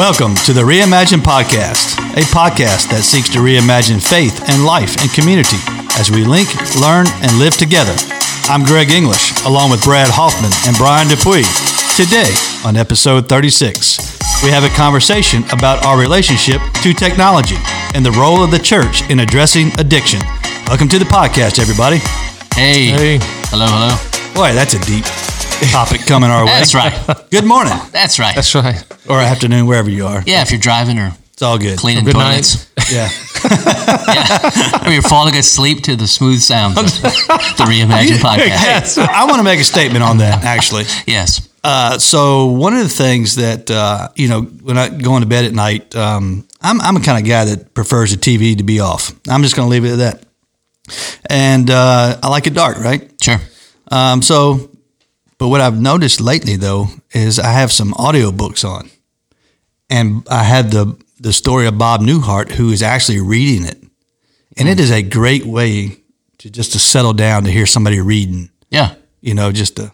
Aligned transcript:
Welcome 0.00 0.34
to 0.46 0.54
the 0.54 0.62
Reimagine 0.62 1.20
Podcast, 1.20 2.00
a 2.16 2.24
podcast 2.32 2.88
that 2.88 3.04
seeks 3.04 3.28
to 3.36 3.44
reimagine 3.44 4.00
faith 4.00 4.48
and 4.48 4.64
life 4.64 4.96
and 4.96 5.12
community 5.12 5.60
as 6.00 6.08
we 6.08 6.24
link, 6.24 6.48
learn, 6.80 7.04
and 7.20 7.28
live 7.36 7.52
together. 7.60 7.92
I'm 8.48 8.64
Greg 8.64 8.88
English, 8.88 9.44
along 9.44 9.68
with 9.68 9.84
Brad 9.84 10.08
Hoffman 10.08 10.56
and 10.64 10.72
Brian 10.80 11.04
Dupuy. 11.04 11.44
Today, 12.00 12.32
on 12.64 12.80
episode 12.80 13.28
36, 13.28 14.40
we 14.40 14.48
have 14.48 14.64
a 14.64 14.72
conversation 14.72 15.44
about 15.52 15.84
our 15.84 16.00
relationship 16.00 16.64
to 16.80 16.96
technology 16.96 17.60
and 17.92 18.00
the 18.00 18.16
role 18.16 18.40
of 18.40 18.48
the 18.48 18.58
church 18.58 19.04
in 19.12 19.20
addressing 19.20 19.68
addiction. 19.76 20.24
Welcome 20.64 20.88
to 20.96 20.98
the 20.98 21.04
podcast, 21.12 21.60
everybody. 21.60 22.00
Hey. 22.56 22.88
Hey. 22.88 23.18
Hello, 23.52 23.68
hello. 23.68 23.92
Boy, 24.32 24.56
that's 24.56 24.72
a 24.72 24.80
deep 24.88 25.04
topic 25.68 26.06
coming 26.06 26.30
our 26.30 26.44
way. 26.44 26.50
That's 26.52 26.74
right. 26.74 26.92
Good 27.30 27.44
morning 27.44 27.72
That's 27.92 28.18
right. 28.18 28.34
That's 28.34 28.54
right. 28.54 28.82
or 29.08 29.20
afternoon, 29.20 29.66
wherever 29.66 29.90
you 29.90 30.06
are. 30.06 30.22
yeah, 30.26 30.42
if 30.42 30.50
you're 30.50 30.60
driving 30.60 30.98
or 30.98 31.12
It's 31.32 31.42
all 31.42 31.58
good. 31.58 31.78
cleaning 31.78 32.04
Good 32.04 32.14
toilets, 32.14 32.70
Yeah. 32.92 33.08
or 34.86 34.92
you're 34.92 35.02
falling 35.02 35.36
asleep 35.36 35.82
to 35.84 35.96
the 35.96 36.06
smooth 36.06 36.40
sounds 36.40 36.78
of 36.78 36.84
the 37.02 37.64
Reimagine 37.68 38.18
podcast. 38.18 38.98
I 38.98 39.24
want 39.24 39.36
to 39.38 39.42
make 39.44 39.60
a 39.60 39.64
statement 39.64 40.02
on 40.02 40.18
that, 40.18 40.44
actually. 40.44 40.84
Yes. 41.06 41.48
Uh, 41.62 41.98
so 41.98 42.46
one 42.46 42.72
of 42.72 42.80
the 42.82 42.88
things 42.88 43.36
that 43.36 43.70
uh, 43.70 44.08
you 44.16 44.28
know 44.28 44.42
when 44.42 44.78
I 44.78 44.88
go 44.88 45.16
into 45.16 45.26
bed 45.28 45.44
at 45.44 45.52
night, 45.52 45.94
um, 45.94 46.46
I'm 46.62 46.80
I'm 46.80 46.96
a 46.96 47.00
kind 47.00 47.22
of 47.22 47.28
guy 47.28 47.44
that 47.44 47.74
prefers 47.74 48.12
the 48.12 48.16
TV 48.16 48.56
to 48.56 48.64
be 48.64 48.80
off. 48.80 49.12
I'm 49.28 49.42
just 49.42 49.56
going 49.56 49.66
to 49.66 49.70
leave 49.70 49.84
it 49.84 49.92
at 49.92 49.98
that. 49.98 50.24
And 51.28 51.70
uh, 51.70 52.18
I 52.22 52.28
like 52.28 52.46
it 52.46 52.54
dark, 52.54 52.78
right? 52.78 53.10
Sure. 53.22 53.36
Um, 53.90 54.22
so, 54.22 54.69
but 55.40 55.48
what 55.48 55.62
I've 55.62 55.80
noticed 55.80 56.20
lately 56.20 56.56
though 56.56 56.88
is 57.12 57.38
I 57.38 57.50
have 57.52 57.72
some 57.72 57.92
audiobooks 57.94 58.62
on, 58.64 58.90
and 59.88 60.24
I 60.30 60.44
had 60.44 60.70
the 60.70 60.96
the 61.18 61.32
story 61.32 61.66
of 61.66 61.78
Bob 61.78 62.02
Newhart 62.02 62.52
who 62.52 62.70
is 62.70 62.82
actually 62.82 63.20
reading 63.20 63.66
it, 63.66 63.82
and 64.58 64.68
it 64.68 64.76
hmm. 64.76 64.82
is 64.84 64.90
a 64.90 65.02
great 65.02 65.46
way 65.46 65.96
to 66.38 66.50
just 66.50 66.72
to 66.72 66.78
settle 66.78 67.14
down 67.14 67.44
to 67.44 67.50
hear 67.50 67.64
somebody 67.64 68.00
reading. 68.00 68.50
Yeah. 68.68 68.94
You 69.22 69.34
know, 69.34 69.50
just 69.50 69.76
to 69.76 69.92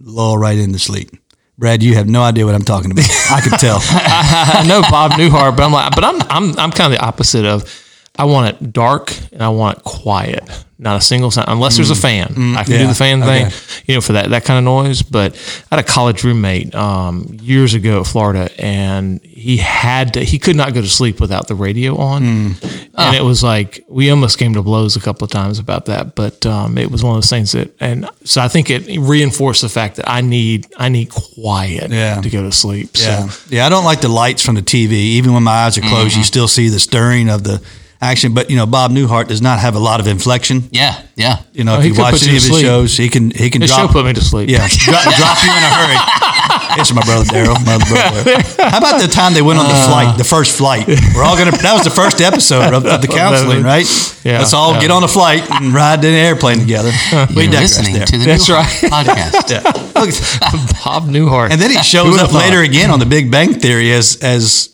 lull 0.00 0.38
right 0.38 0.58
into 0.58 0.78
sleep. 0.78 1.10
Brad, 1.58 1.82
you 1.82 1.94
have 1.94 2.08
no 2.08 2.22
idea 2.22 2.46
what 2.46 2.54
I'm 2.54 2.64
talking 2.64 2.90
about. 2.90 3.04
I 3.30 3.40
can 3.40 3.58
tell. 3.58 3.78
I 3.82 4.64
know 4.66 4.80
Bob 4.90 5.12
Newhart, 5.12 5.56
but 5.56 5.64
I'm 5.64 5.72
like, 5.72 5.94
but 5.94 6.04
I'm 6.04 6.22
I'm 6.22 6.58
I'm 6.58 6.70
kind 6.70 6.92
of 6.92 6.98
the 6.98 7.04
opposite 7.04 7.44
of. 7.44 7.84
I 8.18 8.24
want 8.24 8.48
it 8.62 8.72
dark 8.72 9.16
and 9.32 9.42
I 9.42 9.48
want 9.50 9.78
it 9.78 9.84
quiet. 9.84 10.42
Not 10.80 10.96
a 10.96 11.00
single 11.00 11.32
sound, 11.32 11.48
unless 11.48 11.74
there's 11.74 11.90
a 11.90 11.96
fan. 11.96 12.54
I 12.56 12.62
can 12.62 12.74
yeah, 12.74 12.78
do 12.82 12.86
the 12.86 12.94
fan 12.94 13.20
thing, 13.20 13.46
okay. 13.46 13.56
you 13.86 13.94
know, 13.96 14.00
for 14.00 14.12
that 14.12 14.30
that 14.30 14.44
kind 14.44 14.58
of 14.58 14.64
noise. 14.64 15.02
But 15.02 15.34
I 15.72 15.74
had 15.76 15.84
a 15.84 15.88
college 15.88 16.22
roommate 16.22 16.72
um, 16.72 17.36
years 17.42 17.74
ago 17.74 18.00
at 18.00 18.06
Florida, 18.06 18.48
and 18.60 19.20
he 19.24 19.56
had 19.56 20.14
to, 20.14 20.20
he 20.22 20.38
could 20.38 20.54
not 20.54 20.74
go 20.74 20.80
to 20.80 20.86
sleep 20.86 21.20
without 21.20 21.48
the 21.48 21.56
radio 21.56 21.96
on, 21.96 22.22
and 22.22 23.16
it 23.16 23.24
was 23.24 23.42
like 23.42 23.84
we 23.88 24.10
almost 24.10 24.38
came 24.38 24.54
to 24.54 24.62
blows 24.62 24.94
a 24.94 25.00
couple 25.00 25.24
of 25.24 25.32
times 25.32 25.58
about 25.58 25.86
that. 25.86 26.14
But 26.14 26.46
um, 26.46 26.78
it 26.78 26.92
was 26.92 27.02
one 27.02 27.16
of 27.16 27.16
those 27.22 27.30
things 27.30 27.50
that, 27.52 27.74
and 27.80 28.08
so 28.22 28.40
I 28.40 28.46
think 28.46 28.70
it 28.70 29.00
reinforced 29.00 29.62
the 29.62 29.68
fact 29.68 29.96
that 29.96 30.08
I 30.08 30.20
need 30.20 30.68
I 30.76 30.90
need 30.90 31.10
quiet 31.10 31.90
Yeah. 31.90 32.20
to 32.20 32.30
go 32.30 32.42
to 32.44 32.52
sleep. 32.52 32.90
Yeah, 32.94 33.26
So 33.26 33.40
yeah. 33.50 33.66
I 33.66 33.68
don't 33.68 33.84
like 33.84 34.00
the 34.00 34.08
lights 34.08 34.42
from 34.46 34.54
the 34.54 34.62
TV. 34.62 34.92
Even 34.92 35.32
when 35.32 35.42
my 35.42 35.64
eyes 35.64 35.76
are 35.76 35.80
closed, 35.80 36.16
you 36.16 36.22
still 36.22 36.46
see 36.46 36.68
the 36.68 36.78
stirring 36.78 37.28
of 37.30 37.42
the 37.42 37.60
action. 38.00 38.34
But 38.34 38.50
you 38.50 38.56
know, 38.56 38.66
Bob 38.66 38.90
Newhart 38.90 39.28
does 39.28 39.42
not 39.42 39.58
have 39.58 39.74
a 39.74 39.78
lot 39.80 40.00
of 40.00 40.06
inflection. 40.06 40.68
Yeah. 40.70 41.00
Yeah. 41.16 41.38
You 41.52 41.64
know, 41.64 41.76
Oh, 41.76 41.80
if 41.80 41.86
you 41.86 41.94
watch 41.94 42.12
put 42.12 42.22
you 42.22 42.28
any 42.28 42.36
of 42.36 42.42
his 42.42 42.50
sleep. 42.52 42.64
shows, 42.64 42.96
he 42.96 43.08
can 43.08 43.30
he 43.30 43.50
can 43.50 43.60
the 43.60 43.66
drop. 43.66 43.88
show 43.88 43.92
put 43.92 44.04
me 44.06 44.12
to 44.12 44.20
sleep. 44.20 44.48
yeah, 44.50 44.66
drop, 44.70 45.02
drop 45.04 45.38
you 45.42 45.50
in 45.50 45.62
a 45.64 45.70
hurry. 45.74 45.98
It's 46.78 46.92
my 46.94 47.02
brother 47.02 47.24
Darryl. 47.24 47.56
My 47.66 47.76
brother. 47.88 48.38
How 48.70 48.78
about 48.78 49.00
the 49.00 49.08
time 49.08 49.34
they 49.34 49.42
went 49.42 49.58
on 49.58 49.66
the 49.66 49.74
flight, 49.74 50.16
the 50.16 50.22
first 50.22 50.56
flight? 50.56 50.86
We're 50.86 51.24
all 51.24 51.36
gonna. 51.36 51.50
That 51.50 51.72
was 51.74 51.82
the 51.82 51.90
first 51.90 52.20
episode 52.20 52.72
of, 52.72 52.86
of 52.86 53.00
the 53.02 53.08
counseling, 53.20 53.64
right? 53.64 53.84
Yeah, 54.24 54.38
Let's 54.38 54.52
all 54.54 54.74
yeah. 54.74 54.80
get 54.82 54.90
on 54.92 55.02
a 55.02 55.08
flight 55.08 55.42
and 55.50 55.74
ride 55.74 56.04
in 56.04 56.10
an 56.14 56.20
airplane 56.20 56.60
together. 56.60 56.90
We 57.34 57.42
You're 57.44 57.52
digress 57.52 57.78
listening 57.78 57.94
there. 57.94 58.06
to 58.06 58.18
the 58.18 58.24
That's 58.26 58.48
New 58.48 58.54
right. 58.54 58.66
podcast. 58.68 59.50
yeah. 59.50 59.62
Look, 59.98 60.84
Bob 60.84 61.08
Newhart. 61.08 61.50
And 61.50 61.60
then 61.60 61.70
he 61.70 61.82
shows 61.82 62.12
would've 62.12 62.28
up 62.28 62.34
later 62.34 62.60
again 62.62 62.90
on 62.92 63.00
the 63.00 63.06
Big 63.06 63.28
Bang 63.30 63.54
Theory 63.54 63.90
as 63.92 64.16
as 64.22 64.70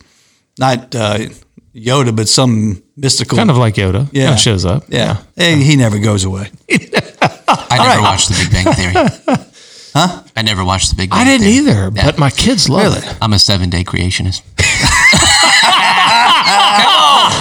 not 0.59 0.93
uh, 0.93 1.19
Yoda, 1.75 2.15
but 2.15 2.27
some 2.29 2.81
mystical 2.95 3.37
kind 3.37 3.49
of 3.51 3.57
like 3.57 3.75
Yoda. 3.75 4.07
Yeah. 4.11 4.25
Kind 4.25 4.33
of 4.35 4.39
shows 4.39 4.65
up. 4.65 4.83
Yeah, 4.87 5.17
Hey, 5.35 5.55
he 5.61 5.75
never 5.75 5.99
goes 5.99 6.23
away. 6.23 6.49
I 6.69 7.77
never 7.77 7.89
right. 7.89 8.01
watched 8.01 8.29
The 8.29 8.35
Big 8.39 8.51
Bang 8.65 8.73
Theory. 8.73 9.45
Huh? 9.97 10.23
I 10.35 10.41
never 10.41 10.65
watched 10.65 10.89
The 10.89 10.95
Big 10.97 11.09
Bang 11.09 11.19
I 11.21 11.23
didn't 11.23 11.47
Theory. 11.47 11.69
either, 11.69 11.89
Yeah. 11.95 12.03
but 12.05 12.17
my 12.19 12.29
kids 12.29 12.67
love 12.67 12.83
Really? 12.95 13.07
it. 13.07 13.17
I'm 13.21 13.31
a 13.31 13.39
seven 13.39 13.69
day 13.69 13.85
creationist. 13.85 14.41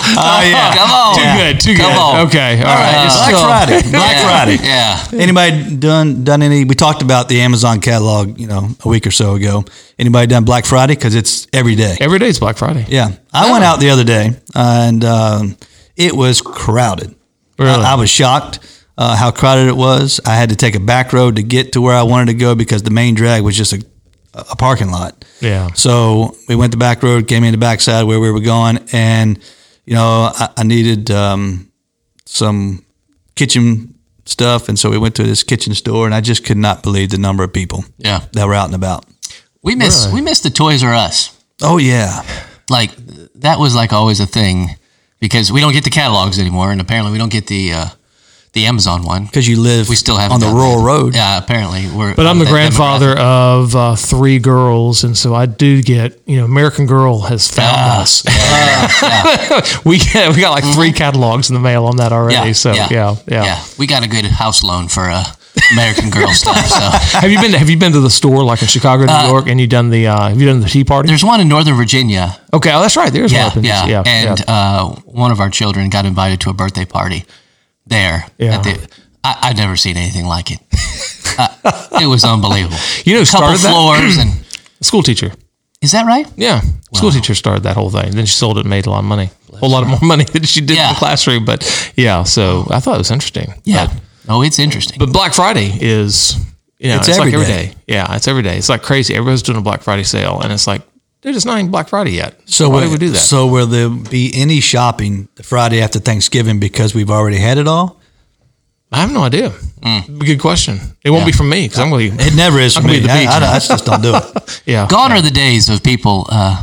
Oh 0.17 0.41
yeah, 0.45 0.75
Come 0.79 0.91
on. 0.91 1.15
Too 1.17 1.39
good. 1.43 1.61
Too 1.61 1.77
Come 1.83 1.93
good. 1.93 1.99
on. 1.99 2.27
Okay. 2.27 2.59
All 2.59 2.65
right. 2.65 3.05
It's 3.07 3.17
Black 3.17 3.29
still- 3.29 3.41
Friday. 3.45 3.91
Black 3.91 4.17
Yeah. 4.17 4.29
Friday. 4.29 4.57
Yeah. 4.63 5.23
Anybody 5.23 5.77
done 5.77 6.25
done 6.25 6.43
any? 6.43 6.65
We 6.65 6.75
talked 6.75 7.03
about 7.03 7.29
the 7.29 7.41
Amazon 7.41 7.81
catalog, 7.81 8.39
you 8.39 8.47
know, 8.47 8.69
a 8.85 8.89
week 8.89 9.07
or 9.07 9.11
so 9.11 9.35
ago. 9.35 9.65
Anybody 9.99 10.27
done 10.27 10.45
Black 10.45 10.65
Friday? 10.67 10.95
Because 10.95 11.15
it's 11.15 11.47
every 11.53 11.75
day. 11.75 11.97
Every 12.01 12.19
day 12.19 12.29
is 12.29 12.39
Black 12.39 12.57
Friday. 12.57 12.85
Yeah, 12.89 13.11
I 13.33 13.51
went 13.51 13.65
out 13.65 13.81
the 13.81 13.91
other 13.91 14.05
day 14.05 14.31
and 14.55 15.05
um, 15.05 15.57
it 15.97 16.13
was 16.15 16.41
crowded. 16.43 17.15
Really? 17.59 17.71
I, 17.71 17.93
I 17.93 17.95
was 17.95 18.11
shocked 18.11 18.59
uh, 18.99 19.17
how 19.17 19.31
crowded 19.31 19.69
it 19.69 19.77
was. 19.77 20.21
I 20.27 20.35
had 20.35 20.51
to 20.51 20.57
take 20.57 20.75
a 20.75 20.81
back 20.81 21.13
road 21.13 21.37
to 21.37 21.43
get 21.43 21.73
to 21.73 21.81
where 21.81 21.95
I 21.97 22.03
wanted 22.03 22.27
to 22.33 22.35
go 22.35 22.55
because 22.55 22.83
the 22.83 22.91
main 22.91 23.15
drag 23.15 23.43
was 23.43 23.57
just 23.57 23.73
a, 23.73 23.83
a 24.35 24.57
parking 24.57 24.91
lot. 24.91 25.25
Yeah. 25.41 25.73
So 25.75 26.37
we 26.49 26.57
went 26.57 26.73
the 26.73 26.77
back 26.79 27.03
road, 27.03 27.29
came 27.29 27.45
in 27.45 27.53
the 27.53 27.59
backside 27.59 28.07
where 28.07 28.19
we 28.21 28.31
were 28.31 28.41
going, 28.41 28.79
and 28.93 29.39
you 29.87 29.95
know 29.95 30.31
I, 30.35 30.49
I 30.59 30.63
needed 30.65 31.11
um, 31.11 31.71
some 32.27 32.85
kitchen 33.35 33.95
stuff, 34.27 34.69
and 34.69 34.79
so 34.79 34.91
we 34.91 34.99
went 34.99 35.15
to 35.17 35.23
this 35.23 35.43
kitchen 35.43 35.75
store, 35.75 36.07
and 36.07 36.15
I 36.15 36.21
just 36.21 36.45
could 36.45 36.57
not 36.57 36.83
believe 36.83 37.11
the 37.11 37.19
number 37.19 37.45
of 37.45 37.53
people 37.53 37.85
Yeah. 37.99 38.21
that 38.33 38.47
were 38.47 38.55
out 38.55 38.67
and 38.67 38.75
about. 38.75 39.05
We 39.63 39.75
miss 39.75 40.05
Really? 40.07 40.15
we 40.15 40.21
miss 40.23 40.41
the 40.41 40.51
Toys 40.51 40.83
R 40.83 40.95
Us. 40.95 41.31
Oh 41.63 41.79
yeah, 41.79 42.23
like 42.71 42.91
that 43.37 43.59
was 43.59 43.75
like 43.75 43.93
always 43.93 44.21
a 44.21 44.27
thing 44.27 44.77
because 45.21 45.51
we 45.53 45.61
don't 45.61 45.73
get 45.73 45.85
the 45.85 45.91
catalogs 45.91 46.39
anymore, 46.39 46.71
and 46.73 46.81
apparently 46.81 47.13
we 47.13 47.19
don't 47.19 47.33
get 47.33 47.47
the 47.47 47.73
uh, 47.73 47.87
the 48.55 48.67
Amazon 48.67 49.03
one. 49.03 49.25
because 49.27 49.47
you 49.49 49.61
live 49.61 49.89
We 49.89 49.97
still 49.97 50.17
have 50.17 50.33
on 50.33 50.41
the 50.41 50.47
rural 50.47 50.83
road. 50.83 51.15
Yeah, 51.15 51.39
apparently 51.39 51.89
we're. 51.91 52.15
But 52.15 52.27
I'm 52.27 52.39
the 52.39 52.47
grandfather 52.47 53.11
of 53.19 53.75
uh, 53.77 53.97
three 53.97 54.39
girls, 54.39 55.05
and 55.05 55.17
so 55.17 55.35
I 55.35 55.47
do 55.47 55.83
get, 55.83 56.19
you 56.27 56.37
know, 56.39 56.45
American 56.45 56.87
Girl 56.87 57.21
has 57.23 57.49
found 57.51 57.77
Ah, 57.77 58.01
us. 58.03 58.23
yeah, 58.27 59.61
we 59.85 59.99
get, 59.99 60.35
we 60.35 60.41
got 60.41 60.51
like 60.53 60.65
three 60.75 60.93
catalogs 60.93 61.51
in 61.51 61.55
the 61.55 61.61
mail 61.61 61.85
on 61.87 61.97
that 61.97 62.13
already. 62.13 62.49
yeah, 62.49 62.53
so 62.53 62.73
yeah, 62.73 62.89
yeah. 62.91 63.17
yeah. 63.29 63.65
We 63.79 63.87
got 63.87 64.05
a 64.05 64.09
good 64.09 64.25
house 64.25 64.63
loan 64.63 64.89
for 64.89 65.03
uh, 65.11 65.25
American 65.73 66.11
Girl 66.11 66.29
stuff. 66.33 66.57
So 66.67 67.19
Have 67.19 67.31
you 67.31 67.41
been? 67.41 67.53
Have 67.53 67.69
you 67.71 67.77
been 67.79 67.93
to 67.93 68.01
the 68.01 68.11
store 68.11 68.45
like 68.45 68.63
in 68.63 68.69
Chicago, 68.69 69.05
New 69.07 69.29
York, 69.29 69.47
and 69.49 69.61
you 69.61 69.67
done 69.67 69.91
the? 69.91 70.07
Uh, 70.07 70.29
have 70.29 70.41
you 70.41 70.47
done 70.47 70.61
the 70.61 70.69
Tea 70.69 70.85
Party? 70.85 71.09
there's 71.09 71.25
one 71.25 71.41
in 71.41 71.49
Northern 71.49 71.75
Virginia. 71.77 72.37
Okay, 72.53 72.73
oh, 72.73 72.81
that's 72.81 72.97
right. 72.97 73.13
There's 73.13 73.33
Yeah, 73.33 73.45
one 73.45 73.51
up 73.51 73.57
in 73.59 73.65
yeah, 73.65 73.87
yeah, 73.87 74.03
and 74.07 74.39
yeah. 74.39 74.45
Uh, 74.47 74.95
one 75.07 75.31
of 75.33 75.41
our 75.41 75.51
children 75.51 75.91
got 75.91 76.05
invited 76.07 76.41
to 76.43 76.51
a 76.51 76.55
birthday 76.55 76.85
party 76.85 77.25
there. 77.87 78.27
Yeah. 78.39 78.57
At 78.59 78.63
the, 78.65 78.89
I, 79.23 79.39
I've 79.43 79.57
never 79.57 79.77
seen 79.77 79.97
anything 79.97 80.27
like 80.27 80.51
it. 80.51 80.61
uh, 81.39 81.99
it 82.03 82.07
was 82.07 82.25
unbelievable. 82.25 82.77
You 83.05 83.15
know, 83.15 83.21
who 83.21 83.27
couple 83.27 83.57
started 83.57 83.61
that? 83.61 83.71
floors 83.71 84.17
and 84.19 84.31
school 84.81 85.03
teacher. 85.03 85.33
is 85.83 85.93
that 85.93 86.07
right? 86.07 86.27
Yeah, 86.37 86.61
school 86.95 87.11
teacher 87.11 87.35
started 87.35 87.63
that 87.65 87.77
whole 87.77 87.91
thing. 87.91 88.11
Then 88.13 88.27
she 88.27 88.35
sold 88.35 88.59
it, 88.59 88.61
and 88.61 88.71
made 88.71 88.87
a 88.87 88.91
lot 88.91 89.01
of 89.01 89.05
money, 89.05 89.31
a 89.53 89.57
whole 89.57 89.71
lot 89.71 89.87
more 89.87 89.99
money 90.03 90.25
than 90.33 90.43
she 90.45 90.61
did 90.61 90.79
in 90.79 90.89
the 90.89 90.95
classroom. 90.99 91.45
But 91.45 91.93
yeah, 91.97 92.23
so 92.25 92.67
I 92.71 92.81
thought 92.81 92.97
it 92.97 92.99
was 92.99 93.11
interesting. 93.11 93.55
Yeah. 93.65 93.87
But, 93.87 94.03
oh, 94.29 94.43
it's 94.43 94.59
interesting. 94.59 94.99
but 94.99 95.13
Black 95.13 95.35
Friday 95.35 95.71
is, 95.81 96.37
you 96.79 96.89
know, 96.89 96.97
It's 96.97 97.09
it's, 97.09 97.19
like 97.19 97.33
every 97.33 97.43
every 97.43 97.47
day. 97.47 97.67
day. 97.69 97.75
Yeah, 97.87 98.15
it's 98.17 98.29
every 98.29 98.43
day. 98.43 98.57
It's 98.59 98.69
like 98.69 98.83
crazy. 98.83 99.15
Everybody's 99.15 99.43
doing 99.43 99.59
a 99.59 99.63
Black 99.63 99.83
Friday 99.83 100.05
sale, 100.05 100.41
and 100.43 100.53
it's 100.53 100.67
like 100.67 100.83
they're 101.25 101.33
just 101.33 101.47
not 101.47 101.59
even 101.59 101.71
Black 101.73 101.89
Friday 101.89 102.13
yet. 102.13 102.39
So 102.45 102.69
why 102.69 102.75
will- 102.83 102.83
do 102.89 102.91
we 102.93 102.99
do 102.99 103.11
that? 103.11 103.19
So 103.19 103.47
will 103.49 103.67
there 103.67 103.89
be 103.89 104.31
any 104.35 104.61
shopping 104.61 105.29
the 105.35 105.43
Friday 105.43 105.81
after 105.83 105.99
Thanksgiving 105.99 106.61
because 106.61 106.95
we've 106.95 107.11
already 107.11 107.39
had 107.39 107.59
it 107.59 107.67
all? 107.67 107.99
I 108.93 108.99
have 108.99 109.11
no 109.11 109.23
idea. 109.25 109.51
Good 110.19 110.39
question. 110.39 110.79
It 111.03 111.11
won't 111.11 111.23
Yeah. 111.23 111.27
be 111.27 111.33
from 111.33 111.49
me 111.49 111.65
because 111.65 111.81
I'm 111.81 111.91
going 111.91 112.11
to 112.13 112.17
be. 112.17 112.23
It 112.25 112.35
never 112.37 112.61
is 112.61 112.75
for 112.77 112.83
me. 112.83 113.01
be 113.01 113.07
the 113.07 113.11
I, 113.11 113.21
beach. 113.21 113.29
I, 113.29 113.57
I 113.57 113.59
just 113.59 113.85
don't 113.85 114.03
do 114.03 114.15
it. 114.15 114.63
Yeah, 114.67 114.87
Gone 114.89 115.11
are 115.13 115.21
the 115.23 115.31
days 115.33 115.69
of 115.69 115.83
people 115.83 116.27
uh, 116.31 116.63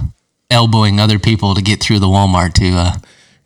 elbowing 0.50 1.00
other 1.00 1.20
people 1.20 1.54
to 1.56 1.62
get 1.62 1.82
through 1.84 2.00
the 2.00 2.08
Walmart 2.08 2.54
to 2.54 2.70
uh, 2.72 2.94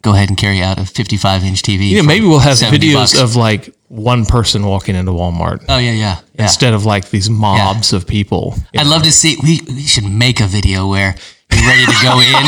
go 0.04 0.14
ahead 0.14 0.30
and 0.30 0.38
carry 0.38 0.62
out 0.62 0.78
a 0.80 0.86
55 0.86 1.44
inch 1.44 1.62
TV. 1.64 1.90
Yeah, 1.92 2.04
maybe 2.04 2.28
we'll 2.28 2.40
have 2.40 2.58
videos 2.60 2.94
bucks. 3.16 3.20
of 3.20 3.36
like 3.36 3.75
one 3.96 4.26
person 4.26 4.66
walking 4.66 4.96
into 4.96 5.12
Walmart 5.12 5.64
Oh 5.70 5.78
yeah, 5.78 5.92
yeah. 5.92 6.20
yeah. 6.36 6.44
instead 6.44 6.74
of 6.74 6.86
like 6.86 7.10
these 7.10 7.30
mobs 7.30 7.94
of 7.94 8.06
people. 8.06 8.56
I'd 8.78 8.88
love 8.88 9.04
to 9.04 9.12
see. 9.12 9.38
We, 9.42 9.62
we 9.68 9.82
should 9.82 10.04
make 10.06 10.40
a 10.42 10.48
video 10.48 10.88
where 10.88 11.16
you're 11.54 11.68
ready 11.68 11.86
to 11.86 11.98
go 12.04 12.20
in. 12.20 12.46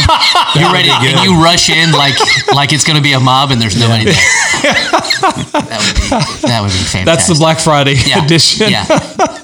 You're 0.56 0.74
ready, 0.74 0.90
and 0.90 1.20
you 1.24 1.42
rush 1.44 1.70
in 1.70 1.92
like 1.92 2.16
like 2.54 2.74
it's 2.74 2.84
going 2.84 2.98
to 2.98 3.04
be 3.04 3.14
a 3.14 3.20
mob, 3.20 3.52
and 3.52 3.62
there's 3.62 3.80
nobody 3.80 4.06
there. 4.06 4.16
that 4.64 5.80
would 5.86 5.96
be 5.96 6.48
that 6.48 6.62
would 6.62 6.72
be 6.72 6.78
fantastic. 6.78 7.06
That's 7.06 7.28
the 7.28 7.36
Black 7.36 7.60
Friday 7.60 7.96
yeah, 8.06 8.24
edition. 8.26 8.70
Yeah, 8.70 8.86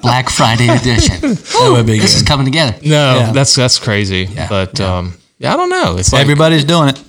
Black 0.02 0.30
Friday 0.30 0.68
edition. 0.70 1.36
That 1.54 1.72
would 1.72 1.86
be 1.86 2.00
This 2.00 2.16
is 2.16 2.24
coming 2.24 2.46
together. 2.46 2.76
No, 2.84 3.16
Yeah. 3.20 3.32
that's 3.32 3.54
that's 3.56 3.80
crazy. 3.80 4.28
But 4.50 4.80
um, 4.82 5.14
yeah, 5.38 5.54
I 5.54 5.58
don't 5.58 5.70
know. 5.70 5.98
It's 5.98 6.12
like 6.12 6.22
Everybody's 6.22 6.64
doing 6.66 6.90
it. 6.90 7.02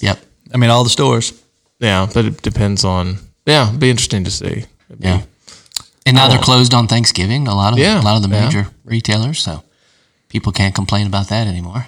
Yep. 0.00 0.18
I 0.54 0.56
mean, 0.58 0.70
all 0.70 0.84
the 0.84 0.90
stores. 0.90 1.32
yeah, 1.80 2.06
but 2.12 2.24
it 2.26 2.42
depends 2.42 2.84
on. 2.84 3.18
Yeah, 3.48 3.68
it'd 3.68 3.80
be 3.80 3.90
interesting 3.90 4.24
to 4.24 4.30
see. 4.30 4.46
It'd 4.88 5.00
be- 5.00 5.08
Yeah. 5.08 5.22
And 6.06 6.14
now 6.16 6.28
they're 6.28 6.38
closed 6.38 6.72
on 6.74 6.86
Thanksgiving. 6.88 7.48
A 7.48 7.54
lot 7.54 7.72
of 7.72 7.78
Yeah, 7.78 8.00
a 8.00 8.04
lot 8.04 8.16
of 8.16 8.22
the 8.22 8.28
yeah. 8.34 8.44
major 8.44 8.68
retailers, 8.84 9.40
so 9.42 9.62
people 10.28 10.52
can't 10.52 10.74
complain 10.74 11.06
about 11.06 11.28
that 11.28 11.46
anymore. 11.46 11.86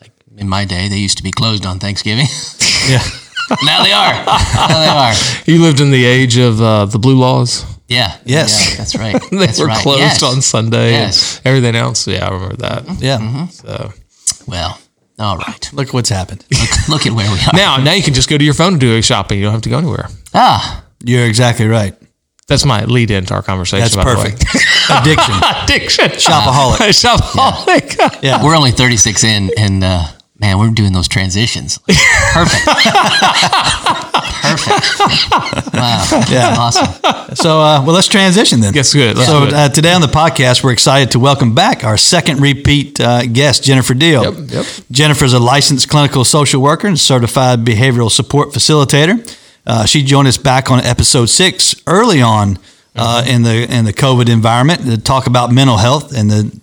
Like 0.00 0.12
in 0.36 0.48
my 0.48 0.64
day, 0.64 0.88
they 0.88 0.98
used 0.98 1.16
to 1.16 1.22
be 1.24 1.30
closed 1.32 1.64
on 1.66 1.78
Thanksgiving. 1.78 2.26
Yeah. 2.86 3.02
now 3.64 3.82
they 3.82 3.92
are. 3.92 4.12
Now 4.68 4.78
they 4.80 4.88
are. 4.88 5.14
You 5.46 5.62
lived 5.62 5.80
in 5.80 5.90
the 5.90 6.04
age 6.04 6.36
of 6.36 6.60
uh, 6.60 6.84
the 6.84 6.98
blue 6.98 7.16
laws. 7.18 7.64
Yes. 7.88 8.20
Yeah. 8.26 8.46
Yeah, 8.46 8.76
that's 8.76 8.94
right. 8.96 9.22
They 9.30 9.36
That's 9.46 9.58
were 9.58 9.66
right. 9.68 9.82
closed 9.82 10.00
Yes. 10.00 10.22
on 10.22 10.42
Sunday. 10.42 10.90
Yes. 10.92 11.38
And 11.38 11.46
everything 11.46 11.74
else. 11.76 12.06
Yeah, 12.06 12.28
I 12.28 12.30
remember 12.30 12.56
that. 12.56 12.84
Yeah. 13.00 13.46
So 13.48 13.92
Well, 14.46 14.78
all 15.18 15.38
right. 15.38 15.70
Look 15.72 15.92
what's 15.94 16.10
happened. 16.10 16.44
Look, 16.50 16.88
look 16.88 17.06
at 17.06 17.12
where 17.14 17.30
we 17.30 17.38
are. 17.38 17.52
now, 17.54 17.76
now 17.78 17.92
you 17.94 18.02
can 18.02 18.12
just 18.14 18.28
go 18.28 18.36
to 18.38 18.44
your 18.44 18.54
phone 18.54 18.72
to 18.74 18.78
do 18.78 18.96
a 18.98 19.02
shopping. 19.02 19.38
You 19.38 19.44
don't 19.44 19.52
have 19.54 19.62
to 19.62 19.70
go 19.70 19.78
anywhere. 19.78 20.08
Ah, 20.34 20.84
You're 21.04 21.26
exactly 21.26 21.66
right. 21.66 21.94
That's 22.46 22.66
my 22.66 22.84
lead 22.84 23.10
into 23.10 23.32
our 23.32 23.42
conversation. 23.42 23.80
That's 23.84 23.96
by 23.96 24.04
the 24.04 24.14
perfect. 24.14 24.42
Addiction. 24.90 25.34
Addiction. 25.62 26.04
Shopaholic. 26.10 26.76
Shopaholic. 26.92 28.22
Yeah. 28.22 28.44
we're 28.44 28.54
only 28.54 28.70
36 28.70 29.24
in, 29.24 29.50
and 29.56 29.82
uh, 29.82 30.04
man, 30.38 30.58
we're 30.58 30.68
doing 30.70 30.92
those 30.92 31.08
transitions. 31.08 31.78
Perfect. 31.78 32.64
Perfect. 34.42 35.72
Wow. 35.72 36.04
Yeah. 36.30 36.54
Awesome. 36.58 37.34
So, 37.34 37.60
uh, 37.60 37.82
well, 37.82 37.94
let's 37.94 38.08
transition 38.08 38.60
then. 38.60 38.74
That's 38.74 38.92
good. 38.92 39.16
Let's 39.16 39.28
so 39.28 39.44
uh, 39.44 39.70
today 39.70 39.94
on 39.94 40.02
the 40.02 40.06
podcast, 40.06 40.62
we're 40.62 40.72
excited 40.72 41.12
to 41.12 41.18
welcome 41.18 41.54
back 41.54 41.82
our 41.82 41.96
second 41.96 42.40
repeat 42.40 43.00
uh, 43.00 43.24
guest, 43.24 43.64
Jennifer 43.64 43.94
Deal. 43.94 44.22
Yep, 44.22 44.50
yep. 44.50 44.66
Jennifer 44.90 45.24
is 45.24 45.32
a 45.32 45.40
licensed 45.40 45.88
clinical 45.88 46.24
social 46.24 46.60
worker 46.60 46.88
and 46.88 47.00
certified 47.00 47.60
behavioral 47.64 48.10
support 48.10 48.50
facilitator. 48.50 49.24
Uh, 49.66 49.84
she 49.86 50.02
joined 50.02 50.28
us 50.28 50.36
back 50.36 50.70
on 50.70 50.80
episode 50.80 51.26
six 51.26 51.74
early 51.86 52.20
on 52.22 52.58
uh, 52.96 53.22
Mm-hmm. 53.24 53.30
in 53.30 53.42
the 53.42 53.76
in 53.78 53.84
the 53.86 53.92
COVID 53.92 54.28
environment 54.28 54.82
to 54.82 54.96
talk 54.96 55.26
about 55.26 55.50
mental 55.50 55.78
health 55.78 56.16
and 56.16 56.30
the 56.30 56.56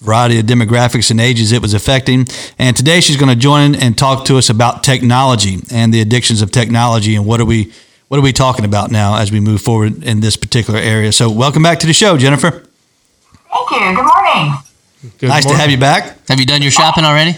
variety 0.00 0.38
of 0.38 0.46
demographics 0.46 1.10
and 1.10 1.20
ages 1.20 1.52
it 1.52 1.60
was 1.60 1.74
affecting. 1.74 2.26
And 2.58 2.74
today 2.76 3.00
she's 3.00 3.16
going 3.18 3.28
to 3.28 3.36
join 3.36 3.74
in 3.74 3.82
and 3.82 3.98
talk 3.98 4.24
to 4.26 4.38
us 4.38 4.48
about 4.48 4.82
technology 4.82 5.58
and 5.70 5.92
the 5.92 6.00
addictions 6.00 6.40
of 6.40 6.50
technology 6.50 7.16
and 7.16 7.26
what 7.26 7.40
are 7.40 7.44
we 7.44 7.70
what 8.08 8.16
are 8.18 8.22
we 8.22 8.32
talking 8.32 8.64
about 8.64 8.90
now 8.90 9.16
as 9.18 9.30
we 9.30 9.40
move 9.40 9.60
forward 9.60 10.02
in 10.04 10.20
this 10.20 10.36
particular 10.38 10.78
area. 10.80 11.12
So 11.12 11.30
welcome 11.30 11.62
back 11.62 11.80
to 11.80 11.86
the 11.86 11.92
show, 11.92 12.16
Jennifer. 12.16 12.50
Thank 12.50 13.70
you. 13.70 13.78
Good 13.94 14.06
morning. 14.06 14.54
Good 15.18 15.28
nice 15.28 15.44
to 15.44 15.54
have 15.54 15.70
you 15.70 15.76
back. 15.78 16.26
Have 16.28 16.40
you 16.40 16.46
done 16.46 16.62
your 16.62 16.70
shopping 16.70 17.04
already? 17.04 17.36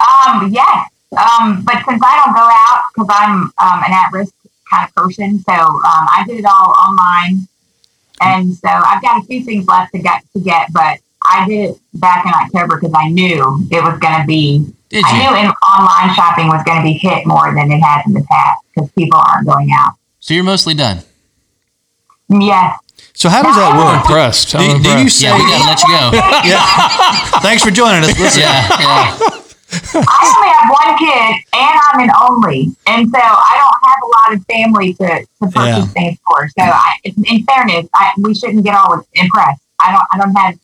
Um, 0.00 0.50
yes. 0.52 0.89
Um, 1.16 1.62
but 1.64 1.82
since 1.88 2.00
I 2.04 2.22
don't 2.24 2.34
go 2.34 2.48
out 2.48 2.82
because 2.94 3.08
I'm 3.10 3.42
um, 3.58 3.82
an 3.84 3.92
at-risk 3.92 4.32
kind 4.70 4.88
of 4.88 4.94
person, 4.94 5.40
so 5.40 5.52
um, 5.52 5.82
I 5.84 6.22
did 6.26 6.38
it 6.38 6.44
all 6.44 6.70
online, 6.70 7.48
and 8.20 8.54
so 8.54 8.68
I've 8.68 9.02
got 9.02 9.22
a 9.22 9.26
few 9.26 9.42
things 9.42 9.66
left 9.66 9.92
to 9.92 9.98
get 9.98 10.22
to 10.34 10.40
get, 10.40 10.72
but 10.72 10.98
I 11.22 11.46
did 11.48 11.70
it 11.70 11.80
back 11.94 12.24
in 12.24 12.32
October 12.32 12.78
because 12.78 12.94
I 12.96 13.08
knew 13.08 13.66
it 13.70 13.82
was 13.82 13.98
going 13.98 14.20
to 14.20 14.24
be. 14.26 14.72
Did 14.88 15.04
I 15.04 15.12
you? 15.16 15.18
knew 15.30 15.36
in, 15.40 15.46
online 15.50 16.14
shopping 16.14 16.46
was 16.48 16.62
going 16.64 16.78
to 16.78 16.82
be 16.84 16.92
hit 16.94 17.26
more 17.26 17.52
than 17.54 17.70
it 17.72 17.80
has 17.80 18.06
in 18.06 18.12
the 18.14 18.22
past 18.22 18.60
because 18.74 18.90
people 18.92 19.18
aren't 19.18 19.46
going 19.46 19.70
out. 19.72 19.92
So 20.20 20.34
you're 20.34 20.44
mostly 20.44 20.74
done. 20.74 20.98
Yes. 22.28 22.76
So 23.14 23.28
how 23.28 23.42
does 23.42 23.56
that 23.56 23.72
I'm 23.74 23.78
work? 23.78 24.04
impressed. 24.06 24.54
I'm 24.54 24.60
Do, 24.78 24.82
do 24.82 24.88
you 24.90 24.96
impressed. 25.10 25.18
say? 25.18 25.26
Yeah, 25.26 25.36
we 25.36 25.44
gotta 25.44 25.64
let 25.66 25.82
you 25.82 25.88
go. 25.88 26.10
Yeah. 26.48 27.40
Thanks 27.42 27.62
for 27.64 27.70
joining 27.70 28.04
us. 28.08 28.18
Listen, 28.18 28.42
Yeah, 28.42 28.68
yeah. 28.80 29.39
I 29.72 30.34
only 30.36 30.50
have 30.50 30.68
one 30.70 30.98
kid 30.98 31.44
and 31.54 31.80
I'm 31.92 32.00
an 32.00 32.10
only. 32.20 32.74
And 32.86 33.08
so 33.10 33.18
I 33.20 33.54
don't 33.60 33.88
have 33.88 33.98
a 34.02 34.10
lot 34.16 34.36
of 34.36 34.46
family 34.46 34.94
to, 34.94 35.06
to 35.20 35.50
purchase 35.50 35.54
Yeah. 35.54 35.84
things 35.86 36.18
for. 36.26 36.48
So 36.48 36.64
I, 36.64 36.94
in 37.04 37.44
fairness, 37.44 37.88
I, 37.94 38.12
we 38.18 38.34
shouldn't 38.34 38.64
get 38.64 38.74
all 38.74 39.04
impressed. 39.14 39.62
I 39.80 39.92
don't, 39.92 40.04
I 40.12 40.18
don't 40.18 40.34
have 40.36 40.58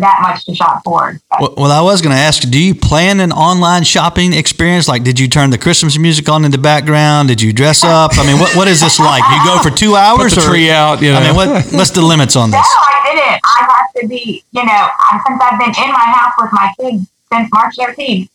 that 0.00 0.18
much 0.20 0.44
to 0.46 0.54
shop 0.54 0.82
for. 0.84 1.18
Well, 1.40 1.54
well, 1.56 1.70
I 1.72 1.80
was 1.80 2.02
going 2.02 2.14
to 2.14 2.20
ask, 2.20 2.42
do 2.50 2.58
you 2.60 2.74
plan 2.74 3.20
an 3.20 3.30
online 3.32 3.84
shopping 3.84 4.32
experience? 4.32 4.88
Like, 4.88 5.04
did 5.04 5.20
you 5.20 5.28
turn 5.28 5.50
the 5.50 5.58
Christmas 5.58 5.96
music 5.96 6.28
on 6.28 6.44
in 6.44 6.50
the 6.50 6.58
background? 6.58 7.28
Did 7.28 7.40
you 7.40 7.52
dress 7.52 7.84
up? 7.84 8.18
I 8.18 8.26
mean, 8.26 8.38
what, 8.40 8.54
what 8.56 8.66
is 8.68 8.80
this 8.80 8.98
like? 8.98 9.22
You 9.30 9.44
go 9.44 9.62
for 9.62 9.70
two 9.74 9.94
hours? 9.94 10.34
Put 10.34 10.40
the 10.42 10.46
or- 10.48 10.50
tree 10.50 10.70
out. 10.70 11.00
You 11.00 11.12
know. 11.12 11.18
I 11.18 11.26
mean, 11.28 11.36
what, 11.36 11.64
what's 11.72 11.90
the 11.90 12.02
limits 12.02 12.34
on 12.34 12.50
this? 12.50 12.58
No. 12.58 12.62
I 12.64 13.14
didn't. 13.14 13.40
I 13.44 13.60
have 13.70 14.02
to 14.02 14.08
be, 14.08 14.44
you 14.52 14.64
know, 14.64 14.70
I, 14.72 15.20
since 15.26 15.40
I've 15.40 15.58
been 15.58 15.68
in 15.84 15.92
my 15.92 16.04
house 16.04 16.34
with 16.38 16.52
my 16.52 16.72
kids 16.80 17.06
since 17.32 17.48
March 17.52 17.74
13th, 17.76 18.28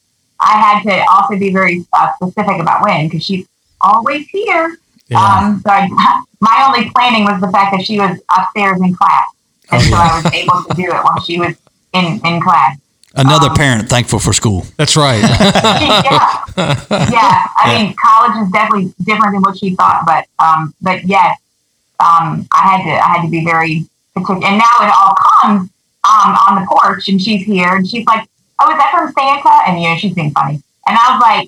I 0.43 0.57
had 0.57 0.83
to 0.83 1.05
also 1.09 1.37
be 1.39 1.51
very 1.51 1.85
uh, 1.93 2.09
specific 2.15 2.59
about 2.59 2.83
when 2.83 3.07
because 3.07 3.23
she's 3.23 3.47
always 3.81 4.27
here. 4.27 4.77
Yeah. 5.07 5.19
Um, 5.19 5.61
so 5.61 5.69
I, 5.69 5.87
my 6.41 6.65
only 6.67 6.89
planning 6.91 7.23
was 7.23 7.39
the 7.41 7.49
fact 7.49 7.75
that 7.75 7.85
she 7.85 7.99
was 7.99 8.19
upstairs 8.37 8.79
in 8.81 8.95
class. 8.95 9.25
And 9.71 9.81
Oh, 9.81 9.85
so 9.85 9.95
I 9.95 10.21
was 10.21 10.33
able 10.33 10.63
to 10.63 10.73
do 10.75 10.83
it 10.83 11.03
while 11.03 11.19
she 11.21 11.39
was 11.39 11.55
in, 11.93 12.19
in 12.25 12.41
class. 12.41 12.77
Another 13.15 13.49
parent 13.51 13.89
thankful 13.89 14.19
for 14.19 14.33
school. 14.33 14.65
That's 14.77 14.97
right. 14.97 15.21
yeah, 15.21 16.43
yeah. 16.57 17.47
I 17.57 17.75
mean, 17.77 17.95
college 18.03 18.43
is 18.43 18.51
definitely 18.51 18.93
different 19.03 19.33
than 19.33 19.41
what 19.43 19.57
she 19.57 19.75
thought, 19.75 20.01
but 20.05 20.25
um, 20.43 20.73
but 20.81 21.03
yes, 21.05 21.37
um, 21.99 22.47
I 22.51 22.61
had 22.71 22.83
to 22.83 22.89
I 22.89 23.07
had 23.13 23.21
to 23.21 23.29
be 23.29 23.45
very 23.45 23.85
particular. 24.15 24.43
And 24.43 24.57
now 24.57 24.75
it 24.81 24.91
all 24.97 25.15
comes 25.31 25.69
um 26.03 26.37
on 26.49 26.61
the 26.61 26.67
porch, 26.67 27.07
and 27.07 27.21
she's 27.21 27.45
here, 27.45 27.75
and 27.75 27.87
she's 27.87 28.03
like, 28.07 28.27
"Oh, 28.59 28.71
is 28.71 28.77
that 28.77 28.91
from 28.91 29.11
Santa?" 29.13 29.69
And 29.69 29.81
you 29.81 29.89
know, 29.89 29.95
she's 29.97 30.13
being 30.13 30.31
funny, 30.31 30.61
and 30.87 30.97
I 30.97 31.13
was 31.13 31.21
like, 31.21 31.47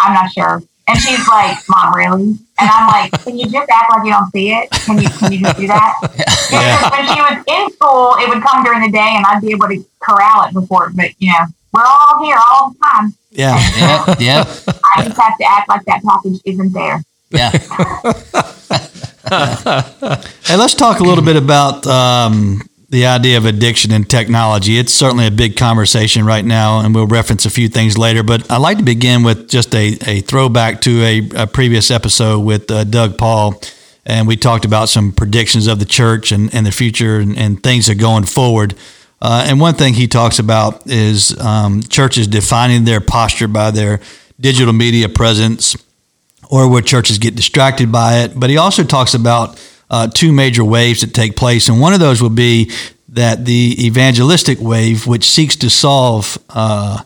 "I'm 0.00 0.14
not 0.14 0.30
sure." 0.32 0.62
And 0.88 0.98
she's 0.98 1.26
like, 1.28 1.56
"Mom, 1.68 1.94
really?" 1.94 2.34
And 2.58 2.68
I'm 2.70 2.88
like, 2.88 3.12
"Can 3.24 3.38
you 3.38 3.46
just 3.48 3.70
act 3.70 3.90
like 3.94 4.04
you 4.04 4.12
don't 4.12 4.30
see 4.32 4.50
it? 4.52 4.70
Can 4.70 4.98
you 4.98 5.08
can 5.08 5.32
you 5.32 5.40
just 5.40 5.56
do 5.58 5.66
that?" 5.68 5.94
Yeah. 6.52 6.90
When 6.90 7.06
she 7.16 7.20
was 7.22 7.44
in 7.48 7.72
school, 7.72 8.16
it 8.20 8.28
would 8.28 8.42
come 8.42 8.62
during 8.62 8.82
the 8.82 8.90
day, 8.90 9.12
and 9.16 9.24
I'd 9.24 9.40
be 9.40 9.52
able 9.52 9.68
to 9.68 9.82
corral 10.00 10.44
it 10.46 10.52
before. 10.52 10.90
But 10.94 11.10
you 11.18 11.30
know, 11.32 11.46
we're 11.72 11.82
all 11.82 12.22
here 12.22 12.36
all 12.36 12.70
the 12.72 12.78
time. 12.78 13.14
Yeah. 13.30 13.56
yeah, 13.78 14.04
yep, 14.20 14.46
I 14.94 15.04
just 15.04 15.16
have 15.18 15.38
to 15.38 15.44
act 15.48 15.68
like 15.70 15.82
that 15.86 16.02
package 16.04 16.40
isn't 16.44 16.72
there. 16.72 17.02
yeah. 17.30 17.50
Hey, 20.44 20.56
let's 20.56 20.74
talk 20.74 21.00
a 21.00 21.02
little 21.02 21.24
bit 21.24 21.36
about 21.36 21.86
um, 21.86 22.60
the 22.92 23.06
idea 23.06 23.38
of 23.38 23.46
addiction 23.46 23.90
and 23.90 24.08
technology. 24.08 24.78
It's 24.78 24.92
certainly 24.92 25.26
a 25.26 25.30
big 25.30 25.56
conversation 25.56 26.26
right 26.26 26.44
now, 26.44 26.80
and 26.80 26.94
we'll 26.94 27.06
reference 27.06 27.46
a 27.46 27.50
few 27.50 27.70
things 27.70 27.96
later. 27.96 28.22
But 28.22 28.50
I'd 28.52 28.58
like 28.58 28.76
to 28.76 28.84
begin 28.84 29.22
with 29.22 29.48
just 29.48 29.74
a, 29.74 29.96
a 30.06 30.20
throwback 30.20 30.82
to 30.82 31.02
a, 31.02 31.28
a 31.34 31.46
previous 31.46 31.90
episode 31.90 32.40
with 32.40 32.70
uh, 32.70 32.84
Doug 32.84 33.16
Paul. 33.16 33.58
And 34.04 34.28
we 34.28 34.36
talked 34.36 34.66
about 34.66 34.90
some 34.90 35.10
predictions 35.10 35.68
of 35.68 35.78
the 35.78 35.86
church 35.86 36.32
and, 36.32 36.54
and 36.54 36.66
the 36.66 36.70
future 36.70 37.16
and, 37.16 37.38
and 37.38 37.62
things 37.62 37.86
that 37.86 37.96
are 37.96 37.98
going 37.98 38.24
forward. 38.24 38.74
Uh, 39.22 39.46
and 39.48 39.58
one 39.58 39.72
thing 39.72 39.94
he 39.94 40.06
talks 40.06 40.38
about 40.38 40.86
is 40.86 41.38
um, 41.40 41.82
churches 41.84 42.26
defining 42.26 42.84
their 42.84 43.00
posture 43.00 43.48
by 43.48 43.70
their 43.70 44.00
digital 44.38 44.74
media 44.74 45.08
presence, 45.08 45.76
or 46.50 46.68
where 46.68 46.82
churches 46.82 47.16
get 47.16 47.36
distracted 47.36 47.90
by 47.90 48.18
it. 48.18 48.38
But 48.38 48.50
he 48.50 48.58
also 48.58 48.84
talks 48.84 49.14
about 49.14 49.58
uh, 49.92 50.08
two 50.08 50.32
major 50.32 50.64
waves 50.64 51.02
that 51.02 51.14
take 51.14 51.36
place. 51.36 51.68
And 51.68 51.80
one 51.80 51.92
of 51.92 52.00
those 52.00 52.22
will 52.22 52.30
be 52.30 52.72
that 53.10 53.44
the 53.44 53.76
evangelistic 53.78 54.58
wave, 54.58 55.06
which 55.06 55.28
seeks 55.28 55.54
to 55.56 55.68
solve 55.68 56.38
uh, 56.48 57.02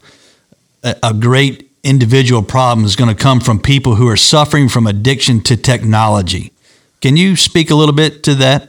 a, 0.85 0.97
a 1.03 1.13
great 1.13 1.69
individual 1.83 2.43
problem, 2.43 2.87
is 2.87 2.95
going 2.95 3.15
to 3.15 3.21
come 3.21 3.41
from 3.41 3.61
people 3.61 3.97
who 3.97 4.09
are 4.09 4.17
suffering 4.17 4.69
from 4.69 4.87
addiction 4.87 5.41
to 5.43 5.57
technology. 5.57 6.53
Can 7.01 7.17
you 7.17 7.35
speak 7.35 7.71
a 7.71 7.75
little 7.75 7.95
bit 7.95 8.23
to 8.23 8.37
that? 8.37 8.69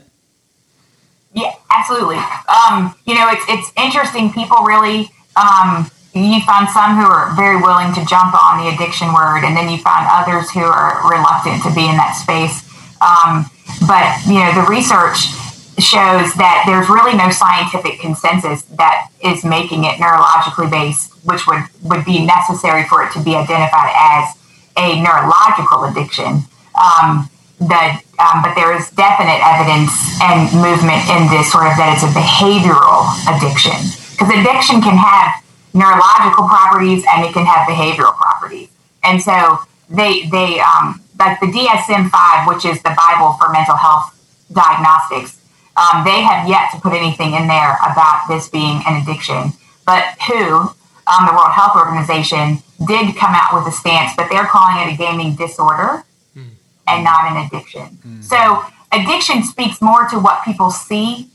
Yeah, 1.33 1.53
absolutely. 1.69 2.17
Um, 2.17 2.95
you 3.05 3.13
know, 3.13 3.29
it's 3.29 3.45
it's 3.47 3.71
interesting. 3.77 4.33
People 4.33 4.63
really, 4.63 5.11
um, 5.35 5.91
you 6.15 6.41
find 6.41 6.67
some 6.69 6.97
who 6.97 7.05
are 7.05 7.35
very 7.35 7.61
willing 7.61 7.93
to 7.93 8.03
jump 8.05 8.33
on 8.33 8.65
the 8.65 8.73
addiction 8.73 9.13
word, 9.13 9.45
and 9.45 9.55
then 9.55 9.69
you 9.69 9.77
find 9.77 10.07
others 10.09 10.49
who 10.49 10.61
are 10.61 11.07
reluctant 11.07 11.61
to 11.61 11.69
be 11.75 11.85
in 11.85 11.95
that 11.97 12.17
space. 12.17 12.65
Um, 12.99 13.45
but 13.85 14.17
you 14.25 14.39
know, 14.39 14.51
the 14.55 14.65
research 14.69 15.29
shows 15.77 16.33
that 16.41 16.65
there's 16.65 16.89
really 16.89 17.13
no 17.13 17.29
scientific 17.29 17.99
consensus 18.01 18.63
that 18.81 19.09
is 19.23 19.45
making 19.45 19.85
it 19.85 20.01
neurologically 20.01 20.69
based, 20.69 21.13
which 21.25 21.45
would 21.45 21.61
would 21.83 22.03
be 22.05 22.25
necessary 22.25 22.83
for 22.89 23.03
it 23.03 23.11
to 23.13 23.21
be 23.21 23.35
identified 23.35 23.93
as 23.93 24.33
a 24.77 25.01
neurological 25.01 25.85
addiction. 25.85 26.41
Um, 26.77 27.29
that, 27.57 28.05
um, 28.21 28.45
but 28.45 28.53
there 28.53 28.69
is 28.77 28.89
definite 28.93 29.41
evidence 29.41 29.89
and 30.21 30.45
movement 30.61 31.01
in 31.09 31.25
this 31.33 31.49
sort 31.49 31.65
of 31.65 31.73
that 31.81 31.97
it's 31.97 32.05
a 32.05 32.13
behavioral 32.13 33.09
addiction 33.25 33.73
because 34.13 34.29
addiction 34.29 34.77
can 34.77 34.93
have 34.93 35.41
neurological 35.73 36.45
properties 36.45 37.01
and 37.09 37.25
it 37.25 37.33
can 37.33 37.45
have 37.45 37.65
behavioral 37.65 38.13
properties. 38.13 38.69
And 39.03 39.21
so 39.21 39.57
they 39.89 40.29
they 40.29 40.61
um, 40.61 41.01
like 41.19 41.39
the 41.39 41.47
DSM 41.47 42.09
five, 42.09 42.47
which 42.47 42.65
is 42.65 42.81
the 42.83 42.93
Bible 42.95 43.33
for 43.39 43.51
mental 43.51 43.75
health 43.75 44.13
diagnostics. 44.51 45.41
Um, 45.77 46.03
they 46.03 46.21
have 46.21 46.47
yet 46.47 46.71
to 46.73 46.81
put 46.81 46.93
anything 46.93 47.33
in 47.33 47.47
there 47.47 47.77
about 47.85 48.25
this 48.27 48.49
being 48.49 48.81
an 48.87 49.01
addiction. 49.01 49.53
But 49.85 50.03
WHO, 50.27 50.73
um, 51.07 51.25
the 51.27 51.33
World 51.33 51.53
Health 51.53 51.75
Organization, 51.75 52.63
did 52.87 53.15
come 53.15 53.33
out 53.33 53.53
with 53.53 53.67
a 53.67 53.71
stance, 53.71 54.13
but 54.15 54.29
they're 54.29 54.45
calling 54.45 54.87
it 54.87 54.93
a 54.93 54.97
gaming 54.97 55.35
disorder 55.35 56.03
mm. 56.35 56.49
and 56.87 57.03
not 57.03 57.31
an 57.31 57.45
addiction. 57.45 57.97
Mm. 58.05 58.23
So 58.23 58.63
addiction 58.91 59.43
speaks 59.43 59.81
more 59.81 60.07
to 60.09 60.19
what 60.19 60.43
people 60.43 60.71
see 60.71 61.29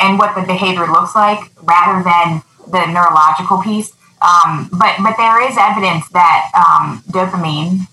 and 0.00 0.18
what 0.18 0.34
the 0.34 0.42
behavior 0.42 0.86
looks 0.86 1.14
like 1.14 1.50
rather 1.62 2.02
than 2.02 2.42
the 2.70 2.86
neurological 2.86 3.62
piece. 3.62 3.92
Um, 4.22 4.70
but 4.72 4.96
but 5.02 5.16
there 5.16 5.42
is 5.48 5.56
evidence 5.58 6.08
that 6.10 6.50
um, 6.54 7.02
dopamine 7.10 7.88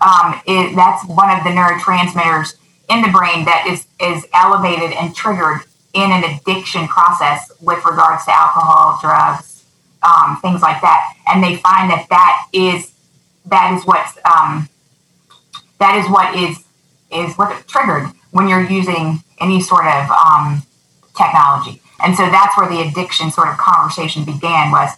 um, 0.00 0.40
is, 0.46 0.74
that's 0.74 1.06
one 1.06 1.30
of 1.30 1.44
the 1.44 1.50
neurotransmitters 1.50 2.56
in 2.88 3.02
the 3.02 3.08
brain 3.08 3.44
that 3.44 3.66
is 3.68 3.86
is 4.00 4.26
elevated 4.32 4.92
and 4.92 5.14
triggered 5.14 5.60
in 5.94 6.10
an 6.10 6.24
addiction 6.24 6.86
process 6.88 7.50
with 7.60 7.84
regards 7.84 8.24
to 8.24 8.32
alcohol, 8.32 8.98
drugs, 9.00 9.64
um, 10.02 10.38
things 10.40 10.62
like 10.62 10.80
that. 10.80 11.14
And 11.28 11.42
they 11.42 11.56
find 11.56 11.90
that 11.90 12.06
that 12.10 12.46
is 12.52 12.92
that 13.46 13.72
is 13.74 13.84
what's 13.84 14.18
um, 14.24 14.68
that 15.78 15.96
is 15.96 16.10
what 16.10 16.34
is 16.34 16.64
is 17.12 17.36
what 17.36 17.66
triggered 17.66 18.08
when 18.30 18.48
you're 18.48 18.68
using 18.68 19.22
any 19.40 19.60
sort 19.60 19.86
of 19.86 20.10
um, 20.10 20.62
technology. 21.16 21.80
And 22.02 22.16
so 22.16 22.24
that's 22.30 22.56
where 22.56 22.68
the 22.68 22.80
addiction 22.80 23.30
sort 23.30 23.48
of 23.48 23.58
conversation 23.58 24.24
began. 24.24 24.70
Was 24.70 24.96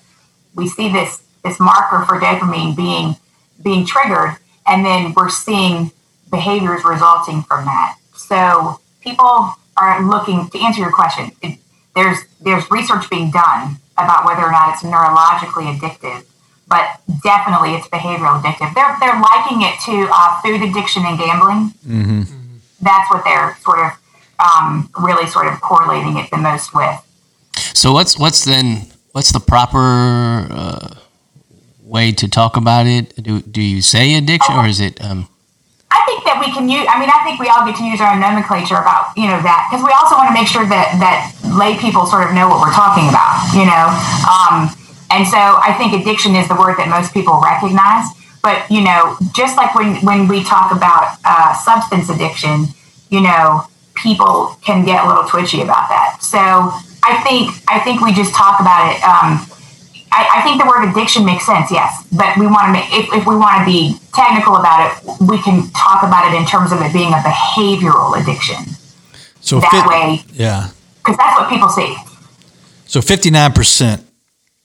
we 0.55 0.69
see 0.69 0.93
this 0.93 1.23
this 1.45 1.59
marker 1.59 2.05
for 2.05 2.21
dopamine 2.21 2.77
being 2.77 3.17
being 3.63 3.87
triggered, 3.87 4.37
and 4.67 4.85
then 4.85 5.13
we're 5.15 5.29
seeing 5.29 5.91
behaviors 6.31 6.85
resulting 6.85 7.43
from 7.43 7.65
that. 7.65 7.97
So 8.15 8.81
people 9.01 9.55
are 9.77 10.03
looking 10.03 10.49
to 10.51 10.59
answer 10.61 10.81
your 10.81 10.93
question. 10.93 11.33
It, 11.43 11.59
there's 11.95 12.19
there's 12.41 12.71
research 12.71 13.09
being 13.11 13.31
done 13.31 13.77
about 13.99 14.25
whether 14.25 14.43
or 14.43 14.51
not 14.51 14.75
it's 14.75 14.83
neurologically 14.83 15.77
addictive, 15.77 16.25
but 16.69 17.01
definitely 17.23 17.75
it's 17.75 17.87
behavioral 17.89 18.41
addictive. 18.41 18.75
They're 18.75 18.97
they're 19.01 19.21
liking 19.21 19.63
it 19.63 19.79
to 19.87 20.09
uh, 20.11 20.41
food 20.41 20.63
addiction 20.63 21.05
and 21.05 21.19
gambling. 21.19 21.75
Mm-hmm. 21.87 22.57
That's 22.81 23.11
what 23.11 23.25
they're 23.25 23.57
sort 23.63 23.79
of 23.81 23.93
um, 24.39 24.91
really 24.99 25.27
sort 25.27 25.47
of 25.47 25.61
correlating 25.61 26.17
it 26.17 26.31
the 26.31 26.39
most 26.39 26.75
with. 26.75 26.99
So 27.55 27.93
what's 27.93 28.19
what's 28.19 28.45
then 28.45 28.87
what's 29.13 29.33
the 29.33 29.41
proper 29.41 30.49
uh, 30.51 30.95
way 31.93 32.11
to 32.11 32.27
talk 32.27 32.57
about 32.57 32.87
it? 32.87 33.15
Do 33.23 33.43
do 33.43 33.61
you 33.61 33.83
say 33.83 34.15
addiction 34.15 34.57
or 34.57 34.67
is 34.67 34.81
it? 34.81 34.97
Um, 35.05 35.29
I 35.93 36.01
think 36.09 36.25
that 36.25 36.41
we 36.41 36.49
can 36.51 36.69
use. 36.69 36.89
I 36.89 36.99
mean, 36.99 37.13
I 37.13 37.21
think 37.23 37.39
we 37.39 37.53
all 37.53 37.69
get 37.69 37.77
to 37.77 37.85
use 37.85 38.01
our 38.01 38.17
own 38.17 38.21
nomenclature 38.21 38.81
about 38.81 39.13
you 39.15 39.29
know 39.29 39.41
that 39.45 39.69
because 39.69 39.85
we 39.85 39.93
also 39.93 40.17
want 40.17 40.33
to 40.33 40.35
make 40.35 40.49
sure 40.49 40.65
that 40.65 40.97
that 41.05 41.21
lay 41.45 41.77
people 41.77 42.09
sort 42.09 42.25
of 42.25 42.33
know 42.33 42.49
what 42.49 42.65
we're 42.65 42.73
talking 42.73 43.07
about. 43.13 43.45
You 43.53 43.69
know, 43.69 43.87
um, 44.25 44.73
and 45.13 45.29
so 45.29 45.37
I 45.37 45.77
think 45.77 45.93
addiction 45.93 46.35
is 46.35 46.49
the 46.49 46.57
word 46.57 46.81
that 46.81 46.89
most 46.89 47.13
people 47.13 47.37
recognize. 47.45 48.09
But 48.41 48.65
you 48.73 48.81
know, 48.81 49.21
just 49.37 49.61
like 49.61 49.77
when 49.77 50.01
when 50.01 50.27
we 50.27 50.43
talk 50.43 50.73
about 50.73 51.21
uh, 51.29 51.53
substance 51.61 52.09
addiction, 52.09 52.73
you 53.13 53.21
know, 53.21 53.69
people 54.01 54.57
can 54.65 54.85
get 54.89 55.05
a 55.05 55.07
little 55.07 55.29
twitchy 55.29 55.61
about 55.61 55.93
that. 55.93 56.25
So 56.25 56.41
I 57.05 57.21
think 57.21 57.53
I 57.69 57.79
think 57.85 58.01
we 58.01 58.17
just 58.17 58.35
talk 58.35 58.59
about 58.59 58.89
it. 58.91 58.99
Um, 59.05 59.45
I, 60.13 60.39
I, 60.39 60.43
think 60.43 60.61
the 60.61 60.69
word 60.69 60.89
addiction 60.89 61.25
makes 61.25 61.47
sense, 61.47 61.71
yes, 61.71 62.07
but 62.13 62.37
we 62.37 62.47
want 62.47 62.67
to 62.67 62.73
make 62.73 62.93
if, 62.93 63.13
if 63.15 63.27
we 63.27 63.35
want 63.35 63.61
to 63.61 63.65
be 63.65 63.97
technical 64.15 64.57
about 64.57 64.87
it, 64.87 64.93
we 65.21 65.41
can 65.41 65.71
talk 65.71 66.03
about 66.03 66.33
it 66.33 66.37
in 66.37 66.45
terms 66.45 66.71
of 66.71 66.81
it 66.83 66.93
being 66.93 67.13
a 67.13 67.23
behavioral 67.25 68.21
addiction. 68.21 68.77
So 69.41 69.59
that 69.59 69.71
fit, 69.71 69.87
way, 69.89 70.23
yeah, 70.33 70.69
because 70.99 71.17
that's 71.17 71.41
what 71.41 71.49
people 71.49 71.69
see. 71.69 71.97
So 72.87 73.01
fifty 73.01 73.31
nine 73.31 73.53
percent 73.53 74.07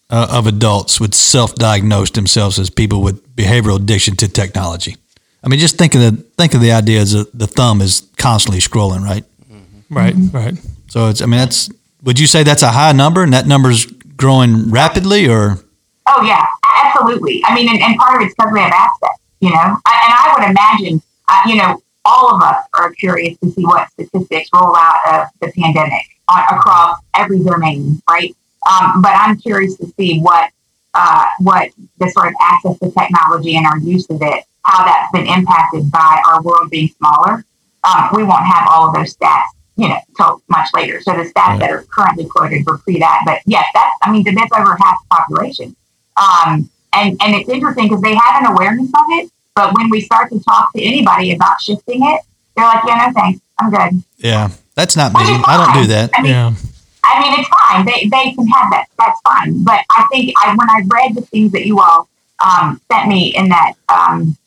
uh, 0.10 0.28
of 0.30 0.48
adults 0.48 1.00
would 1.00 1.16
self 1.16 1.56
diagnose 1.56 2.12
themselves 2.12 2.60
as 2.60 2.70
people 2.70 3.02
with 3.02 3.36
behavioral 3.36 3.78
addiction 3.78 4.16
to 4.18 4.28
technology. 4.28 4.98
I 5.44 5.50
mean, 5.50 5.60
just 5.60 5.78
think 5.78 5.96
of 5.96 6.02
the 6.02 6.12
think 6.38 6.54
of 6.54 6.62
the 6.62 6.74
idea 6.74 7.00
as 7.00 7.14
a, 7.14 7.26
the 7.34 7.48
thumb 7.48 7.82
is 7.82 8.08
constantly 8.18 8.60
scrolling, 8.60 9.02
right? 9.02 9.24
Mm-hmm. 9.50 9.96
Right, 9.96 10.16
right. 10.34 10.54
So 10.88 11.08
it's. 11.10 11.22
I 11.22 11.26
mean, 11.26 11.40
that's. 11.40 11.70
Would 12.04 12.20
you 12.20 12.28
say 12.28 12.44
that's 12.44 12.64
a 12.64 12.72
high 12.72 12.92
number, 12.92 13.24
and 13.24 13.34
that 13.34 13.48
number's 13.48 13.86
growing 14.18 14.70
rapidly, 14.70 15.28
or? 15.28 15.60
Oh 16.08 16.24
yeah, 16.24 16.46
absolutely. 16.84 17.42
I 17.46 17.56
mean, 17.56 17.70
and, 17.70 17.82
and 17.82 17.98
part 17.98 18.22
of 18.22 18.26
it's 18.26 18.36
because 18.36 18.52
we 18.52 18.60
have 18.60 18.74
access, 18.74 19.18
you 19.40 19.50
know. 19.50 19.56
I, 19.56 19.94
and 20.06 20.14
I 20.14 20.36
would 20.36 20.50
imagine, 20.50 21.02
uh, 21.28 21.42
you 21.46 21.56
know, 21.56 21.82
all 22.04 22.36
of 22.36 22.42
us 22.42 22.66
are 22.74 22.92
curious 22.94 23.38
to 23.40 23.52
see 23.52 23.64
what 23.64 23.90
statistics 23.92 24.50
roll 24.54 24.76
out 24.76 25.00
of 25.14 25.28
the 25.42 25.52
pandemic 25.52 26.04
on, 26.28 26.44
across 26.50 27.00
every 27.16 27.40
domain, 27.40 28.02
right? 28.10 28.36
Um, 28.70 29.02
but 29.02 29.12
I'm 29.14 29.38
curious 29.38 29.76
to 29.78 29.88
see 29.98 30.20
what 30.20 30.52
uh, 30.94 31.26
what 31.40 31.70
the 32.00 32.10
sort 32.10 32.28
of 32.28 32.34
access 32.42 32.80
to 32.80 32.92
technology 32.92 33.56
and 33.56 33.66
our 33.66 33.78
use 33.80 34.10
of 34.10 34.22
it, 34.22 34.44
how 34.64 34.84
that's 34.86 35.12
been 35.12 35.28
impacted 35.28 35.92
by 35.92 36.22
our 36.28 36.42
world 36.42 36.70
being 36.72 36.90
smaller. 36.98 37.46
Um, 37.84 38.10
we 38.14 38.24
won't 38.24 38.46
have 38.46 38.68
all 38.70 38.88
of 38.90 38.96
those 38.96 39.16
stats 39.16 39.44
you 39.78 39.88
know, 39.88 39.98
till 40.16 40.42
much 40.50 40.68
later. 40.74 41.02
So 41.02 41.14
the 41.14 41.24
stats 41.24 41.36
right. 41.36 41.60
that 41.60 41.70
are 41.70 41.84
currently 41.84 42.26
quoted 42.26 42.66
were 42.66 42.80
pre 42.80 43.00
that. 43.00 43.22
But 43.26 43.42
yes, 43.46 43.66
that's, 43.74 43.96
I 44.02 44.12
mean, 44.12 44.24
that's 44.24 44.52
over 44.56 44.76
half 44.82 44.98
the 45.02 45.16
population. 45.16 45.76
Um, 46.18 46.70
and, 46.94 47.18
and 47.22 47.36
it's 47.36 47.50
interesting 47.50 47.86
because 47.88 48.02
they 48.02 48.16
have 48.16 48.44
an 48.44 48.52
awareness 48.52 48.90
of 48.90 49.06
it. 49.10 49.32
But 49.56 49.74
when 49.76 49.90
we 49.90 50.02
start 50.02 50.32
to 50.32 50.40
talk 50.40 50.74
to 50.76 50.82
anybody 50.82 51.34
about 51.34 51.62
shifting 51.62 52.02
it, 52.04 52.22
they're 52.56 52.66
like, 52.66 52.84
yeah, 52.88 53.08
no 53.08 53.14
thanks. 53.14 53.40
I'm 53.60 53.72
good. 53.72 54.04
Yeah. 54.18 54.50
That's 54.76 54.96
not 54.96 55.12
me. 55.12 55.22
I 55.22 55.58
don't 55.58 55.82
do 55.82 55.88
that. 55.88 56.12
I 56.14 56.22
mean, 56.22 56.32
yeah. 56.32 56.54
I 57.04 57.20
mean, 57.20 57.40
it's 57.40 57.50
fine. 57.50 57.86
They, 57.86 58.08
they 58.10 58.32
can 58.36 58.46
have 58.48 58.70
that. 58.72 58.86
That's 59.00 59.20
fine. 59.22 59.64
But 59.64 59.82
I 59.90 60.06
think 60.12 60.34
I, 60.44 60.56
when 60.56 60.70
I 60.70 60.82
read 60.86 61.16
the 61.16 61.22
things 61.22 61.52
that 61.54 61.66
you 61.66 61.80
all 61.80 62.08
um, 62.46 62.80
sent 62.92 63.08
me 63.08 63.36
in 63.36 63.50
that 63.50 63.74
um, 63.90 64.38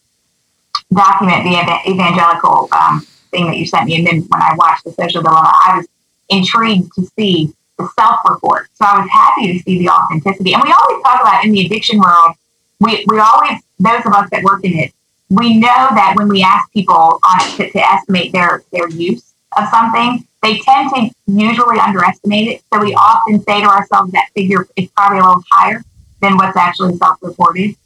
document, 0.94 1.42
the 1.42 1.90
evangelical 1.90 2.68
um, 2.70 3.04
thing 3.30 3.46
that 3.46 3.56
you 3.56 3.66
sent 3.66 3.86
me. 3.86 3.96
And 3.96 4.06
then 4.06 4.20
when 4.22 4.42
I 4.42 4.54
watched 4.56 4.84
the 4.84 4.92
social 4.92 5.22
dilemma, 5.22 5.52
I 5.66 5.78
was 5.78 5.88
intrigued 6.28 6.94
to 6.94 7.06
see 7.18 7.52
the 7.78 7.88
self 7.98 8.20
report. 8.28 8.68
So 8.74 8.84
I 8.84 9.00
was 9.00 9.10
happy 9.10 9.52
to 9.52 9.64
see 9.64 9.78
the 9.78 9.88
authenticity. 9.88 10.54
And 10.54 10.62
we 10.62 10.72
always 10.72 11.02
talk 11.02 11.20
about 11.20 11.44
in 11.44 11.52
the 11.52 11.66
addiction 11.66 11.98
world, 11.98 12.34
we, 12.78 13.04
we 13.08 13.18
always, 13.18 13.60
those 13.78 14.04
of 14.06 14.12
us 14.12 14.28
that 14.30 14.42
work 14.42 14.64
in 14.64 14.72
it, 14.78 14.92
we 15.28 15.56
know 15.58 15.66
that 15.68 16.14
when 16.16 16.28
we 16.28 16.42
ask 16.42 16.70
people 16.72 16.94
on 16.94 17.56
to, 17.56 17.70
to 17.70 17.78
estimate 17.78 18.32
their, 18.32 18.62
their 18.72 18.88
use 18.88 19.32
of 19.56 19.68
something, 19.68 20.26
they 20.42 20.58
tend 20.58 20.90
to 20.90 21.10
usually 21.26 21.78
underestimate 21.78 22.48
it. 22.48 22.62
So 22.72 22.80
we 22.80 22.94
often 22.94 23.42
say 23.42 23.60
to 23.60 23.66
ourselves 23.66 24.12
that 24.12 24.28
figure 24.34 24.66
is 24.76 24.88
probably 24.90 25.18
a 25.18 25.22
little 25.22 25.44
higher 25.50 25.82
than 26.20 26.36
what's 26.36 26.56
actually 26.56 26.96
self-reported. 26.96 27.76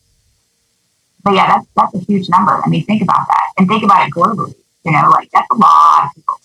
But 1.22 1.34
yeah, 1.34 1.46
that's 1.46 1.66
that's 1.74 1.94
a 1.94 1.98
huge 2.06 2.28
number. 2.28 2.52
I 2.52 2.68
mean, 2.68 2.84
think 2.84 3.02
about 3.02 3.26
that, 3.26 3.52
and 3.56 3.66
think 3.66 3.82
about 3.82 4.06
it 4.06 4.12
globally. 4.12 4.54
You 4.84 4.92
know, 4.92 5.08
like 5.10 5.30
that's 5.30 5.46
a 5.50 5.54
lot 5.54 6.06
of 6.06 6.14
people. 6.14 6.40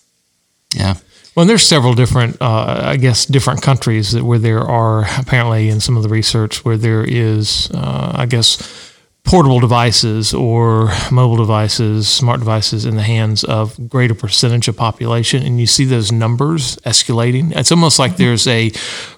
Yeah. 0.74 0.94
Well, 1.36 1.46
there's 1.46 1.66
several 1.66 1.94
different, 1.94 2.40
uh, 2.40 2.82
I 2.84 2.96
guess, 2.96 3.24
different 3.24 3.62
countries 3.62 4.12
that 4.12 4.24
where 4.24 4.38
there 4.38 4.60
are 4.60 5.04
apparently 5.18 5.68
in 5.68 5.80
some 5.80 5.96
of 5.96 6.02
the 6.02 6.08
research 6.08 6.64
where 6.64 6.76
there 6.76 7.04
is, 7.04 7.70
uh, 7.72 8.12
I 8.16 8.26
guess, 8.26 8.90
portable 9.24 9.60
devices 9.60 10.34
or 10.34 10.90
mobile 11.10 11.36
devices, 11.36 12.08
smart 12.08 12.40
devices 12.40 12.84
in 12.84 12.96
the 12.96 13.02
hands 13.02 13.44
of 13.44 13.88
greater 13.88 14.14
percentage 14.14 14.66
of 14.66 14.76
population, 14.76 15.42
and 15.44 15.60
you 15.60 15.66
see 15.66 15.84
those 15.84 16.10
numbers 16.10 16.76
escalating. 16.78 17.54
It's 17.56 17.70
almost 17.70 17.98
like 17.98 18.12
mm-hmm. 18.12 18.22
there's 18.22 18.46
a 18.48 18.72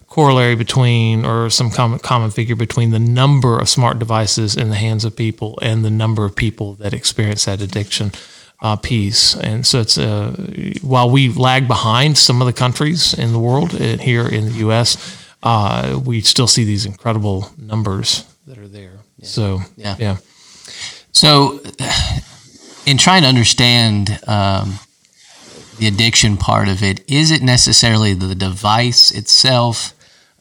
corollary 0.08 0.54
between 0.54 1.24
or 1.24 1.48
some 1.48 1.70
common 1.70 1.98
common 1.98 2.30
figure 2.30 2.54
between 2.56 2.90
the 2.90 2.98
number 2.98 3.58
of 3.58 3.66
smart 3.66 3.98
devices 3.98 4.54
in 4.54 4.68
the 4.68 4.76
hands 4.76 5.06
of 5.06 5.16
people 5.16 5.58
and 5.62 5.82
the 5.82 5.90
number 5.90 6.26
of 6.26 6.36
people 6.36 6.74
that 6.74 6.92
experience 6.92 7.46
that 7.46 7.62
addiction 7.62 8.12
uh, 8.62 8.76
piece. 8.76 9.36
And 9.36 9.66
so 9.66 9.80
it's 9.80 9.98
uh, 9.98 10.34
while 10.80 11.10
we 11.10 11.28
lag 11.28 11.68
behind 11.68 12.16
some 12.16 12.40
of 12.40 12.46
the 12.46 12.52
countries 12.52 13.12
in 13.12 13.32
the 13.32 13.38
world 13.38 13.74
uh, 13.74 13.98
here 13.98 14.26
in 14.26 14.46
the 14.46 14.52
U.S., 14.66 15.18
uh, 15.42 16.00
we 16.02 16.20
still 16.20 16.46
see 16.46 16.64
these 16.64 16.86
incredible 16.86 17.50
numbers 17.58 18.24
that 18.46 18.56
are 18.58 18.68
there. 18.68 19.00
Yeah. 19.18 19.26
So 19.26 19.58
yeah, 19.76 19.96
yeah. 19.98 20.16
So 21.10 21.60
in 22.86 22.96
trying 22.96 23.22
to 23.22 23.28
understand. 23.28 24.18
Um, 24.26 24.78
the 25.78 25.88
addiction 25.88 26.36
part 26.36 26.68
of 26.68 26.82
it 26.82 27.02
is 27.10 27.32
it 27.32 27.42
necessarily 27.42 28.14
the 28.14 28.34
device 28.36 29.10
itself 29.10 29.94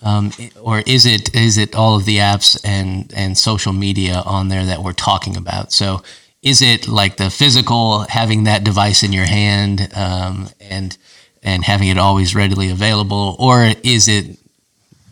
um, 0.04 0.32
or 0.62 0.84
is 0.86 1.06
it 1.06 1.34
is 1.34 1.58
it 1.58 1.74
all 1.74 1.96
of 1.96 2.06
the 2.06 2.18
apps 2.18 2.60
and 2.64 3.12
and 3.16 3.38
social 3.38 3.74
media 3.74 4.22
on 4.26 4.50
there 4.50 4.66
that 4.66 4.84
we're 4.84 4.94
talking 4.94 5.38
about 5.38 5.72
so 5.72 6.04
is 6.42 6.62
it 6.62 6.88
like 6.88 7.18
the 7.18 7.30
physical 7.30 8.02
having 8.02 8.46
that 8.46 8.64
device 8.64 9.04
in 9.04 9.14
your 9.14 9.26
hand 9.26 9.90
um, 9.96 10.50
and 10.60 10.98
and 11.44 11.64
having 11.64 11.88
it 11.88 11.98
always 11.98 12.36
readily 12.36 12.70
available, 12.70 13.36
or 13.40 13.72
is 13.84 14.08
it 14.08 14.38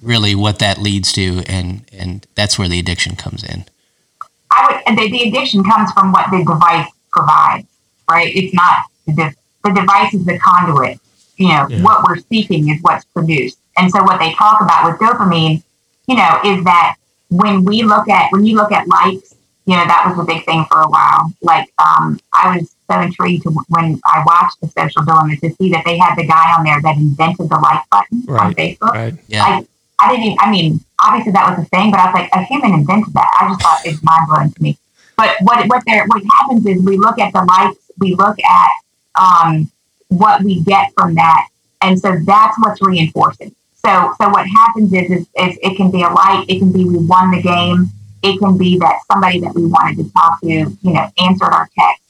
really 0.02 0.36
what 0.36 0.60
that 0.60 0.78
leads 0.78 1.12
to, 1.14 1.42
and 1.48 1.82
and 1.92 2.26
that's 2.36 2.58
where 2.58 2.68
the 2.68 2.80
addiction 2.80 3.16
comes 3.16 3.44
in. 3.44 3.66
I 4.52 4.82
would, 4.88 4.98
the, 4.98 5.10
the 5.12 5.30
addiction 5.30 5.64
comes 5.64 5.92
from 5.92 6.12
what 6.12 6.30
the 6.32 6.40
device 6.40 6.90
provides, 7.12 7.68
right? 8.10 8.36
It's 8.36 8.54
not 8.54 8.86
the, 9.06 9.34
the 9.64 9.72
device 9.72 10.14
is 10.14 10.26
the 10.26 10.40
conduit. 10.40 11.00
You 11.38 11.50
know, 11.50 11.68
yeah. 11.70 11.82
what 11.82 12.04
we're 12.08 12.18
seeking 12.18 12.70
is 12.70 12.82
what's 12.82 13.06
produced. 13.06 13.60
And 13.78 13.90
so 13.92 14.04
what 14.04 14.20
they 14.20 14.34
talk 14.34 14.62
about 14.62 14.92
with 14.92 15.00
dopamine, 15.00 15.64
you 16.08 16.16
know, 16.16 16.40
is 16.44 16.64
that 16.66 16.96
when 17.30 17.64
we 17.64 17.84
look 17.84 18.10
at, 18.10 18.32
when 18.32 18.46
you 18.46 18.56
look 18.56 18.72
at 18.72 18.88
likes, 18.88 19.36
you 19.70 19.76
know, 19.76 19.86
that 19.86 20.06
was 20.08 20.18
a 20.18 20.26
big 20.26 20.44
thing 20.46 20.66
for 20.66 20.82
a 20.82 20.90
while. 20.90 21.32
Like, 21.44 21.72
um, 21.78 22.20
I 22.34 22.58
was 22.58 22.76
so 22.90 23.00
intrigued 23.02 23.46
when 23.68 24.02
I 24.04 24.24
watched 24.26 24.60
the 24.62 24.68
social 24.68 25.06
dilemma 25.06 25.38
to 25.38 25.54
see 25.54 25.70
that 25.70 25.84
they 25.86 25.96
had 25.96 26.16
the 26.16 26.26
guy 26.26 26.56
on 26.58 26.64
there 26.64 26.82
that 26.82 26.98
invented 26.98 27.50
the 27.50 27.60
like 27.60 27.88
button 27.92 28.24
right, 28.26 28.42
on 28.42 28.54
Facebook. 28.56 28.94
Right. 28.94 29.14
Yeah. 29.28 29.48
Like, 29.48 29.68
I 30.00 30.10
didn't 30.10 30.26
even, 30.26 30.38
I 30.42 30.50
mean, 30.50 30.80
obviously 31.00 31.34
that 31.34 31.56
was 31.56 31.64
a 31.64 31.70
thing, 31.70 31.92
but 31.92 32.00
I 32.00 32.06
was 32.06 32.14
like, 32.16 32.32
a 32.34 32.44
human 32.46 32.74
invented 32.74 33.14
that. 33.14 33.30
I 33.40 33.48
just 33.48 33.62
thought 33.62 33.82
it's 33.86 34.02
mind 34.02 34.28
blowing 34.28 34.52
to 34.54 34.64
me. 34.64 34.78
But 35.16 35.36
what 35.42 35.68
what 35.68 35.84
there 35.86 36.04
what 36.08 36.24
happens 36.40 36.66
is 36.66 36.82
we 36.82 36.98
look 36.98 37.20
at 37.20 37.32
the 37.32 37.44
likes, 37.44 37.78
we 38.00 38.16
look 38.16 38.38
at 38.40 38.72
um, 39.22 39.70
what 40.08 40.42
we 40.42 40.64
get 40.64 40.94
from 40.98 41.14
that, 41.14 41.48
and 41.82 42.00
so 42.00 42.16
that's 42.26 42.58
what's 42.58 42.82
reinforcing. 42.82 43.54
So 43.86 44.16
so 44.20 44.30
what 44.30 44.48
happens 44.48 44.94
is, 44.94 45.12
is, 45.12 45.22
is 45.38 45.60
it 45.62 45.78
can 45.78 45.92
be 45.92 46.02
a 46.02 46.10
like, 46.10 46.50
it 46.50 46.58
can 46.58 46.72
be 46.72 46.86
we 46.86 46.98
won 46.98 47.30
the 47.30 47.42
game, 47.42 47.92
it 48.24 48.40
can 48.40 48.58
be 48.58 48.78
that 48.80 49.00
somebody 49.12 49.40
that 49.42 49.54
we 49.54 49.66
wanted 49.66 49.98
to 50.04 50.12
talk 50.14 50.42
to, 50.42 50.48
you 50.48 50.78
know, 50.84 51.10
answered 51.20 51.52
our 51.52 51.70
text. 51.78 52.04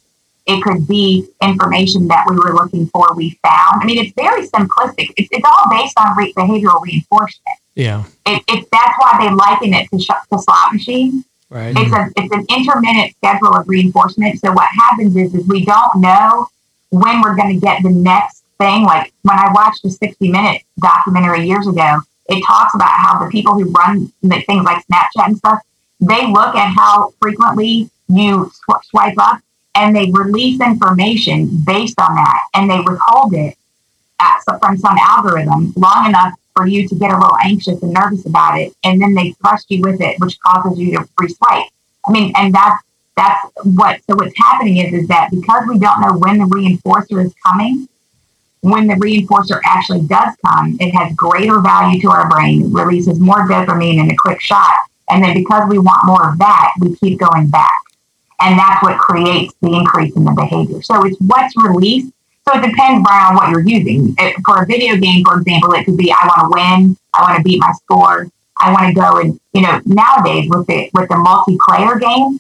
It 0.46 0.63
could 0.63 0.88
be 0.88 1.28
information 1.44 2.08
that 2.08 2.25
we 2.28 2.36
were 2.36 2.54
looking 2.54 2.88
for, 2.88 3.13
we 3.16 3.38
found. 3.44 3.82
I 3.82 3.86
mean, 3.86 4.04
it's 4.04 4.13
very 4.16 4.48
simplistic. 4.48 5.12
It's, 5.16 5.30
it's 5.32 5.46
all 5.46 5.70
based 5.70 5.94
on 6.00 6.18
re- 6.18 6.34
behavioral 6.34 6.82
reinforcement. 6.82 7.58
Yeah. 7.75 8.06
It, 8.25 8.44
it, 8.48 8.68
that's 8.72 8.94
why 8.98 9.18
they 9.20 9.34
liken 9.34 9.74
it 9.75 9.88
to, 9.92 10.00
sh- 10.00 10.28
to 10.32 10.39
slot 10.39 10.74
machines. 10.74 11.25
Right. 11.50 11.74
It's 11.75 11.92
a 11.92 12.10
it's 12.16 12.32
an 12.32 12.46
intermittent 12.48 13.16
schedule 13.16 13.56
of 13.56 13.68
reinforcement. 13.68 14.39
So 14.39 14.51
what 14.51 14.70
happens 14.72 15.16
is 15.16 15.34
is 15.34 15.48
we 15.48 15.66
don't 15.66 15.96
know 15.96 16.48
when 16.92 17.22
we're 17.22 17.36
going 17.36 17.54
to 17.54 17.60
get 17.60 17.82
the 17.82 17.89
next 17.89 18.44
thing. 18.60 18.84
Like 18.84 19.12
when 19.24 19.38
I 19.38 19.51
watched 19.51 19.84
a 19.86 19.89
60 19.89 20.30
minute 20.30 20.62
documentary 20.80 21.48
years 21.48 21.68
ago, 21.68 22.01
it 22.28 22.44
talks 22.46 22.75
about 22.75 22.92
how 22.92 23.24
the 23.24 23.32
people 23.32 23.56
who 23.56 23.72
run 23.72 24.12
things 24.22 24.63
like 24.63 24.86
Snapchat 24.86 25.28
and 25.28 25.38
stuff, 25.38 25.60
they 26.00 26.27
look 26.27 26.56
at 26.56 26.74
how 26.75 27.13
frequently 27.22 27.89
you 28.08 28.51
sw- 28.53 28.86
swipe 28.89 29.18
up 29.18 29.41
and 29.75 29.96
they 29.96 30.12
release 30.12 30.60
information 30.62 31.50
based 31.65 32.00
on 32.00 32.15
that 32.15 32.39
and 32.53 32.70
they 32.70 32.79
withhold 32.79 33.34
it 33.34 33.56
at, 34.20 34.41
from 34.60 34.77
some 34.77 34.98
algorithm 34.98 35.74
long 35.75 36.08
enough 36.08 36.34
for 36.60 36.68
you 36.68 36.88
to 36.88 36.96
get 36.96 37.12
a 37.12 37.18
little 37.18 37.38
anxious 37.44 37.82
and 37.82 37.94
nervous 37.94 38.25
about 38.25 38.60
it, 38.60 38.74
and 38.84 39.01
then 39.01 39.13
they 39.13 39.32
thrust 39.41 39.72
you 39.72 39.82
with 39.82 40.01
it, 40.01 40.20
which 40.20 40.38
causes 40.41 40.77
you 40.77 40.91
to 40.98 41.08
re-swipe. 41.18 41.68
I 42.06 42.12
mean, 42.12 42.34
and 42.36 42.53
that's 42.53 42.84
that's 43.15 43.48
what. 43.63 44.01
So 44.10 44.15
what's 44.15 44.38
happening 44.38 44.77
is 44.77 44.94
is 44.94 45.08
that 45.08 45.29
because 45.32 45.63
we 45.70 45.79
don't 45.79 46.01
know 46.01 46.18
when 46.18 46.38
the 46.38 46.46
reinforcer 46.46 47.24
is 47.25 47.34
coming, 47.46 47.88
when 48.62 48.88
the 48.88 48.96
reinforcer 48.96 49.62
actually 49.63 50.01
does 50.01 50.36
come, 50.46 50.75
it 50.82 50.91
has 50.91 51.15
greater 51.15 51.62
value 51.62 52.01
to 52.01 52.10
our 52.10 52.29
brain, 52.29 52.74
releases 52.74 53.20
more 53.20 53.48
dopamine 53.48 54.00
in 54.00 54.12
a 54.12 54.15
quick 54.18 54.41
shot, 54.41 54.75
and 55.10 55.24
then 55.24 55.34
because 55.34 55.70
we 55.70 55.78
want 55.78 56.06
more 56.06 56.32
of 56.32 56.38
that, 56.39 56.72
we 56.80 56.96
keep 56.98 57.20
going 57.20 57.48
back, 57.50 57.82
and 58.42 58.58
that's 58.58 58.82
what 58.84 58.98
creates 58.98 59.54
the 59.62 59.74
increase 59.74 60.16
in 60.16 60.24
the 60.24 60.32
behavior. 60.32 60.82
So 60.82 61.04
it's 61.06 61.18
what's 61.20 61.54
released 61.58 62.13
so 62.50 62.58
it 62.58 62.66
depends, 62.68 63.04
Brian, 63.04 63.28
on 63.28 63.36
what 63.36 63.50
you're 63.51 63.68
using. 63.68 64.16
It, 64.18 64.36
for 64.44 64.63
a 64.63 64.66
video 64.66 64.96
game, 64.98 65.24
for 65.24 65.39
example, 65.39 65.72
it 65.74 65.86
could 65.86 65.98
be 65.98 66.12
I 66.12 66.25
want 66.25 66.42
to 66.42 66.60
win, 66.60 66.98
I 67.13 67.22
want 67.22 67.38
to 67.38 67.44
beat 67.44 67.60
my 67.60 67.72
score, 67.74 68.28
I 68.60 68.72
want 68.74 68.88
to 68.88 69.00
go 69.00 69.18
and 69.18 69.39
you 69.54 69.62
know 69.62 69.80
nowadays 69.86 70.50
with 70.50 70.66
the 70.68 70.89
with 70.94 71.10
the 71.10 71.16
multiplayer 71.16 72.00
game, 72.00 72.39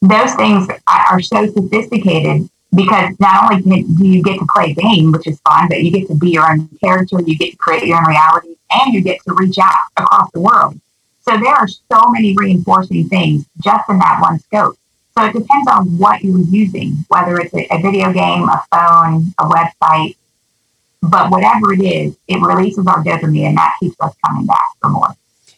those 0.00 0.34
things 0.34 0.68
are 0.86 1.20
so 1.20 1.46
sophisticated 1.48 2.48
because 2.74 3.14
not 3.18 3.50
only 3.50 3.82
do 3.82 4.06
you 4.06 4.22
get 4.22 4.38
to 4.38 4.46
play 4.54 4.70
a 4.70 4.74
game, 4.74 5.10
which 5.10 5.26
is 5.26 5.40
fun, 5.40 5.68
but 5.68 5.82
you 5.82 5.90
get 5.90 6.06
to 6.08 6.14
be 6.14 6.30
your 6.30 6.48
own 6.48 6.68
character, 6.82 7.20
you 7.20 7.36
get 7.36 7.50
to 7.50 7.56
create 7.56 7.84
your 7.84 7.98
own 7.98 8.06
reality, 8.06 8.54
and 8.70 8.94
you 8.94 9.00
get 9.00 9.20
to 9.24 9.34
reach 9.34 9.58
out 9.58 9.74
across 9.96 10.30
the 10.32 10.40
world. 10.40 10.78
So 11.28 11.36
there 11.36 11.54
are 11.54 11.68
so 11.68 12.10
many 12.10 12.34
reinforcing 12.34 13.08
things 13.08 13.44
just 13.62 13.88
in 13.90 13.98
that 13.98 14.18
one 14.20 14.38
scope. 14.40 14.76
So 15.16 15.24
it 15.24 15.32
depends 15.34 15.68
on 15.68 15.98
what 15.98 16.22
you're 16.22 16.40
using, 16.40 17.04
whether 17.08 17.38
it's 17.38 17.52
a, 17.52 17.66
a 17.70 17.82
video 17.82 18.12
game, 18.12 18.48
a 18.48 18.64
phone, 18.72 19.34
a 19.38 19.44
website. 19.44 20.16
But 21.02 21.30
whatever 21.30 21.72
it 21.74 21.82
is, 21.82 22.16
it 22.28 22.40
releases 22.40 22.86
our 22.86 23.04
dopamine 23.04 23.48
and 23.48 23.58
that 23.58 23.74
keeps 23.78 23.96
us 24.00 24.14
coming 24.26 24.46
back 24.46 24.58
for 24.80 24.88
more. 24.88 25.08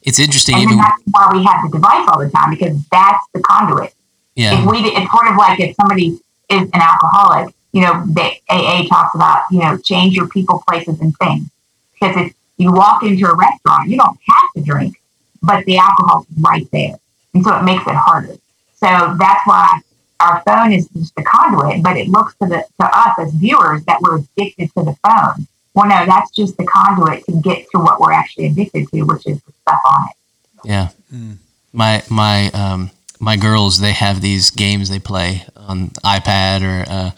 It's 0.03 0.19
interesting. 0.19 0.57
And 0.57 0.65
even, 0.65 0.79
that's 0.79 1.03
why 1.11 1.31
we 1.33 1.45
have 1.45 1.71
the 1.71 1.79
device 1.79 2.09
all 2.09 2.19
the 2.19 2.31
time 2.31 2.51
because 2.51 2.77
that's 2.91 3.25
the 3.33 3.41
conduit. 3.41 3.95
Yeah. 4.35 4.61
If 4.61 4.69
we, 4.69 4.79
it's 4.79 5.11
sort 5.13 5.29
of 5.29 5.37
like 5.37 5.61
if 5.61 5.77
somebody 5.77 6.19
is 6.49 6.63
an 6.63 6.71
alcoholic, 6.75 7.55
you 7.73 7.83
know, 7.83 8.05
the 8.07 8.33
AA 8.49 8.89
talks 8.89 9.15
about, 9.15 9.45
you 9.51 9.61
know, 9.61 9.79
change 9.79 10.17
your 10.17 10.29
people, 10.29 10.65
places, 10.67 11.01
and 11.01 11.17
things. 11.19 11.49
Because 11.93 12.17
if 12.17 12.35
you 12.57 12.73
walk 12.73 13.03
into 13.03 13.27
a 13.27 13.37
restaurant, 13.37 13.89
you 13.89 13.97
don't 13.97 14.19
have 14.29 14.53
to 14.57 14.63
drink, 14.63 15.00
but 15.43 15.65
the 15.65 15.79
alcohol's 15.79 16.27
right 16.41 16.69
there. 16.73 16.99
And 17.35 17.45
so 17.45 17.57
it 17.57 17.63
makes 17.63 17.87
it 17.87 17.95
harder. 17.95 18.35
So 18.75 19.17
that's 19.19 19.47
why 19.47 19.81
our 20.21 20.43
phone 20.47 20.73
is 20.73 20.89
just 20.89 21.13
a 21.19 21.23
conduit, 21.23 21.83
but 21.83 21.97
it 21.97 22.09
looks 22.09 22.35
to 22.37 22.47
the 22.47 22.65
to 22.81 22.87
us 22.87 23.19
as 23.19 23.33
viewers 23.33 23.85
that 23.85 24.01
we're 24.03 24.19
addicted 24.19 24.71
to 24.75 24.85
the 24.85 24.97
phone. 25.07 25.47
Well, 25.75 25.89
no, 25.89 26.05
that's 26.07 26.31
just 26.33 26.57
the 26.57 26.65
conduit 26.65 27.25
to 27.27 27.33
get 27.41 27.67
to 27.73 27.79
what 27.79 28.01
we're 28.01 28.13
actually 28.13 28.47
addicted 28.47 28.89
to, 28.91 29.03
which 29.03 29.27
is 29.27 29.41
the 29.43 29.53
stuff 29.63 29.81
on 29.85 30.09
it. 30.09 30.17
Yeah, 30.65 30.89
mm. 31.13 31.37
my 31.73 32.03
my 32.11 32.51
um, 32.51 32.91
my 33.19 33.37
girls 33.37 33.81
they 33.81 33.93
have 33.93 34.21
these 34.21 34.51
games 34.51 34.89
they 34.89 34.99
play 34.99 35.45
on 35.57 35.89
iPad 36.05 36.63
or. 36.63 36.91
Uh, 36.91 37.11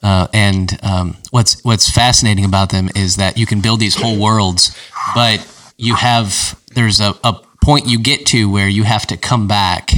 uh, 0.00 0.28
and 0.32 0.78
um, 0.84 1.16
what's 1.30 1.60
what's 1.64 1.90
fascinating 1.90 2.44
about 2.44 2.70
them 2.70 2.88
is 2.94 3.16
that 3.16 3.36
you 3.36 3.46
can 3.46 3.60
build 3.60 3.80
these 3.80 3.96
whole 3.96 4.16
worlds, 4.16 4.76
but 5.12 5.44
you 5.76 5.96
have 5.96 6.56
there's 6.72 7.00
a, 7.00 7.14
a 7.24 7.34
point 7.62 7.86
you 7.86 7.98
get 7.98 8.26
to 8.26 8.50
where 8.50 8.68
you 8.68 8.84
have 8.84 9.06
to 9.08 9.16
come 9.16 9.48
back 9.48 9.90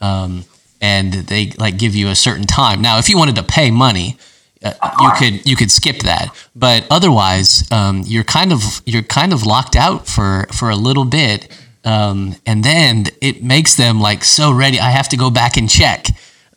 um, 0.00 0.44
and 0.80 1.12
they 1.12 1.52
like 1.58 1.78
give 1.78 1.94
you 1.94 2.08
a 2.08 2.14
certain 2.14 2.46
time. 2.46 2.82
Now, 2.82 2.98
if 2.98 3.08
you 3.08 3.16
wanted 3.16 3.36
to 3.36 3.42
pay 3.42 3.70
money, 3.70 4.18
uh, 4.64 4.72
you 5.00 5.10
could 5.16 5.46
you 5.48 5.56
could 5.56 5.70
skip 5.70 6.00
that, 6.00 6.28
but 6.54 6.86
otherwise, 6.90 7.70
um, 7.72 8.02
you're 8.04 8.24
kind 8.24 8.52
of 8.52 8.82
you're 8.86 9.02
kind 9.02 9.32
of 9.32 9.44
locked 9.44 9.74
out 9.76 10.06
for 10.06 10.46
for 10.52 10.70
a 10.70 10.76
little 10.76 11.04
bit, 11.04 11.48
um, 11.84 12.36
and 12.46 12.62
then 12.62 13.06
it 13.20 13.42
makes 13.42 13.74
them 13.74 14.00
like 14.00 14.22
so 14.22 14.52
ready. 14.52 14.78
I 14.78 14.90
have 14.90 15.08
to 15.10 15.16
go 15.16 15.30
back 15.30 15.56
and 15.56 15.68
check, 15.68 16.06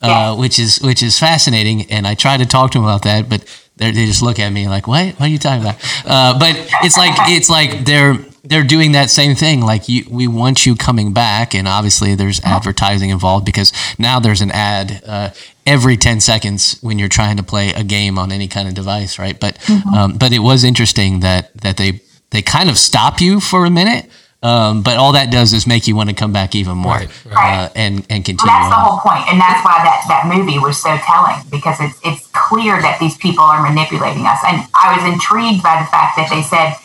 uh, 0.02 0.36
which 0.36 0.58
is 0.58 0.80
which 0.82 1.02
is 1.02 1.18
fascinating. 1.18 1.90
And 1.90 2.06
I 2.06 2.14
try 2.14 2.36
to 2.36 2.46
talk 2.46 2.70
to 2.72 2.78
them 2.78 2.84
about 2.84 3.02
that, 3.02 3.28
but 3.28 3.44
they 3.76 3.90
just 3.92 4.22
look 4.22 4.38
at 4.38 4.50
me 4.50 4.68
like, 4.68 4.86
"What? 4.86 5.14
What 5.14 5.22
are 5.22 5.28
you 5.28 5.38
talking 5.38 5.62
about?" 5.62 5.76
Uh, 6.06 6.38
but 6.38 6.54
it's 6.82 6.96
like 6.96 7.14
it's 7.30 7.50
like 7.50 7.84
they're 7.84 8.14
they're 8.48 8.64
doing 8.64 8.92
that 8.92 9.10
same 9.10 9.34
thing. 9.34 9.60
Like 9.60 9.88
you, 9.88 10.04
we 10.10 10.26
want 10.26 10.66
you 10.66 10.74
coming 10.74 11.12
back, 11.12 11.54
and 11.54 11.66
obviously 11.68 12.14
there's 12.14 12.40
advertising 12.40 13.10
involved 13.10 13.44
because 13.44 13.72
now 13.98 14.20
there's 14.20 14.40
an 14.40 14.50
ad 14.52 15.02
uh, 15.06 15.30
every 15.66 15.96
ten 15.96 16.20
seconds 16.20 16.78
when 16.80 16.98
you're 16.98 17.08
trying 17.08 17.36
to 17.36 17.42
play 17.42 17.70
a 17.70 17.84
game 17.84 18.18
on 18.18 18.32
any 18.32 18.48
kind 18.48 18.68
of 18.68 18.74
device, 18.74 19.18
right? 19.18 19.38
But 19.38 19.56
mm-hmm. 19.56 19.94
um, 19.94 20.18
but 20.18 20.32
it 20.32 20.40
was 20.40 20.64
interesting 20.64 21.20
that 21.20 21.54
that 21.62 21.76
they 21.76 22.00
they 22.30 22.42
kind 22.42 22.70
of 22.70 22.78
stop 22.78 23.20
you 23.20 23.40
for 23.40 23.64
a 23.64 23.70
minute. 23.70 24.08
Um, 24.42 24.82
but 24.82 24.96
all 24.98 25.12
that 25.12 25.32
does 25.32 25.52
is 25.52 25.66
make 25.66 25.88
you 25.88 25.96
want 25.96 26.10
to 26.10 26.14
come 26.14 26.32
back 26.32 26.54
even 26.54 26.76
more 26.76 27.02
right, 27.02 27.24
right. 27.26 27.64
Uh, 27.64 27.68
and 27.74 28.06
and 28.10 28.22
continue. 28.22 28.46
Well, 28.46 28.52
that's 28.52 28.70
on. 28.70 28.78
the 28.78 28.84
whole 28.84 29.00
point, 29.00 29.26
and 29.26 29.40
that's 29.40 29.64
why 29.64 29.80
that, 29.82 30.04
that 30.06 30.28
movie 30.28 30.60
was 30.60 30.80
so 30.80 30.94
telling 31.02 31.40
because 31.50 31.80
it's 31.80 31.98
it's 32.04 32.28
clear 32.30 32.78
that 32.80 33.00
these 33.00 33.16
people 33.16 33.42
are 33.42 33.64
manipulating 33.64 34.22
us. 34.28 34.38
And 34.46 34.62
I 34.76 34.94
was 34.94 35.02
intrigued 35.10 35.64
by 35.64 35.80
the 35.80 35.88
fact 35.88 36.20
that 36.20 36.28
they 36.30 36.44
said 36.44 36.76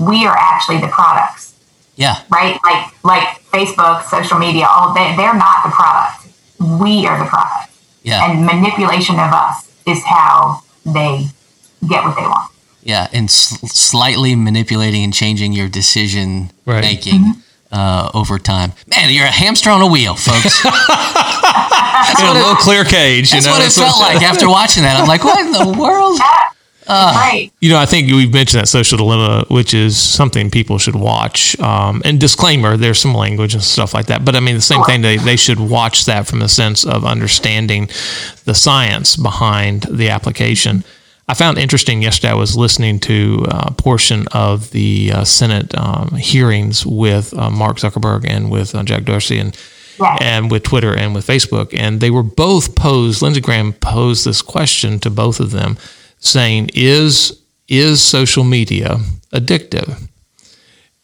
we 0.00 0.24
are 0.24 0.34
actually 0.36 0.78
the 0.78 0.88
products. 0.88 1.54
Yeah. 1.96 2.22
Right? 2.30 2.58
Like 2.64 3.04
like 3.04 3.28
Facebook, 3.52 4.02
social 4.04 4.38
media, 4.38 4.66
all 4.68 4.94
they, 4.94 5.14
they're 5.16 5.34
not 5.34 5.62
the 5.64 5.70
product. 5.70 6.28
We 6.80 7.06
are 7.06 7.22
the 7.22 7.28
product. 7.28 7.72
Yeah. 8.02 8.30
And 8.30 8.46
manipulation 8.46 9.16
of 9.16 9.30
us 9.32 9.70
is 9.86 10.02
how 10.04 10.62
they 10.84 11.26
get 11.86 12.02
what 12.04 12.16
they 12.16 12.22
want. 12.22 12.50
Yeah, 12.82 13.08
and 13.12 13.24
s- 13.24 13.60
slightly 13.70 14.34
manipulating 14.34 15.04
and 15.04 15.12
changing 15.12 15.52
your 15.52 15.68
decision 15.68 16.50
right. 16.64 16.82
making. 16.82 17.20
Mm-hmm. 17.20 17.40
Uh, 17.72 18.10
over 18.14 18.36
time. 18.40 18.72
Man, 18.88 19.14
you're 19.14 19.26
a 19.26 19.30
hamster 19.30 19.70
on 19.70 19.80
a 19.80 19.86
wheel, 19.86 20.16
folks. 20.16 20.60
that's 20.64 22.20
what 22.20 22.34
a 22.34 22.40
little 22.40 22.56
clear 22.56 22.82
cage. 22.82 23.30
That's 23.30 23.46
you 23.46 23.48
know? 23.48 23.56
what 23.56 23.64
it 23.64 23.70
felt 23.70 24.00
like 24.00 24.22
after 24.22 24.48
watching 24.48 24.82
that. 24.82 24.98
I'm 25.00 25.06
like, 25.06 25.22
what 25.22 25.38
in 25.38 25.52
the 25.52 25.78
world? 25.78 26.18
Uh, 26.92 27.12
right. 27.14 27.52
You 27.60 27.70
know, 27.70 27.78
I 27.78 27.86
think 27.86 28.10
we've 28.10 28.32
mentioned 28.32 28.60
that 28.60 28.66
social 28.66 28.98
dilemma, 28.98 29.44
which 29.48 29.74
is 29.74 29.96
something 29.96 30.50
people 30.50 30.76
should 30.76 30.96
watch. 30.96 31.58
Um, 31.60 32.02
and 32.04 32.18
disclaimer, 32.18 32.76
there's 32.76 32.98
some 32.98 33.14
language 33.14 33.54
and 33.54 33.62
stuff 33.62 33.94
like 33.94 34.06
that. 34.06 34.24
But 34.24 34.34
I 34.34 34.40
mean, 34.40 34.56
the 34.56 34.60
same 34.60 34.82
thing, 34.82 35.00
they, 35.00 35.16
they 35.16 35.36
should 35.36 35.60
watch 35.60 36.06
that 36.06 36.26
from 36.26 36.42
a 36.42 36.48
sense 36.48 36.84
of 36.84 37.04
understanding 37.04 37.88
the 38.44 38.54
science 38.54 39.16
behind 39.16 39.82
the 39.82 40.08
application. 40.08 40.82
I 41.28 41.34
found 41.34 41.58
interesting 41.58 42.02
yesterday. 42.02 42.32
I 42.32 42.34
was 42.34 42.56
listening 42.56 42.98
to 43.00 43.46
a 43.48 43.70
portion 43.70 44.26
of 44.32 44.72
the 44.72 45.12
uh, 45.14 45.24
Senate 45.24 45.72
um, 45.78 46.16
hearings 46.16 46.84
with 46.84 47.32
uh, 47.34 47.50
Mark 47.50 47.76
Zuckerberg 47.76 48.24
and 48.26 48.50
with 48.50 48.74
uh, 48.74 48.82
Jack 48.82 49.04
Dorsey 49.04 49.38
and 49.38 49.56
yeah. 50.00 50.16
and 50.20 50.50
with 50.50 50.64
Twitter 50.64 50.96
and 50.96 51.14
with 51.14 51.24
Facebook, 51.26 51.72
and 51.72 52.00
they 52.00 52.10
were 52.10 52.24
both 52.24 52.74
posed. 52.74 53.22
Lindsey 53.22 53.40
Graham 53.40 53.74
posed 53.74 54.24
this 54.24 54.42
question 54.42 54.98
to 55.00 55.10
both 55.10 55.38
of 55.38 55.52
them, 55.52 55.76
saying, 56.20 56.70
"Is 56.74 57.40
is 57.68 58.02
social 58.02 58.44
media 58.44 58.98
addictive?" 59.32 60.08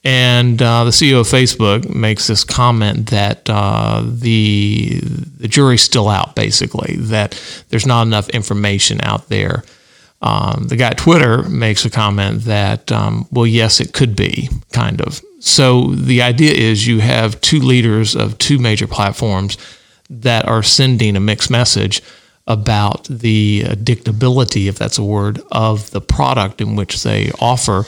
And 0.05 0.63
uh, 0.63 0.85
the 0.85 0.93
CEO 0.93 1.21
of 1.21 1.27
Facebook 1.27 1.93
makes 1.93 2.29
this 2.29 2.45
comment 2.45 3.11
that 3.11 3.51
uh, 3.51 4.05
the 4.07 5.01
the 5.03 5.49
jury's 5.49 5.83
still 5.83 6.09
out, 6.09 6.35
basically 6.35 6.97
that 6.97 7.41
there's 7.71 7.87
not 7.87 8.07
enough 8.07 8.29
information 8.31 9.01
out 9.03 9.29
there 9.29 9.65
um, 10.23 10.67
the 10.69 10.77
guy 10.77 10.89
at 10.89 10.99
Twitter 10.99 11.43
makes 11.45 11.85
a 11.85 11.91
comment 11.91 12.43
that, 12.43 12.91
um, 12.91 13.29
well, 13.31 13.47
yes, 13.47 13.81
it 13.81 13.93
could 13.93 14.17
be, 14.17 14.49
kind 14.73 15.01
of. 15.01 15.21
So 15.41 15.89
the 15.89 16.23
idea 16.23 16.53
is 16.53 16.87
you 16.87 17.01
have 17.01 17.41
two 17.41 17.61
leaders 17.61 18.17
of 18.17 18.39
two 18.39 18.59
major 18.59 18.87
platforms 18.87 19.59
that 20.09 20.47
are 20.47 20.63
sending 20.63 21.17
a 21.17 21.21
mixed 21.21 21.51
message 21.51 22.03
about 22.47 23.05
the 23.05 23.65
addictability, 23.67 24.69
if 24.69 24.79
that's 24.79 24.99
a 24.99 25.05
word, 25.05 25.41
of 25.51 25.91
the 25.91 26.01
product 26.01 26.61
in 26.61 26.77
which 26.77 27.03
they 27.03 27.31
offer. 27.41 27.85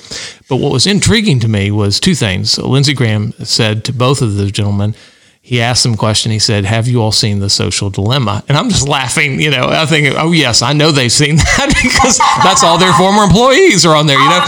But 0.48 0.56
what 0.56 0.72
was 0.72 0.86
intriguing 0.86 1.40
to 1.40 1.48
me 1.48 1.70
was 1.70 2.00
two 2.00 2.14
things. 2.14 2.58
Lindsey 2.58 2.94
Graham 2.94 3.32
said 3.44 3.84
to 3.84 3.92
both 3.92 4.20
of 4.20 4.34
those 4.34 4.50
gentlemen, 4.50 4.94
he 5.48 5.62
asked 5.62 5.82
them 5.82 5.94
a 5.94 5.96
question. 5.96 6.30
He 6.30 6.40
said, 6.40 6.66
"Have 6.66 6.88
you 6.88 7.00
all 7.00 7.10
seen 7.10 7.38
the 7.38 7.48
Social 7.48 7.88
Dilemma?" 7.88 8.44
And 8.48 8.58
I'm 8.58 8.68
just 8.68 8.86
laughing. 8.96 9.40
You 9.40 9.50
know, 9.50 9.68
I 9.68 9.86
think, 9.86 10.14
"Oh 10.18 10.32
yes, 10.32 10.60
I 10.60 10.74
know 10.74 10.92
they've 10.92 11.10
seen 11.10 11.36
that 11.36 11.72
because 11.82 12.18
that's 12.44 12.62
all 12.62 12.76
their 12.78 12.92
former 12.92 13.22
employees 13.22 13.86
are 13.86 13.96
on 13.96 14.06
there." 14.06 14.18
You 14.18 14.28
know. 14.28 14.40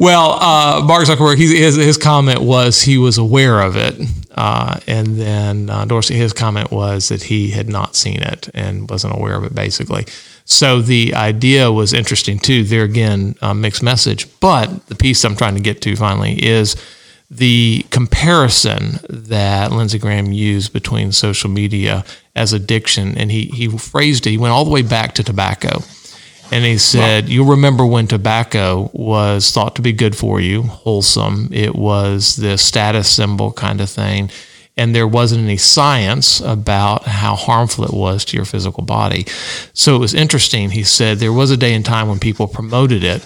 well, 0.00 0.32
uh, 0.40 0.82
Mark 0.86 1.04
Zuckerberg, 1.04 1.36
he, 1.36 1.54
his 1.54 1.76
his 1.76 1.98
comment 1.98 2.40
was 2.40 2.80
he 2.80 2.96
was 2.96 3.18
aware 3.18 3.60
of 3.60 3.76
it, 3.76 3.94
uh, 4.34 4.80
and 4.86 5.16
then 5.16 5.70
uh, 5.70 5.84
Dorsey, 5.84 6.14
his 6.14 6.32
comment 6.32 6.70
was 6.70 7.08
that 7.08 7.24
he 7.24 7.50
had 7.50 7.68
not 7.68 7.94
seen 7.94 8.20
it 8.22 8.48
and 8.54 8.90
wasn't 8.90 9.14
aware 9.14 9.36
of 9.36 9.44
it, 9.44 9.54
basically. 9.54 10.06
So 10.44 10.80
the 10.82 11.14
idea 11.14 11.72
was 11.72 11.92
interesting 11.92 12.38
too. 12.38 12.64
There 12.64 12.84
again, 12.84 13.36
mixed 13.54 13.82
message. 13.82 14.28
But 14.40 14.86
the 14.88 14.94
piece 14.94 15.24
I'm 15.24 15.36
trying 15.36 15.54
to 15.54 15.60
get 15.60 15.80
to 15.82 15.96
finally 15.96 16.44
is 16.44 16.76
the 17.30 17.84
comparison 17.90 19.00
that 19.08 19.72
Lindsey 19.72 19.98
Graham 19.98 20.32
used 20.32 20.72
between 20.72 21.12
social 21.12 21.50
media 21.50 22.04
as 22.36 22.52
addiction, 22.52 23.16
and 23.16 23.30
he, 23.30 23.46
he 23.46 23.68
phrased 23.68 24.26
it, 24.26 24.30
he 24.30 24.38
went 24.38 24.52
all 24.52 24.64
the 24.64 24.70
way 24.70 24.82
back 24.82 25.14
to 25.14 25.24
tobacco. 25.24 25.80
And 26.50 26.64
he 26.64 26.78
said, 26.78 27.28
You'll 27.28 27.46
remember 27.46 27.84
when 27.86 28.06
tobacco 28.06 28.90
was 28.92 29.50
thought 29.50 29.76
to 29.76 29.82
be 29.82 29.92
good 29.92 30.16
for 30.16 30.40
you, 30.40 30.62
wholesome. 30.62 31.48
It 31.52 31.74
was 31.74 32.36
the 32.36 32.58
status 32.58 33.10
symbol 33.10 33.52
kind 33.52 33.80
of 33.80 33.90
thing. 33.90 34.30
And 34.76 34.94
there 34.94 35.06
wasn't 35.06 35.44
any 35.44 35.56
science 35.56 36.40
about 36.40 37.04
how 37.04 37.36
harmful 37.36 37.84
it 37.84 37.92
was 37.92 38.24
to 38.26 38.36
your 38.36 38.44
physical 38.44 38.82
body. 38.82 39.24
So 39.72 39.94
it 39.94 40.00
was 40.00 40.14
interesting. 40.14 40.70
He 40.70 40.82
said 40.82 41.18
there 41.18 41.32
was 41.32 41.52
a 41.52 41.56
day 41.56 41.74
and 41.74 41.84
time 41.84 42.08
when 42.08 42.18
people 42.18 42.48
promoted 42.48 43.04
it 43.04 43.24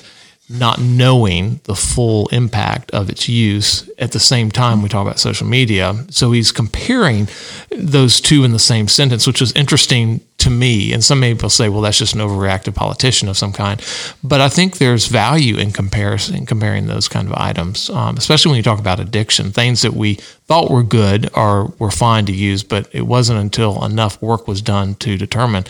not 0.50 0.80
knowing 0.80 1.61
the 1.64 1.74
full 1.74 2.26
impact 2.28 2.90
of 2.92 3.11
its 3.11 3.28
use 3.28 3.88
at 3.98 4.12
the 4.12 4.20
same 4.20 4.50
time 4.50 4.82
we 4.82 4.88
talk 4.88 5.06
about 5.06 5.18
social 5.18 5.46
media. 5.46 5.94
So 6.08 6.32
he's 6.32 6.52
comparing 6.52 7.28
those 7.70 8.20
two 8.20 8.44
in 8.44 8.52
the 8.52 8.58
same 8.58 8.88
sentence, 8.88 9.26
which 9.26 9.42
is 9.42 9.52
interesting 9.52 10.20
to 10.38 10.50
me. 10.50 10.92
And 10.92 11.04
some 11.04 11.20
people 11.20 11.50
say, 11.50 11.68
well, 11.68 11.82
that's 11.82 11.98
just 11.98 12.14
an 12.14 12.20
overreactive 12.20 12.74
politician 12.74 13.28
of 13.28 13.37
some 13.37 13.52
kind. 13.52 13.84
But 14.24 14.40
I 14.40 14.48
think 14.48 14.78
there's 14.78 15.06
value 15.06 15.56
in 15.58 15.72
comparison, 15.72 16.46
comparing 16.46 16.87
those 16.87 17.08
kind 17.08 17.28
of 17.28 17.34
items, 17.34 17.90
um, 17.90 18.16
especially 18.16 18.50
when 18.50 18.56
you 18.56 18.62
talk 18.62 18.78
about 18.78 19.00
addiction, 19.00 19.50
things 19.50 19.82
that 19.82 19.92
we 19.92 20.14
thought 20.46 20.70
were 20.70 20.84
good 20.84 21.28
or 21.34 21.74
were 21.78 21.90
fine 21.90 22.24
to 22.26 22.32
use, 22.32 22.62
but 22.62 22.88
it 22.92 23.02
wasn't 23.02 23.38
until 23.38 23.84
enough 23.84 24.22
work 24.22 24.48
was 24.48 24.62
done 24.62 24.94
to 24.96 25.18
determine 25.18 25.64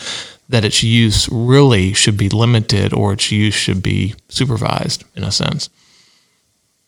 that 0.49 0.65
its 0.65 0.83
use 0.83 1.29
really 1.31 1.93
should 1.93 2.17
be 2.17 2.27
limited 2.27 2.91
or 2.91 3.13
its 3.13 3.31
use 3.31 3.53
should 3.53 3.81
be 3.81 4.15
supervised 4.27 5.05
in 5.15 5.23
a 5.23 5.31
sense. 5.31 5.69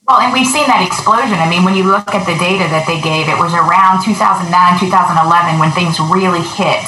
Well, 0.07 0.19
and 0.19 0.33
we've 0.33 0.49
seen 0.49 0.65
that 0.65 0.81
explosion. 0.83 1.37
I 1.37 1.47
mean, 1.47 1.63
when 1.63 1.77
you 1.77 1.85
look 1.85 2.09
at 2.11 2.25
the 2.25 2.33
data 2.41 2.65
that 2.73 2.89
they 2.89 2.99
gave, 2.99 3.29
it 3.29 3.37
was 3.37 3.53
around 3.53 4.03
2009, 4.03 4.49
2011 4.81 5.61
when 5.61 5.71
things 5.71 6.01
really 6.01 6.41
hit. 6.57 6.83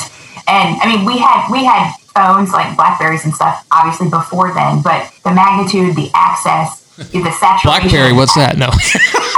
And 0.50 0.76
I 0.82 0.90
mean, 0.90 1.06
we 1.06 1.22
had 1.22 1.48
we 1.48 1.64
had 1.64 1.94
phones 2.12 2.52
like 2.52 2.76
Blackberries 2.76 3.24
and 3.24 3.34
stuff, 3.34 3.66
obviously 3.72 4.10
before 4.10 4.52
then, 4.54 4.82
but 4.82 5.08
the 5.24 5.32
magnitude, 5.32 5.96
the 5.96 6.12
access, 6.14 6.83
the 6.98 7.32
saturation. 7.34 7.66
Blackberry, 7.66 8.14
what's 8.14 8.36
that? 8.36 8.58
No. 8.58 8.70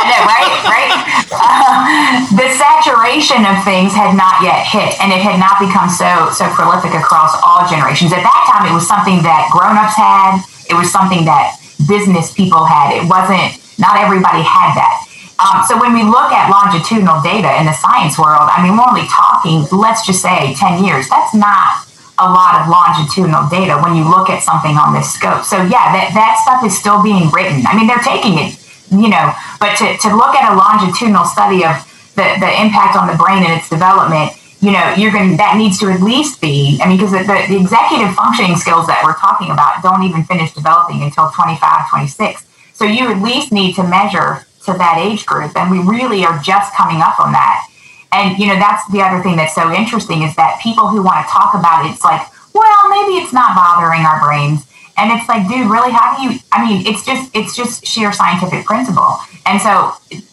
Know, 0.05 0.21
right? 0.21 0.53
Right? 0.69 0.91
Uh, 1.33 2.21
the 2.37 2.45
saturation 2.53 3.41
of 3.41 3.57
things 3.65 3.89
had 3.89 4.13
not 4.13 4.37
yet 4.45 4.61
hit, 4.61 4.93
and 5.01 5.09
it 5.09 5.17
had 5.17 5.41
not 5.41 5.57
become 5.57 5.89
so 5.89 6.29
so 6.29 6.45
prolific 6.53 6.93
across 6.93 7.33
all 7.41 7.65
generations. 7.65 8.13
At 8.13 8.21
that 8.21 8.41
time, 8.45 8.69
it 8.69 8.73
was 8.75 8.85
something 8.85 9.25
that 9.25 9.49
grown-ups 9.49 9.97
had. 9.97 10.45
It 10.69 10.77
was 10.77 10.93
something 10.93 11.25
that 11.25 11.57
business 11.89 12.37
people 12.37 12.69
had. 12.69 12.93
It 12.93 13.09
wasn't. 13.09 13.57
Not 13.81 13.97
everybody 13.97 14.45
had 14.45 14.77
that. 14.77 15.09
Um, 15.41 15.65
so 15.65 15.73
when 15.81 15.97
we 15.97 16.05
look 16.05 16.29
at 16.29 16.53
longitudinal 16.53 17.25
data 17.25 17.57
in 17.57 17.65
the 17.65 17.73
science 17.73 18.21
world, 18.21 18.45
I 18.45 18.61
mean, 18.61 18.77
we're 18.77 18.85
only 18.85 19.09
talking, 19.09 19.65
let's 19.73 20.05
just 20.05 20.21
say, 20.21 20.53
ten 20.53 20.85
years. 20.85 21.09
That's 21.09 21.33
not 21.33 21.89
a 22.17 22.27
lot 22.27 22.61
of 22.61 22.71
longitudinal 22.71 23.49
data 23.51 23.75
when 23.83 23.95
you 23.95 24.07
look 24.07 24.29
at 24.29 24.43
something 24.43 24.77
on 24.79 24.93
this 24.95 25.11
scope. 25.11 25.43
So 25.43 25.59
yeah, 25.67 25.91
that, 25.91 26.15
that 26.15 26.39
stuff 26.43 26.63
is 26.63 26.71
still 26.71 27.03
being 27.03 27.27
written. 27.31 27.67
I 27.67 27.75
mean, 27.75 27.87
they're 27.87 28.03
taking 28.03 28.39
it, 28.39 28.55
you 28.87 29.11
know, 29.11 29.35
but 29.59 29.75
to, 29.83 29.97
to 29.99 30.09
look 30.15 30.31
at 30.35 30.47
a 30.47 30.55
longitudinal 30.55 31.27
study 31.27 31.67
of 31.67 31.75
the, 32.15 32.39
the 32.39 32.51
impact 32.55 32.95
on 32.95 33.11
the 33.11 33.19
brain 33.19 33.43
and 33.43 33.59
its 33.59 33.67
development, 33.67 34.31
you 34.63 34.71
know, 34.71 34.95
you're 34.95 35.11
going 35.11 35.35
that 35.37 35.59
needs 35.59 35.77
to 35.83 35.91
at 35.91 35.99
least 36.01 36.39
be, 36.39 36.79
I 36.81 36.87
mean, 36.87 36.97
because 36.97 37.11
the, 37.11 37.21
the 37.27 37.59
executive 37.59 38.15
functioning 38.15 38.55
skills 38.55 38.87
that 38.87 39.03
we're 39.03 39.19
talking 39.19 39.51
about 39.51 39.83
don't 39.83 40.03
even 40.07 40.23
finish 40.23 40.55
developing 40.55 41.03
until 41.03 41.29
25, 41.29 41.59
26. 41.91 42.47
So 42.73 42.85
you 42.85 43.11
at 43.11 43.21
least 43.21 43.51
need 43.51 43.75
to 43.75 43.83
measure 43.83 44.47
to 44.65 44.73
that 44.73 44.97
age 44.97 45.25
group. 45.25 45.55
And 45.55 45.69
we 45.69 45.79
really 45.79 46.25
are 46.25 46.39
just 46.39 46.73
coming 46.73 47.01
up 47.01 47.19
on 47.19 47.31
that. 47.31 47.67
And 48.15 48.39
you 48.39 48.47
know, 48.47 48.55
that's 48.55 48.87
the 48.91 49.01
other 49.03 49.21
thing 49.21 49.35
that's 49.35 49.53
so 49.53 49.67
interesting 49.75 50.23
is 50.23 50.35
that 50.39 50.59
people 50.63 50.87
who 50.87 51.03
want 51.03 51.27
to 51.27 51.27
talk 51.27 51.53
about 51.53 51.83
it, 51.83 51.91
it's 51.91 52.03
like, 52.03 52.23
well, 52.55 52.87
maybe 52.87 53.19
it's 53.19 53.33
not 53.35 53.51
bothering 53.51 54.07
our 54.07 54.23
brains. 54.23 54.63
And 54.95 55.11
it's 55.11 55.27
like, 55.27 55.43
dude, 55.51 55.67
really? 55.67 55.91
How 55.91 56.15
do 56.15 56.23
you? 56.23 56.39
I 56.55 56.63
mean, 56.63 56.87
it's 56.87 57.03
just 57.03 57.27
it's 57.35 57.55
just 57.55 57.85
sheer 57.85 58.13
scientific 58.13 58.63
principle. 58.63 59.19
And 59.45 59.59
so 59.59 59.91
it, 60.07 60.23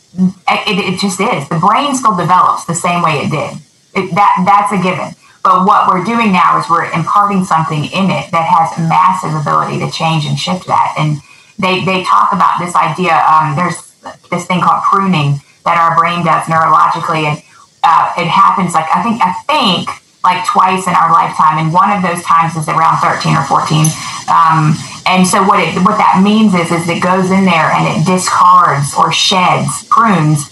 it, 0.71 0.79
it 0.95 1.01
just 1.03 1.18
is. 1.18 1.49
The 1.51 1.59
brain 1.59 1.99
still 1.99 2.14
develops 2.14 2.64
the 2.64 2.79
same 2.79 3.03
way 3.03 3.27
it 3.27 3.31
did. 3.35 3.59
It, 3.99 4.14
that 4.14 4.47
that's 4.47 4.71
a 4.71 4.79
given. 4.79 5.18
But 5.42 5.66
what 5.66 5.90
we're 5.90 6.07
doing 6.07 6.31
now 6.31 6.62
is 6.62 6.71
we're 6.71 6.87
imparting 6.95 7.42
something 7.42 7.90
in 7.90 8.07
it 8.14 8.31
that 8.31 8.47
has 8.47 8.79
massive 8.79 9.35
ability 9.35 9.83
to 9.83 9.90
change 9.90 10.25
and 10.25 10.38
shift 10.38 10.71
that. 10.71 10.95
And 10.95 11.18
they 11.59 11.83
they 11.85 12.07
talk 12.07 12.31
about 12.31 12.62
this 12.62 12.79
idea. 12.79 13.18
Um, 13.27 13.59
there's 13.59 13.83
this 14.31 14.47
thing 14.47 14.62
called 14.62 14.87
pruning 14.87 15.42
that 15.66 15.75
our 15.75 15.99
brain 15.99 16.23
does 16.25 16.47
neurologically, 16.47 17.27
and 17.27 17.42
uh, 17.83 18.12
it 18.16 18.27
happens 18.27 18.75
like 18.75 18.87
I 18.95 19.03
think 19.03 19.21
I 19.23 19.33
think 19.47 19.88
like 20.25 20.47
twice 20.47 20.87
in 20.87 20.95
our 20.95 21.11
lifetime, 21.11 21.59
and 21.59 21.73
one 21.73 21.90
of 21.90 22.03
those 22.03 22.23
times 22.23 22.55
is 22.57 22.68
around 22.68 23.03
13 23.03 23.35
or 23.35 23.42
14. 23.42 23.87
Um, 24.31 24.79
and 25.07 25.27
so 25.27 25.42
what 25.42 25.59
it 25.59 25.75
what 25.83 25.99
that 25.99 26.23
means 26.23 26.55
is 26.55 26.71
is 26.71 26.88
it 26.88 27.03
goes 27.03 27.31
in 27.31 27.45
there 27.45 27.75
and 27.75 27.85
it 27.90 28.07
discards 28.07 28.95
or 28.95 29.11
sheds, 29.12 29.85
prunes 29.90 30.51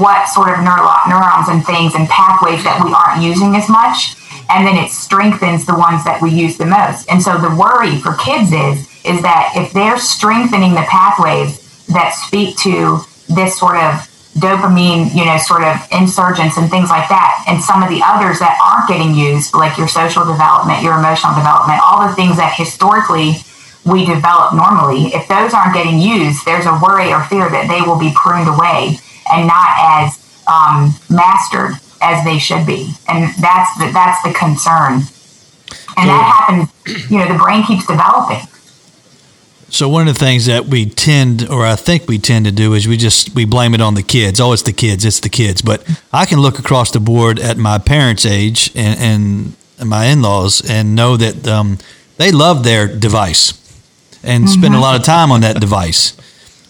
what 0.00 0.28
sort 0.28 0.48
of 0.52 0.60
neuro- 0.64 1.04
neurons 1.08 1.48
and 1.48 1.64
things 1.64 1.94
and 1.94 2.08
pathways 2.08 2.62
that 2.64 2.80
we 2.84 2.92
aren't 2.92 3.22
using 3.22 3.56
as 3.56 3.68
much, 3.68 4.16
and 4.48 4.66
then 4.66 4.76
it 4.76 4.90
strengthens 4.90 5.64
the 5.64 5.76
ones 5.76 6.04
that 6.04 6.20
we 6.20 6.30
use 6.30 6.56
the 6.56 6.66
most. 6.66 7.08
And 7.10 7.22
so 7.22 7.36
the 7.36 7.52
worry 7.54 7.96
for 8.00 8.14
kids 8.16 8.52
is 8.52 8.88
is 9.04 9.22
that 9.22 9.52
if 9.56 9.72
they're 9.72 9.98
strengthening 9.98 10.72
the 10.72 10.84
pathways 10.88 11.60
that 11.88 12.12
speak 12.12 12.56
to 12.58 13.00
this 13.28 13.58
sort 13.58 13.76
of 13.76 14.09
dopamine, 14.38 15.10
you 15.14 15.24
know, 15.24 15.36
sort 15.38 15.62
of 15.62 15.76
insurgents 15.90 16.56
and 16.56 16.70
things 16.70 16.88
like 16.88 17.08
that. 17.08 17.42
And 17.48 17.62
some 17.62 17.82
of 17.82 17.88
the 17.90 18.00
others 18.04 18.38
that 18.38 18.54
aren't 18.62 18.86
getting 18.86 19.14
used, 19.14 19.54
like 19.54 19.76
your 19.76 19.88
social 19.88 20.24
development, 20.24 20.82
your 20.82 20.98
emotional 20.98 21.34
development, 21.34 21.82
all 21.82 22.06
the 22.06 22.14
things 22.14 22.36
that 22.38 22.54
historically 22.54 23.42
we 23.84 24.06
develop 24.06 24.54
normally, 24.54 25.10
if 25.16 25.26
those 25.26 25.52
aren't 25.52 25.74
getting 25.74 25.98
used, 25.98 26.44
there's 26.44 26.66
a 26.66 26.78
worry 26.78 27.10
or 27.12 27.24
fear 27.26 27.48
that 27.50 27.66
they 27.66 27.82
will 27.82 27.98
be 27.98 28.12
pruned 28.14 28.46
away 28.46 29.00
and 29.32 29.50
not 29.50 29.70
as 29.82 30.14
um, 30.46 30.94
mastered 31.10 31.74
as 32.00 32.22
they 32.24 32.38
should 32.38 32.66
be. 32.66 32.94
And 33.08 33.34
that's 33.42 33.72
the, 33.78 33.90
that's 33.92 34.22
the 34.22 34.32
concern. 34.32 35.02
And 35.96 36.06
that 36.08 36.22
happens, 36.22 36.70
you 37.10 37.18
know, 37.18 37.28
the 37.30 37.38
brain 37.38 37.64
keeps 37.64 37.86
developing. 37.86 38.46
So 39.70 39.88
one 39.88 40.08
of 40.08 40.14
the 40.14 40.18
things 40.18 40.46
that 40.46 40.66
we 40.66 40.86
tend, 40.86 41.48
or 41.48 41.64
I 41.64 41.76
think 41.76 42.08
we 42.08 42.18
tend 42.18 42.44
to 42.46 42.52
do, 42.52 42.74
is 42.74 42.88
we 42.88 42.96
just 42.96 43.34
we 43.34 43.44
blame 43.44 43.72
it 43.74 43.80
on 43.80 43.94
the 43.94 44.02
kids. 44.02 44.40
Oh, 44.40 44.52
it's 44.52 44.62
the 44.62 44.72
kids, 44.72 45.04
it's 45.04 45.20
the 45.20 45.28
kids. 45.28 45.62
But 45.62 45.88
I 46.12 46.26
can 46.26 46.40
look 46.40 46.58
across 46.58 46.90
the 46.90 47.00
board 47.00 47.38
at 47.38 47.56
my 47.56 47.78
parents' 47.78 48.26
age 48.26 48.72
and, 48.74 49.54
and 49.78 49.88
my 49.88 50.06
in-laws 50.06 50.68
and 50.68 50.94
know 50.94 51.16
that 51.16 51.46
um, 51.46 51.78
they 52.16 52.32
love 52.32 52.64
their 52.64 52.86
device 52.86 53.54
and 54.22 54.50
spend 54.50 54.74
a 54.74 54.80
lot 54.80 54.98
of 54.98 55.04
time 55.04 55.32
on 55.32 55.40
that 55.40 55.60
device. 55.60 56.16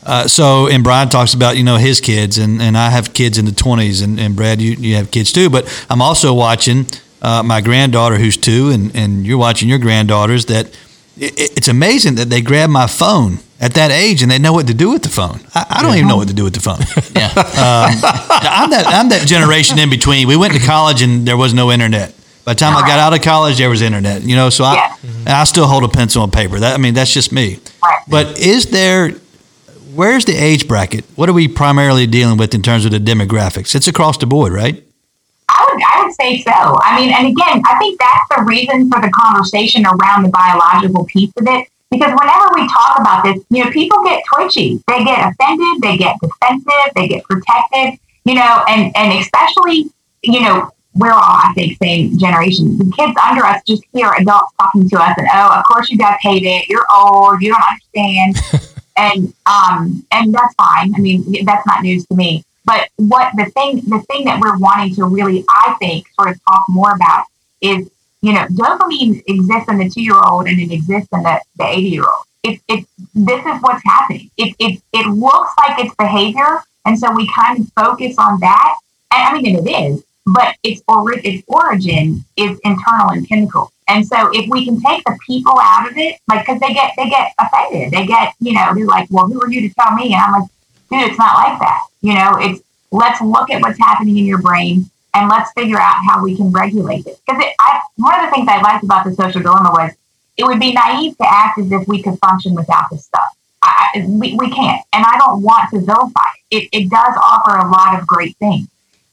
Uh, 0.04 0.26
so, 0.26 0.68
and 0.68 0.84
Brian 0.84 1.08
talks 1.08 1.34
about, 1.34 1.56
you 1.56 1.64
know, 1.64 1.76
his 1.76 2.00
kids, 2.00 2.38
and, 2.38 2.62
and 2.62 2.76
I 2.76 2.90
have 2.90 3.12
kids 3.12 3.36
in 3.36 3.44
the 3.44 3.50
20s, 3.50 4.02
and, 4.02 4.18
and 4.18 4.34
Brad, 4.34 4.60
you, 4.60 4.72
you 4.72 4.94
have 4.94 5.10
kids 5.10 5.32
too. 5.32 5.50
But 5.50 5.66
I'm 5.90 6.00
also 6.00 6.32
watching 6.32 6.86
uh, 7.20 7.42
my 7.42 7.60
granddaughter 7.60 8.16
who's 8.16 8.36
two, 8.36 8.70
and, 8.70 8.94
and 8.94 9.26
you're 9.26 9.38
watching 9.38 9.68
your 9.68 9.78
granddaughters 9.78 10.46
that 10.46 10.74
it, 11.16 11.56
it's 11.56 11.68
amazing 11.68 12.14
that 12.16 12.30
they 12.30 12.40
grab 12.40 12.70
my 12.70 12.86
phone 12.86 13.38
at 13.60 13.74
that 13.74 13.90
age 13.90 14.22
and 14.22 14.30
they 14.30 14.38
know 14.38 14.52
what 14.52 14.66
to 14.68 14.74
do 14.74 14.90
with 14.90 15.02
the 15.02 15.08
phone. 15.10 15.40
I, 15.54 15.66
I 15.78 15.82
don't 15.82 15.94
even 15.96 16.08
know 16.08 16.16
what 16.16 16.28
to 16.28 16.34
do 16.34 16.44
with 16.44 16.54
the 16.54 16.60
phone. 16.60 16.80
Yeah. 17.20 17.26
Um, 17.36 18.00
I'm 18.42 18.70
that 18.70 18.84
I'm 18.86 19.08
that 19.10 19.26
generation 19.26 19.78
in 19.78 19.90
between. 19.90 20.26
We 20.26 20.36
went 20.36 20.54
to 20.54 20.60
college 20.60 21.02
and 21.02 21.26
there 21.28 21.36
was 21.36 21.52
no 21.52 21.70
internet. 21.70 22.14
By 22.44 22.54
the 22.54 22.58
time 22.60 22.74
I 22.76 22.80
got 22.86 22.98
out 22.98 23.12
of 23.12 23.20
college, 23.22 23.58
there 23.58 23.68
was 23.68 23.82
internet. 23.82 24.22
You 24.22 24.36
know, 24.36 24.48
so 24.48 24.64
I 24.64 24.74
Yeah. 24.74 24.96
and 25.02 25.28
I 25.28 25.44
still 25.44 25.66
hold 25.66 25.84
a 25.84 25.88
pencil 25.88 26.24
and 26.24 26.32
paper. 26.32 26.58
That 26.58 26.74
I 26.74 26.78
mean, 26.78 26.94
that's 26.94 27.12
just 27.12 27.30
me. 27.32 27.58
But 28.08 28.38
is 28.38 28.66
there? 28.66 29.10
Where's 29.94 30.24
the 30.24 30.32
age 30.34 30.66
bracket? 30.68 31.04
What 31.16 31.28
are 31.28 31.32
we 31.34 31.48
primarily 31.48 32.06
dealing 32.06 32.38
with 32.38 32.54
in 32.54 32.62
terms 32.62 32.84
of 32.86 32.92
the 32.92 32.98
demographics? 33.00 33.74
It's 33.74 33.88
across 33.88 34.16
the 34.18 34.26
board, 34.26 34.52
right? 34.52 34.82
I 35.60 35.72
would, 35.72 35.82
I 35.82 36.02
would 36.02 36.14
say 36.14 36.40
so. 36.40 36.78
I 36.82 36.98
mean, 36.98 37.12
and 37.12 37.26
again, 37.26 37.62
I 37.66 37.78
think 37.78 38.00
that's 38.00 38.36
the 38.36 38.44
reason 38.44 38.90
for 38.90 39.00
the 39.00 39.10
conversation 39.10 39.84
around 39.84 40.22
the 40.22 40.30
biological 40.30 41.04
piece 41.04 41.32
of 41.36 41.46
it. 41.46 41.68
Because 41.90 42.12
whenever 42.18 42.48
we 42.54 42.68
talk 42.68 42.98
about 42.98 43.24
this, 43.24 43.42
you 43.50 43.64
know, 43.64 43.70
people 43.70 44.02
get 44.04 44.22
twitchy. 44.32 44.80
They 44.86 45.04
get 45.04 45.18
offended. 45.18 45.82
They 45.82 45.98
get 45.98 46.16
defensive. 46.22 46.94
They 46.94 47.08
get 47.08 47.24
protective. 47.24 47.98
You 48.24 48.34
know, 48.34 48.64
and 48.68 48.96
and 48.96 49.18
especially, 49.18 49.90
you 50.22 50.40
know, 50.40 50.70
we're 50.94 51.10
all, 51.10 51.20
I 51.20 51.52
think, 51.54 51.78
same 51.82 52.16
generation. 52.16 52.78
The 52.78 52.92
kids 52.96 53.16
under 53.22 53.44
us 53.44 53.60
just 53.66 53.82
hear 53.92 54.12
adults 54.18 54.52
talking 54.60 54.88
to 54.88 54.96
us, 55.00 55.14
and 55.18 55.26
oh, 55.34 55.58
of 55.58 55.64
course 55.64 55.90
you 55.90 55.98
guys 55.98 56.16
hate 56.20 56.44
it. 56.44 56.68
You're 56.68 56.86
old. 56.94 57.42
You 57.42 57.52
don't 57.52 57.64
understand. 57.70 58.36
and 58.96 59.34
um, 59.46 60.06
and 60.12 60.32
that's 60.32 60.54
fine. 60.54 60.94
I 60.94 60.98
mean, 60.98 61.44
that's 61.44 61.66
not 61.66 61.82
news 61.82 62.06
to 62.06 62.14
me. 62.14 62.44
But 62.64 62.88
what 62.96 63.32
the 63.36 63.46
thing, 63.46 63.76
the 63.88 64.00
thing 64.08 64.24
that 64.26 64.40
we're 64.40 64.58
wanting 64.58 64.94
to 64.96 65.04
really, 65.04 65.44
I 65.48 65.76
think, 65.78 66.06
sort 66.14 66.30
of 66.30 66.40
talk 66.44 66.64
more 66.68 66.92
about 66.94 67.24
is, 67.60 67.90
you 68.22 68.32
know, 68.32 68.46
dopamine 68.48 69.22
exists 69.26 69.68
in 69.68 69.78
the 69.78 69.88
two-year-old 69.88 70.46
and 70.46 70.60
it 70.60 70.72
exists 70.72 71.08
in 71.12 71.22
the, 71.22 71.40
the 71.56 71.64
80-year-old. 71.64 72.24
It, 72.42 72.60
it, 72.68 72.86
this 73.14 73.44
is 73.44 73.60
what's 73.60 73.82
happening. 73.84 74.30
It, 74.36 74.54
it, 74.58 74.80
it 74.92 75.06
looks 75.06 75.52
like 75.58 75.78
it's 75.78 75.94
behavior, 75.96 76.60
and 76.84 76.98
so 76.98 77.12
we 77.14 77.30
kind 77.34 77.60
of 77.60 77.72
focus 77.72 78.16
on 78.18 78.40
that. 78.40 78.78
And 79.12 79.22
I 79.22 79.32
mean, 79.40 79.56
and 79.56 79.66
it 79.66 79.70
is, 79.70 80.04
but 80.26 80.56
its, 80.62 80.82
ori- 80.88 81.20
its 81.24 81.44
origin 81.48 82.24
is 82.36 82.58
internal 82.64 83.10
and 83.10 83.28
chemical. 83.28 83.72
And 83.88 84.06
so 84.06 84.30
if 84.32 84.48
we 84.48 84.64
can 84.64 84.80
take 84.80 85.02
the 85.04 85.18
people 85.26 85.58
out 85.60 85.90
of 85.90 85.98
it, 85.98 86.18
like, 86.28 86.46
because 86.46 86.60
they 86.60 86.72
get 86.72 86.92
they 86.96 87.10
get 87.10 87.32
offended, 87.40 87.90
they 87.90 88.06
get, 88.06 88.34
you 88.38 88.52
know, 88.52 88.72
they're 88.72 88.86
like, 88.86 89.08
well, 89.10 89.26
who 89.26 89.42
are 89.42 89.50
you 89.50 89.68
to 89.68 89.74
tell 89.74 89.92
me? 89.96 90.14
And 90.14 90.22
I'm 90.22 90.40
like, 90.40 90.50
dude, 90.90 91.10
it's 91.10 91.18
not 91.18 91.34
like 91.34 91.58
that. 91.58 91.80
You 92.02 92.14
know, 92.14 92.36
it's 92.40 92.62
let's 92.90 93.20
look 93.20 93.50
at 93.50 93.60
what's 93.62 93.78
happening 93.78 94.18
in 94.18 94.26
your 94.26 94.40
brain 94.40 94.90
and 95.14 95.28
let's 95.28 95.52
figure 95.52 95.78
out 95.78 95.96
how 96.08 96.22
we 96.22 96.36
can 96.36 96.50
regulate 96.50 97.06
it. 97.06 97.20
Because 97.26 97.42
one 97.96 98.18
of 98.18 98.26
the 98.26 98.34
things 98.34 98.48
I 98.48 98.60
liked 98.60 98.84
about 98.84 99.04
the 99.04 99.12
social 99.14 99.42
dilemma 99.42 99.70
was 99.70 99.92
it 100.36 100.44
would 100.44 100.60
be 100.60 100.72
naive 100.72 101.16
to 101.18 101.26
act 101.28 101.58
as 101.58 101.70
if 101.70 101.86
we 101.86 102.02
could 102.02 102.18
function 102.18 102.54
without 102.54 102.84
this 102.90 103.04
stuff. 103.04 103.36
I, 103.62 104.04
we, 104.08 104.34
we 104.36 104.50
can't. 104.50 104.82
And 104.92 105.04
I 105.04 105.18
don't 105.18 105.42
want 105.42 105.70
to 105.70 105.80
vilify 105.80 106.20
it. 106.50 106.64
it. 106.64 106.68
It 106.72 106.90
does 106.90 107.14
offer 107.22 107.58
a 107.58 107.70
lot 107.70 108.00
of 108.00 108.06
great 108.06 108.36
things. 108.38 108.68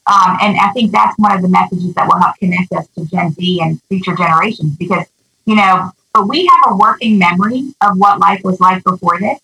Um, 0.06 0.38
and 0.40 0.56
I 0.58 0.70
think 0.72 0.90
that's 0.90 1.16
one 1.18 1.32
of 1.32 1.42
the 1.42 1.48
messages 1.48 1.92
that 1.94 2.08
will 2.08 2.18
help 2.18 2.36
connect 2.36 2.72
us 2.72 2.88
to 2.96 3.04
Gen 3.04 3.32
Z 3.32 3.60
and 3.60 3.82
future 3.82 4.16
generations 4.16 4.74
because, 4.76 5.06
you 5.44 5.54
know, 5.54 5.90
but 6.14 6.26
we 6.26 6.46
have 6.46 6.72
a 6.72 6.76
working 6.76 7.18
memory 7.18 7.74
of 7.82 7.98
what 7.98 8.18
life 8.18 8.42
was 8.42 8.58
like 8.58 8.82
before 8.84 9.20
this. 9.20 9.38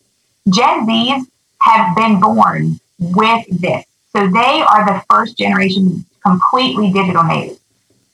Gen 0.48 0.86
Zs 0.86 1.26
have 1.60 1.94
been 1.94 2.18
born 2.18 2.80
with 2.98 3.46
this. 3.60 3.84
So 4.14 4.28
they 4.28 4.62
are 4.62 4.86
the 4.86 5.02
first 5.10 5.36
generation 5.36 6.04
completely 6.24 6.92
digital 6.92 7.24
natives. 7.24 7.60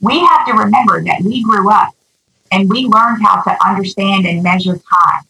We 0.01 0.19
have 0.21 0.47
to 0.47 0.53
remember 0.53 1.03
that 1.05 1.23
we 1.23 1.43
grew 1.43 1.71
up 1.71 1.95
and 2.51 2.69
we 2.69 2.87
learned 2.87 3.23
how 3.23 3.43
to 3.43 3.57
understand 3.67 4.27
and 4.27 4.43
measure 4.43 4.75
time. 4.75 5.23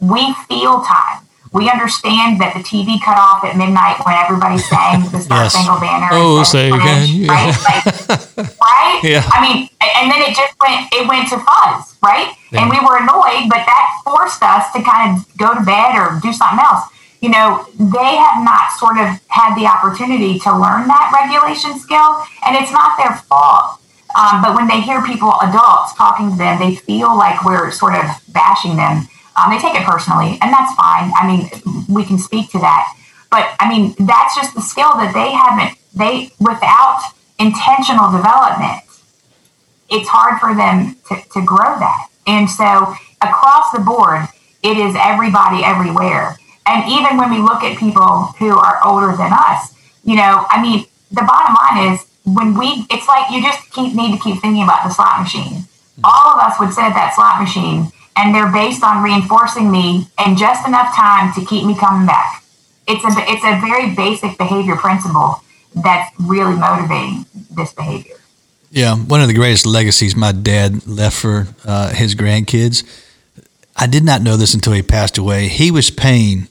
We 0.00 0.32
feel 0.48 0.82
time. 0.82 1.24
We 1.52 1.70
understand 1.70 2.40
that 2.40 2.52
the 2.54 2.60
TV 2.60 3.00
cut 3.02 3.16
off 3.16 3.44
at 3.44 3.56
midnight 3.56 4.04
when 4.04 4.14
everybody 4.14 4.58
sang 4.72 5.08
the 5.10 5.20
Star 5.20 5.44
Yes. 5.44 5.52
Spangled 5.54 5.80
Banner. 5.80 6.08
Oh, 6.12 6.42
say 6.42 6.70
said, 6.70 6.78
again, 6.78 7.08
yeah. 7.08 7.32
Right? 7.32 7.56
Like, 7.64 8.60
right? 8.60 9.00
Yeah. 9.04 9.22
I 9.30 9.38
mean, 9.40 9.68
and 9.80 10.10
then 10.10 10.20
it 10.22 10.34
just 10.34 10.54
went, 10.60 10.88
it 10.92 11.06
went 11.06 11.28
to 11.28 11.38
fuzz, 11.38 11.96
right? 12.02 12.34
And 12.52 12.68
we 12.68 12.80
were 12.80 12.98
annoyed, 12.98 13.46
but 13.48 13.62
that 13.62 14.00
forced 14.02 14.42
us 14.42 14.72
to 14.72 14.82
kind 14.82 15.14
of 15.16 15.22
go 15.38 15.54
to 15.54 15.60
bed 15.62 15.94
or 15.94 16.18
do 16.20 16.32
something 16.32 16.58
else. 16.58 16.88
You 17.20 17.30
know, 17.30 17.66
they 17.78 18.16
have 18.16 18.44
not 18.44 18.70
sort 18.78 18.98
of 18.98 19.18
had 19.28 19.54
the 19.56 19.66
opportunity 19.66 20.38
to 20.40 20.50
learn 20.52 20.86
that 20.86 21.10
regulation 21.10 21.78
skill, 21.78 22.22
and 22.46 22.54
it's 22.54 22.70
not 22.70 22.96
their 22.96 23.16
fault. 23.26 23.80
Um, 24.16 24.40
but 24.40 24.54
when 24.54 24.68
they 24.68 24.80
hear 24.80 25.04
people, 25.04 25.34
adults, 25.42 25.94
talking 25.94 26.30
to 26.30 26.36
them, 26.36 26.58
they 26.58 26.76
feel 26.76 27.16
like 27.16 27.44
we're 27.44 27.70
sort 27.70 27.94
of 27.94 28.04
bashing 28.32 28.76
them. 28.76 29.08
Um, 29.36 29.50
they 29.50 29.58
take 29.58 29.74
it 29.74 29.84
personally, 29.84 30.38
and 30.40 30.52
that's 30.52 30.74
fine. 30.74 31.12
I 31.14 31.26
mean, 31.26 31.50
we 31.88 32.04
can 32.04 32.18
speak 32.18 32.50
to 32.50 32.58
that. 32.58 32.94
But 33.30 33.54
I 33.60 33.68
mean, 33.68 33.94
that's 33.98 34.34
just 34.34 34.54
the 34.54 34.62
skill 34.62 34.94
that 34.94 35.12
they 35.12 35.30
haven't, 35.32 35.78
they, 35.94 36.32
without 36.40 37.02
intentional 37.38 38.10
development, 38.10 38.82
it's 39.90 40.08
hard 40.08 40.40
for 40.40 40.54
them 40.54 40.96
to, 41.08 41.16
to 41.32 41.44
grow 41.44 41.78
that. 41.78 42.08
And 42.26 42.48
so 42.48 42.94
across 43.20 43.70
the 43.72 43.80
board, 43.80 44.28
it 44.62 44.76
is 44.76 44.94
everybody 44.98 45.64
everywhere. 45.64 46.36
And 46.68 46.84
even 46.92 47.16
when 47.16 47.30
we 47.30 47.38
look 47.38 47.62
at 47.64 47.78
people 47.78 48.36
who 48.38 48.58
are 48.58 48.78
older 48.84 49.16
than 49.16 49.32
us, 49.32 49.74
you 50.04 50.16
know, 50.16 50.44
I 50.50 50.60
mean, 50.60 50.84
the 51.10 51.24
bottom 51.24 51.56
line 51.56 51.94
is 51.94 52.04
when 52.26 52.58
we, 52.58 52.84
it's 52.90 53.08
like 53.08 53.30
you 53.30 53.42
just 53.42 53.70
keep 53.72 53.94
need 53.94 54.12
to 54.12 54.22
keep 54.22 54.42
thinking 54.42 54.62
about 54.62 54.84
the 54.84 54.90
slot 54.90 55.20
machine. 55.20 55.64
All 56.04 56.34
of 56.34 56.40
us 56.40 56.60
would 56.60 56.72
sit 56.72 56.84
at 56.84 56.94
that 56.94 57.14
slot 57.14 57.40
machine 57.40 57.90
and 58.16 58.34
they're 58.34 58.52
based 58.52 58.84
on 58.84 59.02
reinforcing 59.02 59.70
me 59.70 60.08
in 60.26 60.36
just 60.36 60.66
enough 60.68 60.94
time 60.94 61.32
to 61.34 61.44
keep 61.44 61.64
me 61.64 61.74
coming 61.74 62.06
back. 62.06 62.44
It's 62.86 63.02
a, 63.04 63.10
it's 63.16 63.44
a 63.44 63.60
very 63.66 63.94
basic 63.94 64.36
behavior 64.36 64.76
principle 64.76 65.42
that's 65.74 66.10
really 66.20 66.56
motivating 66.56 67.24
this 67.50 67.72
behavior. 67.72 68.16
Yeah, 68.70 68.96
one 68.96 69.22
of 69.22 69.28
the 69.28 69.34
greatest 69.34 69.64
legacies 69.64 70.14
my 70.14 70.32
dad 70.32 70.86
left 70.86 71.16
for 71.16 71.48
uh, 71.64 71.94
his 71.94 72.14
grandkids. 72.14 72.84
I 73.74 73.86
did 73.86 74.04
not 74.04 74.20
know 74.20 74.36
this 74.36 74.52
until 74.52 74.74
he 74.74 74.82
passed 74.82 75.16
away. 75.16 75.48
He 75.48 75.70
was 75.70 75.90
paying 75.90 76.48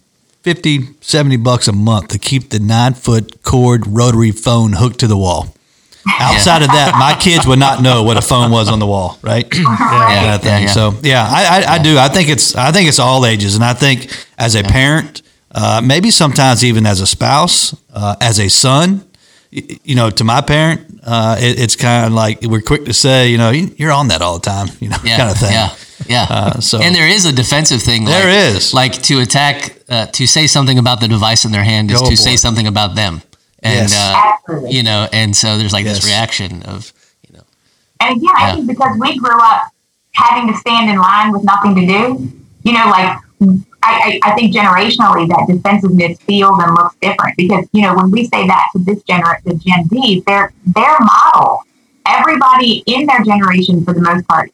50, 0.47 0.79
70 1.01 1.35
bucks 1.35 1.67
a 1.67 1.73
month 1.73 2.07
to 2.07 2.17
keep 2.17 2.51
the 2.51 2.59
nine 2.59 2.93
foot 2.93 3.43
cord 3.43 3.83
rotary 3.85 4.31
phone 4.31 4.71
hooked 4.71 4.99
to 5.01 5.07
the 5.07 5.17
wall. 5.17 5.53
Outside 6.21 6.61
of 6.61 6.69
that, 6.69 6.95
my 6.97 7.19
kids 7.21 7.45
would 7.45 7.59
not 7.59 7.81
know 7.81 8.03
what 8.03 8.15
a 8.15 8.21
phone 8.21 8.49
was 8.49 8.69
on 8.69 8.79
the 8.79 8.85
wall, 8.87 9.19
right? 9.21 9.43
Right. 9.53 9.77
kind 10.21 10.35
of 10.35 10.41
thing. 10.41 10.63
yeah. 10.63 10.67
So 10.69 10.93
yeah, 11.03 11.27
I, 11.29 11.41
I, 11.65 11.73
I 11.73 11.77
do. 11.83 11.97
I 11.97 12.07
think 12.07 12.29
it's 12.29 12.55
I 12.55 12.71
think 12.71 12.87
it's 12.87 12.97
all 12.97 13.25
ages, 13.25 13.55
and 13.55 13.63
I 13.65 13.73
think 13.73 14.09
as 14.37 14.55
a 14.55 14.63
parent, 14.63 15.21
uh, 15.53 15.81
maybe 15.83 16.11
sometimes 16.11 16.63
even 16.63 16.85
as 16.85 17.01
a 17.01 17.05
spouse, 17.07 17.75
uh, 17.93 18.15
as 18.21 18.39
a 18.39 18.47
son, 18.47 19.05
y- 19.51 19.79
you 19.83 19.95
know, 19.95 20.09
to 20.09 20.23
my 20.23 20.39
parent, 20.39 21.01
uh, 21.05 21.35
it, 21.41 21.59
it's 21.59 21.75
kind 21.75 22.05
of 22.05 22.13
like 22.13 22.39
we're 22.41 22.61
quick 22.61 22.85
to 22.85 22.93
say, 22.93 23.27
you 23.29 23.37
know, 23.37 23.49
"You- 23.51 23.75
you're 23.75 23.91
on 23.91 24.07
that 24.07 24.21
all 24.21 24.39
the 24.39 24.45
time, 24.49 24.69
you 24.79 24.87
know, 24.87 24.97
yeah, 25.03 25.17
kind 25.17 25.29
of 25.31 25.37
thing. 25.37 25.51
Yeah, 25.51 25.75
yeah. 26.07 26.25
Uh, 26.29 26.59
so- 26.59 26.81
and 26.81 26.93
there 26.95 27.07
is 27.07 27.25
a 27.25 27.31
defensive 27.33 27.81
thing. 27.81 28.05
There 28.05 28.25
like, 28.29 28.55
is. 28.55 28.73
like 28.73 28.93
to 29.03 29.19
attack, 29.21 29.77
uh, 29.89 30.07
to 30.07 30.27
say 30.27 30.47
something 30.47 30.77
about 30.77 30.99
the 31.01 31.07
device 31.07 31.45
in 31.45 31.51
their 31.51 31.63
hand 31.63 31.91
is 31.91 32.01
Oh, 32.01 32.05
to 32.05 32.11
boy. 32.11 32.15
say 32.15 32.35
something 32.37 32.67
about 32.67 32.95
them, 32.95 33.21
and 33.63 33.89
Yes. 33.89 33.93
uh, 34.49 34.61
you 34.67 34.83
know, 34.83 35.07
and 35.11 35.35
so 35.35 35.57
there's 35.57 35.73
like 35.73 35.85
Yes. 35.85 35.97
this 35.97 36.05
reaction 36.05 36.63
of, 36.63 36.91
you 37.27 37.35
know, 37.37 37.43
And 38.01 38.17
again, 38.17 38.29
I 38.37 38.55
think 38.55 38.67
because 38.67 38.97
we 38.99 39.17
grew 39.17 39.39
up 39.39 39.63
having 40.13 40.47
to 40.51 40.57
stand 40.57 40.89
in 40.89 40.97
line 40.97 41.31
with 41.31 41.43
nothing 41.43 41.75
to 41.75 41.85
do, 41.85 42.31
you 42.63 42.73
know, 42.73 42.85
like 42.89 43.17
I, 43.83 44.19
I, 44.23 44.31
I 44.31 44.35
think 44.35 44.53
generationally 44.53 45.27
that 45.29 45.45
defensiveness 45.47 46.19
feels 46.21 46.57
and 46.61 46.73
looks 46.75 46.95
different 47.01 47.37
because, 47.37 47.65
you 47.71 47.83
know, 47.83 47.95
when 47.95 48.09
we 48.11 48.25
say 48.25 48.47
that 48.47 48.63
to 48.73 48.79
this 48.83 49.01
gener 49.03 49.37
the 49.43 49.53
Gen 49.55 49.87
Z, 49.89 50.23
their 50.25 50.51
their 50.65 50.97
model, 50.99 51.61
everybody 52.05 52.83
in 52.87 53.05
their 53.05 53.21
generation 53.23 53.85
for 53.85 53.93
the 53.93 54.01
most 54.01 54.27
part 54.27 54.51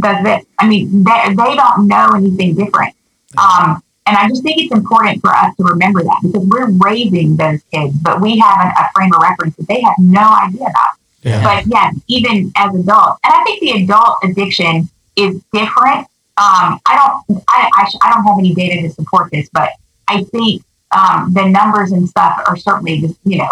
does 0.00 0.24
this. 0.24 0.44
I 0.58 0.68
mean, 0.68 1.04
they, 1.04 1.28
they 1.28 1.56
don't 1.56 1.88
know 1.88 2.12
anything 2.16 2.54
different. 2.54 2.94
Um, 3.36 3.82
and 4.06 4.16
I 4.16 4.26
just 4.28 4.42
think 4.42 4.58
it's 4.58 4.72
important 4.72 5.20
for 5.20 5.30
us 5.30 5.54
to 5.56 5.64
remember 5.64 6.02
that 6.02 6.20
because 6.22 6.46
we're 6.46 6.70
raising 6.70 7.36
those 7.36 7.62
kids, 7.72 7.94
but 8.00 8.20
we 8.20 8.38
have 8.38 8.64
an, 8.64 8.72
a 8.78 8.90
frame 8.94 9.12
of 9.12 9.20
reference 9.20 9.54
that 9.56 9.68
they 9.68 9.82
have 9.82 9.94
no 9.98 10.22
idea 10.22 10.62
about. 10.62 10.94
Yeah. 11.22 11.42
But 11.42 11.66
yeah, 11.66 11.90
even 12.06 12.50
as 12.56 12.74
adults, 12.74 13.20
and 13.24 13.34
I 13.34 13.44
think 13.44 13.60
the 13.60 13.82
adult 13.82 14.18
addiction 14.24 14.88
is 15.16 15.42
different. 15.52 16.06
Um, 16.38 16.80
I 16.86 16.96
don't, 17.28 17.42
I, 17.48 17.68
I, 17.76 17.88
sh- 17.88 17.98
I 18.00 18.14
don't 18.14 18.24
have 18.24 18.38
any 18.38 18.54
data 18.54 18.82
to 18.82 18.90
support 18.94 19.30
this, 19.30 19.48
but 19.52 19.72
I 20.06 20.22
think 20.24 20.62
um, 20.92 21.32
the 21.34 21.44
numbers 21.46 21.92
and 21.92 22.08
stuff 22.08 22.40
are 22.46 22.56
certainly 22.56 23.00
just 23.00 23.18
you 23.24 23.38
know 23.38 23.48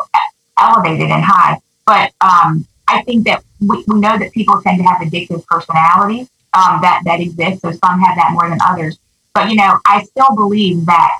elevated 0.58 1.10
and 1.10 1.22
high. 1.22 1.58
But 1.86 2.12
um, 2.20 2.66
I 2.88 3.02
think 3.02 3.26
that 3.26 3.42
we, 3.60 3.84
we 3.86 4.00
know 4.00 4.18
that 4.18 4.32
people 4.32 4.62
tend 4.62 4.78
to 4.78 4.84
have 4.84 5.02
addictive 5.02 5.44
personalities. 5.46 6.28
Um, 6.56 6.80
that 6.80 7.02
that 7.04 7.20
exists. 7.20 7.60
So 7.60 7.70
some 7.72 8.00
have 8.00 8.16
that 8.16 8.32
more 8.32 8.48
than 8.48 8.58
others. 8.66 8.98
But 9.34 9.50
you 9.50 9.56
know, 9.56 9.78
I 9.86 10.02
still 10.04 10.34
believe 10.34 10.86
that 10.86 11.12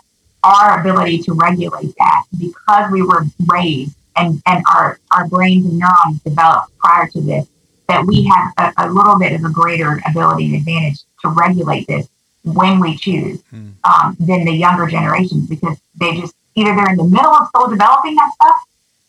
our 0.42 0.80
ability 0.80 1.18
to 1.24 1.34
regulate 1.34 1.94
that 1.98 2.22
because 2.38 2.90
we 2.90 3.02
were 3.02 3.24
raised 3.46 3.96
and, 4.16 4.40
and 4.46 4.64
our, 4.72 4.98
our 5.10 5.28
brains 5.28 5.66
and 5.66 5.78
neurons 5.78 6.22
developed 6.22 6.76
prior 6.78 7.08
to 7.08 7.20
this, 7.20 7.46
that 7.88 8.06
we 8.06 8.24
have 8.24 8.52
a, 8.56 8.86
a 8.86 8.90
little 8.90 9.18
bit 9.18 9.32
of 9.32 9.44
a 9.44 9.50
greater 9.50 10.00
ability 10.08 10.46
and 10.46 10.54
advantage 10.56 11.00
to 11.22 11.28
regulate 11.28 11.86
this 11.88 12.08
when 12.44 12.78
we 12.78 12.96
choose 12.96 13.42
hmm. 13.50 13.70
um, 13.84 14.16
than 14.20 14.44
the 14.44 14.52
younger 14.52 14.86
generations 14.86 15.48
because 15.48 15.76
they 16.00 16.14
just 16.16 16.34
either 16.54 16.74
they're 16.74 16.90
in 16.90 16.96
the 16.96 17.04
middle 17.04 17.34
of 17.34 17.48
still 17.48 17.68
developing 17.68 18.14
that 18.14 18.32
stuff 18.34 18.56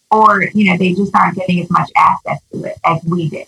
or 0.10 0.44
you 0.56 0.66
know 0.66 0.78
they 0.78 0.94
just 0.94 1.16
aren't 1.16 1.36
getting 1.36 1.62
as 1.62 1.70
much 1.70 1.90
access 1.96 2.40
to 2.52 2.63
it 2.63 2.76
as 2.84 3.04
we 3.04 3.30
did 3.30 3.48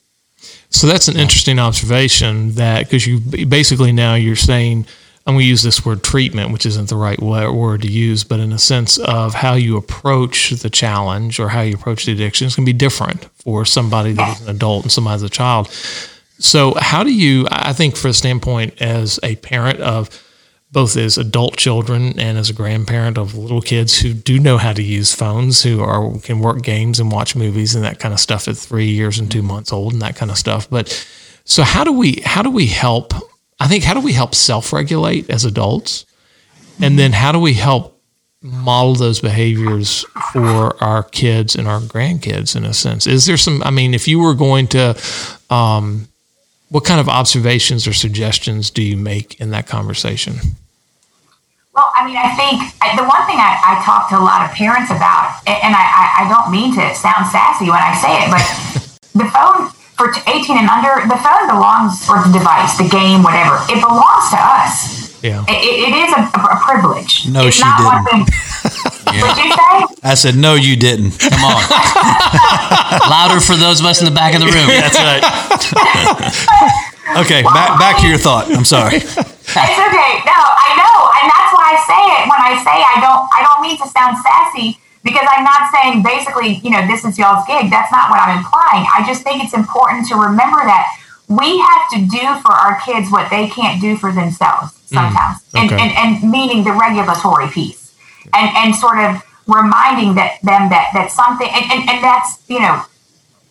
so 0.70 0.88
that's 0.88 1.08
an 1.08 1.18
interesting 1.18 1.60
observation 1.60 2.54
that 2.54 2.86
because 2.86 3.06
you 3.08 3.20
basically 3.46 3.92
now 3.92 4.16
you're 4.16 4.36
saying 4.36 4.86
I'm 5.30 5.36
going 5.36 5.44
to 5.44 5.48
use 5.48 5.62
this 5.62 5.86
word 5.86 6.04
treatment, 6.04 6.52
which 6.52 6.66
isn't 6.66 6.90
the 6.90 6.96
right 6.96 7.22
word 7.22 7.84
to 7.84 7.88
use, 7.88 8.24
but 8.24 8.40
in 8.40 8.52
a 8.52 8.58
sense 8.58 8.98
of 8.98 9.36
how 9.36 9.54
you 9.54 9.78
approach 9.78 10.50
the 10.50 10.72
challenge 10.72 11.40
or 11.40 11.50
how 11.50 11.62
you 11.62 11.76
approach 11.76 12.06
the 12.06 12.14
addiction 12.14 12.48
is 12.48 12.56
going 12.56 12.66
to 12.66 12.74
be 12.74 12.78
different 12.78 13.26
for 13.36 13.64
somebody 13.64 14.14
that 14.14 14.38
is 14.38 14.42
an 14.42 14.56
adult 14.56 14.84
and 14.84 14.92
somebody 14.92 15.22
that's 15.22 15.32
a 15.32 15.36
child. 15.36 15.70
So, 16.40 16.74
how 16.80 17.04
do 17.04 17.14
you, 17.14 17.48
I 17.52 17.74
think, 17.74 17.96
for 17.96 18.08
a 18.08 18.14
standpoint 18.14 18.82
as 18.82 19.20
a 19.22 19.36
parent 19.36 19.82
of 19.82 20.10
both 20.72 20.96
as 20.96 21.18
adult 21.18 21.58
children 21.58 22.20
and 22.20 22.38
as 22.38 22.50
a 22.50 22.54
grandparent 22.54 23.18
of 23.18 23.36
little 23.36 23.62
kids 23.62 24.00
who 24.00 24.14
do 24.14 24.40
know 24.40 24.58
how 24.58 24.72
to 24.72 24.84
use 24.84 25.14
phones, 25.14 25.64
who 25.64 25.82
are 25.82 26.18
can 26.20 26.40
work 26.40 26.62
games 26.62 27.00
and 27.00 27.12
watch 27.12 27.36
movies 27.36 27.76
and 27.76 27.84
that 27.84 28.00
kind 28.00 28.14
of 28.14 28.20
stuff 28.20 28.48
at 28.48 28.56
three 28.56 28.90
years 28.90 29.18
and 29.20 29.32
two 29.32 29.42
months 29.42 29.74
old 29.74 29.94
and 29.94 30.02
that 30.02 30.16
kind 30.16 30.32
of 30.32 30.38
stuff. 30.38 30.70
But 30.70 31.08
so 31.44 31.64
how 31.64 31.84
do 31.84 31.92
we 31.92 32.22
how 32.24 32.44
do 32.44 32.52
we 32.52 32.68
help 32.68 33.14
I 33.60 33.68
think 33.68 33.84
how 33.84 33.94
do 33.94 34.00
we 34.00 34.14
help 34.14 34.36
self 34.36 34.72
regulate 34.72 35.30
as 35.30 35.46
adults? 35.46 36.06
And 36.82 36.98
then 36.98 37.12
how 37.12 37.32
do 37.32 37.40
we 37.40 37.54
help 37.54 38.00
model 38.42 38.96
those 38.96 39.20
behaviors 39.20 40.06
for 40.32 40.82
our 40.82 41.04
kids 41.04 41.56
and 41.56 41.68
our 41.68 41.82
grandkids 41.82 42.56
in 42.56 42.64
a 42.64 42.74
sense? 42.74 43.06
Is 43.06 43.26
there 43.26 43.38
some, 43.38 43.62
I 43.64 43.70
mean, 43.72 43.94
if 43.94 44.08
you 44.08 44.20
were 44.20 44.34
going 44.34 44.68
to, 44.68 44.98
um, 45.50 46.08
what 46.70 46.86
kind 46.86 47.00
of 47.00 47.10
observations 47.10 47.88
or 47.88 47.94
suggestions 47.94 48.70
do 48.70 48.82
you 48.82 48.96
make 48.96 49.40
in 49.42 49.50
that 49.50 49.68
conversation? 49.68 50.36
Well, 51.80 51.96
I 51.96 52.04
mean, 52.04 52.20
I 52.20 52.36
think 52.36 52.60
the 53.00 53.08
one 53.08 53.24
thing 53.24 53.40
I, 53.40 53.56
I 53.56 53.80
talk 53.88 54.12
to 54.12 54.20
a 54.20 54.24
lot 54.24 54.44
of 54.44 54.52
parents 54.52 54.92
about, 54.92 55.40
and 55.48 55.72
I, 55.72 55.88
I 56.20 56.24
don't 56.28 56.52
mean 56.52 56.76
to 56.76 56.84
sound 56.92 57.24
sassy 57.32 57.72
when 57.72 57.80
I 57.80 57.96
say 57.96 58.20
it, 58.20 58.28
but 58.28 58.44
the 59.24 59.24
phone 59.32 59.72
for 59.96 60.12
18 60.28 60.60
and 60.60 60.68
under, 60.68 61.08
the 61.08 61.16
phone 61.24 61.48
belongs, 61.48 62.04
or 62.12 62.20
the 62.20 62.36
device, 62.36 62.76
the 62.76 62.92
game, 62.92 63.24
whatever, 63.24 63.64
it 63.72 63.80
belongs 63.80 64.28
to 64.36 64.40
us. 64.44 65.24
Yeah. 65.24 65.48
it, 65.48 65.88
it 65.88 65.96
is 65.96 66.12
a, 66.20 66.28
a, 66.28 66.60
privilege. 66.60 67.32
No, 67.32 67.48
it's 67.48 67.56
she 67.56 67.64
didn't. 67.64 68.04
Thing, 68.12 68.28
yeah. 69.16 69.40
You 69.40 69.48
say? 69.56 69.76
I 70.04 70.20
said, 70.20 70.36
no, 70.36 70.60
you 70.60 70.76
didn't. 70.76 71.16
Come 71.16 71.48
on. 71.48 71.64
Louder 73.08 73.40
for 73.40 73.56
those 73.56 73.80
of 73.80 73.88
us 73.88 74.04
in 74.04 74.06
the 74.08 74.12
back 74.12 74.36
of 74.36 74.44
the 74.44 74.52
room. 74.52 74.68
That's 74.68 75.00
right. 75.00 75.24
okay, 77.24 77.40
well, 77.40 77.56
back, 77.56 77.80
back 77.80 77.96
to 78.04 78.08
your 78.12 78.20
thought. 78.20 78.52
I'm 78.52 78.68
sorry. 78.68 79.00
It's 79.00 79.80
okay. 79.80 80.12
No, 80.28 80.40
I 80.44 80.76
know. 80.76 80.99
Say 81.86 82.04
it. 82.20 82.24
When 82.28 82.40
I 82.40 82.58
say 82.64 82.76
I 82.76 82.98
don't, 83.00 83.24
I 83.32 83.40
don't 83.44 83.62
mean 83.62 83.78
to 83.80 83.88
sound 83.88 84.18
sassy 84.20 84.80
because 85.04 85.26
I'm 85.30 85.44
not 85.44 85.72
saying 85.72 86.04
basically, 86.04 86.60
you 86.64 86.72
know, 86.72 86.86
this 86.88 87.06
is 87.06 87.18
y'all's 87.18 87.46
gig. 87.48 87.72
That's 87.72 87.92
not 87.92 88.10
what 88.10 88.20
I'm 88.20 88.38
implying. 88.40 88.86
I 88.92 89.04
just 89.08 89.24
think 89.24 89.44
it's 89.44 89.54
important 89.54 90.08
to 90.10 90.16
remember 90.16 90.60
that 90.68 90.88
we 91.30 91.60
have 91.60 91.84
to 91.94 92.00
do 92.10 92.26
for 92.42 92.52
our 92.52 92.80
kids 92.82 93.12
what 93.12 93.30
they 93.30 93.48
can't 93.48 93.80
do 93.80 93.96
for 93.96 94.12
themselves 94.12 94.74
mm, 94.90 95.00
sometimes. 95.00 95.40
Mm, 95.54 95.66
okay. 95.66 95.78
and, 95.78 95.92
and, 95.94 96.22
and 96.24 96.32
meaning 96.32 96.64
the 96.64 96.74
regulatory 96.74 97.48
piece. 97.48 97.96
And 98.34 98.52
and 98.58 98.76
sort 98.76 99.00
of 99.00 99.24
reminding 99.48 100.14
that 100.14 100.38
them 100.44 100.70
that 100.70 100.94
that 100.94 101.10
something 101.10 101.50
and, 101.50 101.66
and, 101.72 101.90
and 101.90 102.04
that's, 102.04 102.38
you 102.46 102.60
know, 102.60 102.84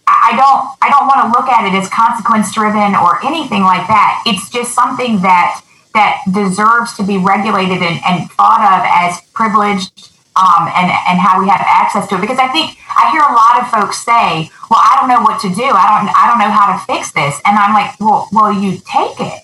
I 0.07 0.37
don't 0.39 0.63
I 0.81 0.89
don't 0.89 1.09
want 1.11 1.27
to 1.27 1.29
look 1.35 1.49
at 1.49 1.67
it 1.67 1.75
as 1.75 1.89
consequence 1.89 2.55
driven 2.55 2.95
or 2.95 3.19
anything 3.25 3.63
like 3.63 3.89
that. 3.89 4.23
It's 4.27 4.49
just 4.51 4.75
something 4.75 5.21
that 5.23 5.61
that 5.95 6.23
deserves 6.33 6.95
to 6.97 7.03
be 7.03 7.19
regulated 7.19 7.83
and, 7.83 8.01
and 8.05 8.31
thought 8.33 8.61
of 8.61 8.85
as 8.85 9.21
privileged 9.33 10.11
um, 10.39 10.71
and 10.71 10.87
and 11.11 11.19
how 11.19 11.43
we 11.43 11.51
have 11.51 11.61
access 11.67 12.07
to 12.09 12.15
it. 12.17 12.21
Because 12.21 12.39
I 12.39 12.49
think 12.49 12.79
I 12.95 13.11
hear 13.11 13.21
a 13.21 13.35
lot 13.35 13.59
of 13.59 13.67
folks 13.69 13.99
say, 13.99 14.49
"Well, 14.71 14.79
I 14.79 14.97
don't 15.01 15.11
know 15.11 15.21
what 15.27 15.43
to 15.43 15.51
do. 15.51 15.67
I 15.67 15.87
don't 15.91 16.07
I 16.15 16.31
don't 16.31 16.39
know 16.39 16.53
how 16.53 16.71
to 16.71 16.79
fix 16.87 17.11
this," 17.13 17.43
and 17.45 17.59
I'm 17.59 17.75
like, 17.75 17.99
"Well, 17.99 18.29
well, 18.31 18.53
you 18.55 18.79
take 18.87 19.19
it." 19.19 19.43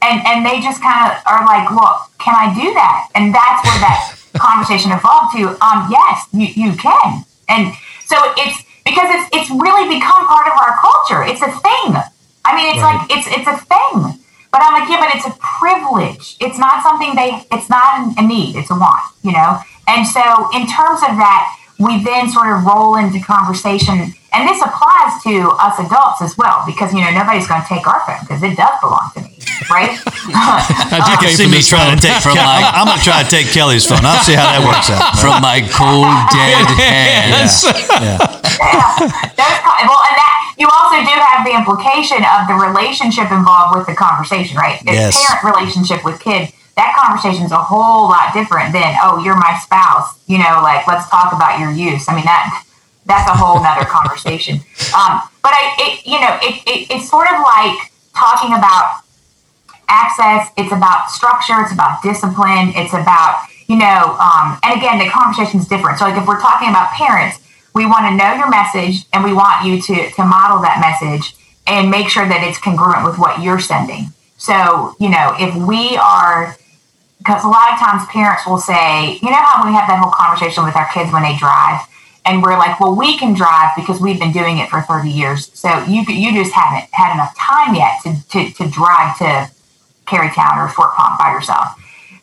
And 0.00 0.22
and 0.22 0.46
they 0.46 0.62
just 0.62 0.78
kind 0.80 1.10
of 1.10 1.18
are 1.26 1.42
like, 1.42 1.66
"Well, 1.74 2.06
can 2.22 2.38
I 2.38 2.54
do 2.54 2.70
that?" 2.78 3.10
And 3.18 3.34
that's 3.34 3.60
where 3.66 3.80
that 3.82 4.14
conversation 4.38 4.94
evolved 4.94 5.34
to. 5.34 5.58
Um, 5.58 5.90
yes, 5.90 6.30
you 6.30 6.46
you 6.46 6.70
can. 6.78 7.26
And 7.50 7.74
so 8.06 8.16
it's 8.38 8.62
because 8.86 9.10
it's 9.10 9.26
it's 9.34 9.50
really 9.50 9.90
become 9.90 10.22
part 10.30 10.46
of 10.46 10.54
our 10.54 10.78
culture. 10.78 11.26
It's 11.26 11.42
a 11.42 11.50
thing. 11.50 11.98
I 12.46 12.54
mean, 12.54 12.70
it's 12.70 12.80
right. 12.80 12.94
like 12.94 13.10
it's 13.10 13.26
it's 13.26 13.48
a 13.50 13.58
thing. 13.58 14.22
But 14.50 14.62
I'm 14.64 14.80
like, 14.80 14.88
yeah, 14.88 15.00
but 15.00 15.14
it's 15.14 15.26
a 15.26 15.36
privilege. 15.38 16.36
It's 16.40 16.58
not 16.58 16.82
something 16.82 17.14
they. 17.14 17.44
It's 17.52 17.68
not 17.68 18.16
a 18.16 18.22
need. 18.26 18.56
It's 18.56 18.70
a 18.70 18.74
want. 18.74 19.04
You 19.22 19.32
know. 19.32 19.60
And 19.88 20.06
so, 20.06 20.48
in 20.52 20.66
terms 20.66 21.00
of 21.04 21.16
that, 21.16 21.56
we 21.78 22.02
then 22.02 22.28
sort 22.28 22.50
of 22.50 22.64
roll 22.64 22.96
into 22.96 23.20
conversation, 23.20 24.10
and 24.34 24.42
this 24.48 24.60
applies 24.60 25.22
to 25.22 25.54
us 25.62 25.78
adults 25.78 26.20
as 26.20 26.36
well, 26.36 26.64
because 26.66 26.92
you 26.92 27.00
know 27.00 27.10
nobody's 27.14 27.46
going 27.46 27.62
to 27.62 27.68
take 27.68 27.86
our 27.86 28.02
phone 28.02 28.18
because 28.26 28.42
it 28.42 28.56
does 28.58 28.74
belong 28.82 29.06
to 29.14 29.22
me, 29.22 29.38
right? 29.70 29.94
you 30.26 30.34
uh, 30.34 31.16
can 31.22 31.30
see 31.30 31.46
me 31.46 31.62
trying 31.62 31.94
to 31.94 32.00
take. 32.02 32.18
From 32.18 32.34
my, 32.34 32.66
I'm 32.66 32.90
going 32.90 32.98
to 32.98 33.04
try 33.04 33.22
to 33.22 33.30
take 33.30 33.52
Kelly's 33.54 33.86
phone. 33.86 34.02
I'll 34.02 34.20
see 34.26 34.34
how 34.34 34.50
that 34.50 34.64
works 34.64 34.90
out. 34.90 35.16
From 35.22 35.38
my 35.38 35.62
cold 35.70 36.10
dead 36.34 36.66
hands. 36.82 37.62
Yeah. 37.62 38.18
yeah. 38.58 39.38
yeah. 39.38 39.86
Well, 39.86 40.02
and 40.02 40.16
that 40.18 40.37
you 40.58 40.66
also 40.66 40.98
do 41.00 41.14
have 41.14 41.46
the 41.46 41.54
implication 41.54 42.18
of 42.26 42.50
the 42.50 42.54
relationship 42.54 43.30
involved 43.30 43.78
with 43.78 43.86
the 43.86 43.94
conversation, 43.94 44.56
right? 44.56 44.80
The 44.84 44.92
yes. 44.92 45.14
parent 45.14 45.54
relationship 45.54 46.04
with 46.04 46.18
kid 46.20 46.52
that 46.78 46.94
conversation 46.94 47.44
is 47.44 47.50
a 47.50 47.58
whole 47.58 48.06
lot 48.06 48.32
different 48.32 48.72
than 48.72 48.94
oh 49.02 49.18
you're 49.18 49.34
my 49.34 49.58
spouse 49.58 50.14
you 50.30 50.38
know 50.38 50.62
like 50.62 50.86
let's 50.86 51.10
talk 51.10 51.34
about 51.34 51.58
your 51.58 51.74
use. 51.74 52.08
I 52.08 52.14
mean 52.14 52.24
that 52.24 52.64
that's 53.04 53.28
a 53.28 53.34
whole 53.34 53.58
nother 53.60 53.84
conversation. 53.90 54.62
Um, 54.94 55.26
but 55.42 55.52
i 55.52 55.74
it, 55.76 56.06
you 56.06 56.22
know 56.22 56.38
it, 56.40 56.62
it, 56.70 56.86
it's 56.94 57.10
sort 57.10 57.26
of 57.26 57.42
like 57.42 57.90
talking 58.14 58.54
about 58.54 59.02
access. 59.90 60.54
It's 60.56 60.70
about 60.70 61.10
structure. 61.10 61.58
It's 61.58 61.74
about 61.74 62.00
discipline. 62.00 62.70
It's 62.78 62.94
about 62.94 63.42
you 63.66 63.76
know 63.76 64.14
um, 64.22 64.56
and 64.62 64.78
again 64.78 65.02
the 65.02 65.10
conversation 65.10 65.58
is 65.58 65.66
different. 65.66 65.98
So 65.98 66.06
like 66.06 66.16
if 66.16 66.30
we're 66.30 66.40
talking 66.40 66.70
about 66.70 66.94
parents 66.94 67.42
we 67.78 67.86
want 67.86 68.04
to 68.10 68.12
know 68.18 68.34
your 68.34 68.50
message 68.50 69.06
and 69.12 69.22
we 69.22 69.32
want 69.32 69.64
you 69.64 69.80
to 69.80 70.10
to 70.10 70.22
model 70.24 70.58
that 70.66 70.78
message 70.82 71.34
and 71.66 71.90
make 71.90 72.08
sure 72.08 72.26
that 72.26 72.42
it's 72.42 72.58
congruent 72.58 73.04
with 73.06 73.16
what 73.18 73.40
you're 73.42 73.60
sending 73.60 74.10
so 74.36 74.94
you 74.98 75.08
know 75.08 75.26
if 75.38 75.54
we 75.54 75.96
are 75.96 76.58
because 77.18 77.44
a 77.44 77.48
lot 77.48 77.72
of 77.72 77.78
times 77.78 78.08
parents 78.08 78.46
will 78.46 78.58
say, 78.58 79.18
you 79.20 79.30
know 79.30 79.36
how 79.36 79.66
we 79.66 79.74
have 79.74 79.86
that 79.88 79.98
whole 80.00 80.12
conversation 80.12 80.64
with 80.64 80.76
our 80.76 80.88
kids 80.94 81.12
when 81.12 81.22
they 81.22 81.36
drive, 81.36 81.82
and 82.24 82.42
we're 82.42 82.56
like, 82.56 82.80
well, 82.80 82.94
we 82.96 83.18
can 83.18 83.34
drive 83.34 83.70
because 83.76 84.00
we've 84.00 84.18
been 84.18 84.32
doing 84.32 84.58
it 84.58 84.70
for 84.70 84.80
30 84.80 85.10
years. 85.10 85.50
So 85.52 85.68
you 85.84 86.02
you 86.08 86.32
just 86.32 86.52
haven't 86.54 86.88
had 86.92 87.12
enough 87.12 87.36
time 87.36 87.74
yet 87.74 88.00
to, 88.04 88.16
to, 88.30 88.50
to 88.54 88.70
drive 88.70 89.18
to 89.18 89.50
Carytown 90.06 90.56
or 90.56 90.68
Short 90.72 90.94
Pump 90.94 91.18
by 91.18 91.32
yourself. 91.32 91.68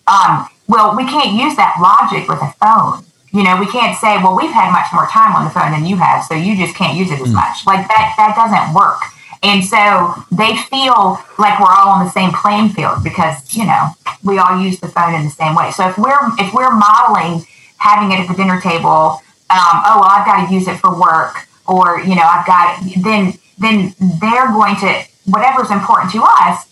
Um, 0.07 0.47
well, 0.67 0.95
we 0.95 1.05
can't 1.05 1.33
use 1.33 1.55
that 1.57 1.77
logic 1.77 2.27
with 2.27 2.41
a 2.41 2.53
phone. 2.57 3.05
You 3.35 3.43
know, 3.43 3.59
we 3.59 3.67
can't 3.67 3.97
say, 3.97 4.15
well, 4.23 4.35
we've 4.35 4.55
had 4.55 4.71
much 4.71 4.87
more 4.93 5.07
time 5.07 5.35
on 5.35 5.43
the 5.43 5.51
phone 5.51 5.71
than 5.71 5.85
you 5.85 5.97
have, 5.97 6.23
so 6.23 6.33
you 6.33 6.55
just 6.55 6.73
can't 6.73 6.97
use 6.97 7.11
it 7.11 7.19
as 7.19 7.27
hmm. 7.27 7.35
much. 7.35 7.65
Like 7.67 7.87
that, 7.89 8.15
that 8.15 8.31
doesn't 8.39 8.73
work. 8.73 9.01
And 9.43 9.63
so 9.63 10.15
they 10.31 10.55
feel 10.71 11.19
like 11.37 11.59
we're 11.59 11.69
all 11.69 11.89
on 11.89 12.05
the 12.05 12.11
same 12.11 12.31
playing 12.31 12.69
field 12.69 13.03
because, 13.03 13.53
you 13.53 13.65
know, 13.65 13.89
we 14.23 14.39
all 14.39 14.59
use 14.59 14.79
the 14.79 14.87
phone 14.87 15.13
in 15.13 15.23
the 15.23 15.29
same 15.29 15.53
way. 15.53 15.69
So 15.71 15.87
if 15.87 15.97
we're 15.97 16.17
if 16.39 16.53
we're 16.53 16.73
modeling 16.73 17.45
having 17.77 18.11
it 18.11 18.19
at 18.21 18.27
the 18.27 18.33
dinner 18.33 18.59
table, 18.59 19.21
um, 19.51 19.75
oh 19.85 20.01
well, 20.01 20.09
I've 20.09 20.25
got 20.25 20.47
to 20.47 20.53
use 20.53 20.67
it 20.67 20.77
for 20.77 20.99
work, 20.99 21.47
or 21.67 21.99
you 21.99 22.15
know, 22.15 22.23
I've 22.23 22.47
got 22.47 22.81
then 23.03 23.33
then 23.59 23.93
they're 24.19 24.47
going 24.47 24.75
to 24.77 25.03
whatever's 25.25 25.69
important 25.69 26.11
to 26.13 26.23
us, 26.23 26.65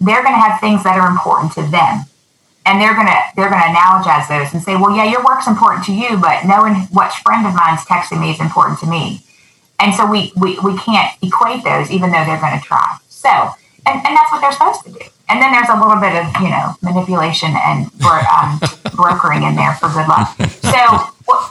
they're 0.00 0.22
going 0.22 0.34
to 0.34 0.40
have 0.40 0.60
things 0.60 0.84
that 0.84 0.96
are 0.96 1.10
important 1.10 1.52
to 1.54 1.62
them, 1.62 2.04
and 2.66 2.80
they're 2.80 2.94
gonna 2.94 3.16
they're 3.36 3.48
gonna 3.48 3.72
analogize 3.74 4.28
those 4.28 4.52
and 4.52 4.62
say, 4.62 4.76
well, 4.76 4.94
yeah, 4.94 5.04
your 5.04 5.24
work's 5.24 5.46
important 5.46 5.84
to 5.86 5.92
you, 5.92 6.18
but 6.18 6.44
knowing 6.44 6.74
what 6.92 7.12
friend 7.24 7.46
of 7.46 7.54
mine's 7.54 7.80
texting 7.80 8.20
me 8.20 8.30
is 8.30 8.40
important 8.40 8.78
to 8.80 8.86
me. 8.86 9.24
And 9.80 9.94
so 9.94 10.04
we, 10.04 10.32
we, 10.36 10.60
we 10.60 10.76
can't 10.76 11.10
equate 11.22 11.64
those 11.64 11.90
even 11.90 12.12
though 12.12 12.22
they're 12.24 12.40
going 12.40 12.56
to 12.58 12.64
try. 12.64 12.98
So, 13.08 13.30
and, 13.86 13.96
and 14.06 14.12
that's 14.14 14.30
what 14.30 14.42
they're 14.42 14.52
supposed 14.52 14.84
to 14.84 14.92
do. 14.92 15.00
And 15.30 15.40
then 15.40 15.52
there's 15.52 15.72
a 15.72 15.78
little 15.80 15.96
bit 15.96 16.12
of, 16.12 16.28
you 16.42 16.50
know, 16.50 16.76
manipulation 16.82 17.54
and 17.56 17.88
um, 18.04 18.60
brokering 18.94 19.42
in 19.42 19.56
there 19.56 19.74
for 19.80 19.88
good 19.88 20.06
luck. 20.06 20.36
So, 20.60 20.82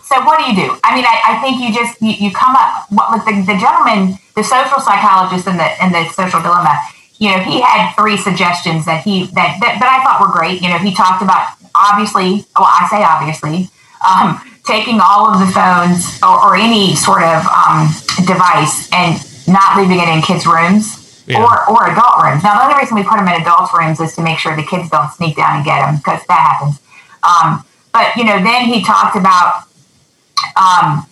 so 0.06 0.22
what 0.28 0.38
do 0.38 0.46
you 0.46 0.56
do? 0.56 0.78
I 0.84 0.94
mean, 0.94 1.06
I, 1.10 1.18
I 1.26 1.42
think 1.42 1.58
you 1.58 1.74
just, 1.74 2.00
you, 2.02 2.12
you 2.12 2.32
come 2.32 2.56
up, 2.56 2.86
what, 2.92 3.10
with 3.10 3.26
the, 3.26 3.34
the 3.50 3.58
gentleman, 3.58 4.20
the 4.36 4.44
social 4.44 4.78
psychologist 4.78 5.48
in 5.48 5.58
the, 5.58 5.68
in 5.82 5.92
the 5.92 6.06
social 6.14 6.42
dilemma, 6.42 6.78
you 7.20 7.30
know, 7.30 7.40
he 7.40 7.62
had 7.62 7.94
three 7.96 8.18
suggestions 8.18 8.86
that 8.86 9.04
he 9.04 9.28
that, 9.38 9.60
that 9.60 9.78
that 9.80 9.90
I 9.92 10.04
thought 10.04 10.24
were 10.24 10.32
great. 10.32 10.62
You 10.62 10.70
know, 10.70 10.80
he 10.80 10.96
talked 10.96 11.22
about 11.22 11.54
obviously, 11.76 12.48
well, 12.56 12.72
I 12.72 12.88
say 12.90 13.04
obviously, 13.04 13.70
um, 14.02 14.40
taking 14.66 15.00
all 15.04 15.28
of 15.28 15.40
the 15.40 15.52
phones 15.52 16.18
or, 16.24 16.40
or 16.40 16.56
any 16.56 16.96
sort 16.96 17.24
of 17.24 17.44
um, 17.46 17.92
device 18.26 18.90
and 18.96 19.20
not 19.48 19.78
leaving 19.78 20.00
it 20.00 20.08
in 20.08 20.22
kids' 20.22 20.48
rooms 20.48 21.24
yeah. 21.28 21.44
or, 21.44 21.70
or 21.70 21.92
adult 21.92 22.24
rooms. 22.24 22.42
Now, 22.44 22.56
the 22.56 22.66
only 22.66 22.80
reason 22.80 22.96
we 22.96 23.04
put 23.04 23.18
them 23.18 23.28
in 23.28 23.42
adult 23.42 23.70
rooms 23.74 24.00
is 24.00 24.16
to 24.16 24.24
make 24.24 24.40
sure 24.40 24.56
the 24.56 24.64
kids 24.64 24.90
don't 24.90 25.12
sneak 25.12 25.36
down 25.36 25.58
and 25.58 25.66
get 25.66 25.84
them 25.84 25.98
because 25.98 26.24
that 26.28 26.42
happens. 26.42 26.80
Um, 27.22 27.66
but, 27.92 28.16
you 28.16 28.24
know, 28.24 28.40
then 28.40 28.66
he 28.66 28.84
talked 28.84 29.18
about 29.18 29.68
um, 30.56 31.06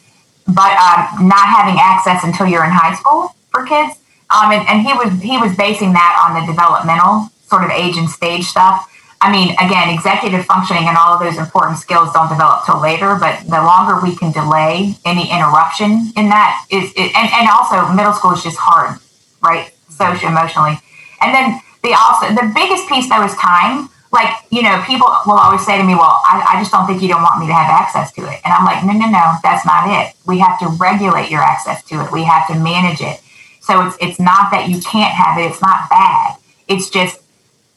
but 0.47 0.72
uh, 0.80 1.20
not 1.20 1.47
having 1.51 1.78
access 1.80 2.24
until 2.24 2.47
you're 2.47 2.64
in 2.64 2.72
high 2.72 2.95
school 2.95 3.36
for 3.51 3.66
kids. 3.66 3.99
Um, 4.30 4.51
and, 4.51 4.67
and 4.67 4.82
he 4.82 4.93
was 4.93 5.21
he 5.21 5.38
was 5.38 5.55
basing 5.55 5.93
that 5.93 6.13
on 6.19 6.36
the 6.36 6.43
developmental 6.45 7.32
sort 7.47 7.63
of 7.63 7.71
age 7.71 7.95
and 7.97 8.09
stage 8.09 8.45
stuff. 8.45 8.91
I 9.19 9.32
mean, 9.32 9.55
again, 9.57 9.89
executive 9.89 10.45
functioning 10.45 10.86
and 10.86 10.95
all 10.97 11.15
of 11.15 11.19
those 11.19 11.38
important 11.38 11.80
skills 11.80 12.13
don't 12.13 12.30
develop 12.30 12.65
till 12.65 12.80
later, 12.80 13.17
but 13.19 13.41
the 13.49 13.57
longer 13.63 13.97
we 14.03 14.15
can 14.15 14.32
delay 14.32 14.93
any 15.05 15.32
interruption 15.32 16.13
in 16.15 16.30
that 16.30 16.67
is, 16.69 16.93
it, 16.93 17.09
and, 17.17 17.25
and 17.34 17.49
also 17.49 17.89
middle 17.97 18.13
school 18.13 18.34
is 18.34 18.43
just 18.43 18.57
hard, 18.61 18.99
right? 19.41 19.73
Social 19.89 20.30
emotionally. 20.30 20.78
And 21.19 21.34
then 21.34 21.59
the 21.82 21.97
also, 21.97 22.30
the 22.30 22.51
biggest 22.53 22.88
piece 22.88 23.09
though 23.09 23.23
is 23.23 23.34
time. 23.36 23.89
Like, 24.13 24.38
you 24.51 24.61
know, 24.63 24.82
people 24.88 25.07
will 25.25 25.36
always 25.36 25.65
say 25.65 25.78
to 25.78 25.84
me, 25.84 25.93
well, 25.93 26.21
I, 26.23 26.55
I 26.55 26.61
just 26.61 26.71
don't 26.71 26.88
think 26.88 27.01
you 27.01 27.09
don't 27.09 27.21
want 27.21 27.41
me 27.41 27.47
to 27.47 27.53
have 27.53 27.69
access 27.69 28.11
to 28.13 28.21
it. 28.21 28.39
And 28.45 28.53
I'm 28.53 28.63
like, 28.63 28.86
no, 28.86 28.93
no, 28.93 29.09
no, 29.09 29.34
that's 29.43 29.65
not 29.65 29.84
it. 29.89 30.15
We 30.25 30.39
have 30.39 30.57
to 30.59 30.67
regulate 30.80 31.30
your 31.30 31.41
access 31.41 31.84
to 31.91 32.05
it. 32.05 32.11
We 32.11 32.23
have 32.23 32.47
to 32.47 32.55
manage 32.55 33.01
it. 33.01 33.19
So 33.68 33.86
it's, 33.86 33.97
it's 33.99 34.20
not 34.20 34.49
that 34.51 34.70
you 34.70 34.80
can't 34.80 35.13
have 35.13 35.38
it. 35.38 35.51
It's 35.51 35.61
not 35.61 35.89
bad. 35.89 36.38
It's 36.70 36.89
just 36.89 37.20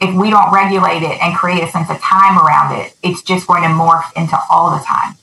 if 0.01 0.15
we 0.15 0.31
don't 0.31 0.53
regulate 0.53 1.03
it 1.03 1.21
and 1.21 1.37
create 1.37 1.63
a 1.63 1.69
sense 1.69 1.91
of 1.91 2.01
time 2.01 2.39
around 2.39 2.79
it, 2.79 2.95
it's 3.03 3.23
just 3.23 3.47
going 3.47 3.63
to 3.63 3.69
morph 3.69 4.11
into 4.17 4.39
all 4.49 4.71
the 4.71 4.85
time. 4.85 5.15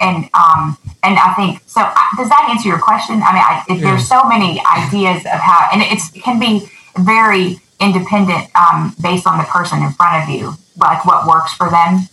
And 0.00 0.24
um, 0.34 0.76
and 1.02 1.18
I 1.18 1.34
think 1.34 1.62
so. 1.66 1.80
Does 2.16 2.28
that 2.28 2.48
answer 2.50 2.68
your 2.68 2.78
question? 2.78 3.22
I 3.22 3.32
mean, 3.32 3.44
I, 3.44 3.64
yeah. 3.68 3.90
there's 3.90 4.08
so 4.08 4.24
many 4.24 4.60
ideas 4.66 5.24
of 5.26 5.38
how, 5.40 5.68
and 5.72 5.82
it 5.82 6.00
can 6.22 6.40
be 6.40 6.70
very 6.98 7.60
independent 7.80 8.48
um, 8.56 8.94
based 9.00 9.26
on 9.26 9.38
the 9.38 9.44
person 9.44 9.82
in 9.82 9.92
front 9.92 10.22
of 10.22 10.34
you, 10.34 10.54
like 10.76 11.04
what 11.04 11.26
works 11.26 11.52
for 11.52 11.68
them. 11.70 12.08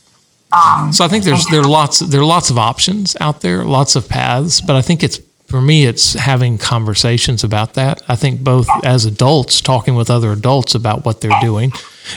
Um, 0.51 0.93
so 0.93 1.03
I 1.03 1.07
think 1.07 1.23
there's 1.23 1.45
there 1.47 1.61
are 1.61 1.67
lots 1.67 1.99
there 1.99 2.21
are 2.21 2.25
lots 2.25 2.49
of 2.49 2.57
options 2.57 3.15
out 3.19 3.41
there, 3.41 3.63
lots 3.63 3.95
of 3.95 4.07
paths, 4.07 4.61
but 4.61 4.75
I 4.75 4.81
think 4.81 5.03
it's 5.03 5.19
for 5.47 5.61
me, 5.61 5.85
it's 5.85 6.13
having 6.13 6.57
conversations 6.57 7.43
about 7.43 7.73
that. 7.75 8.01
I 8.07 8.15
think 8.15 8.43
both 8.43 8.67
as 8.83 9.05
adults, 9.05 9.61
talking 9.61 9.95
with 9.95 10.09
other 10.09 10.31
adults 10.31 10.75
about 10.75 11.05
what 11.05 11.21
they're 11.21 11.39
doing 11.41 11.71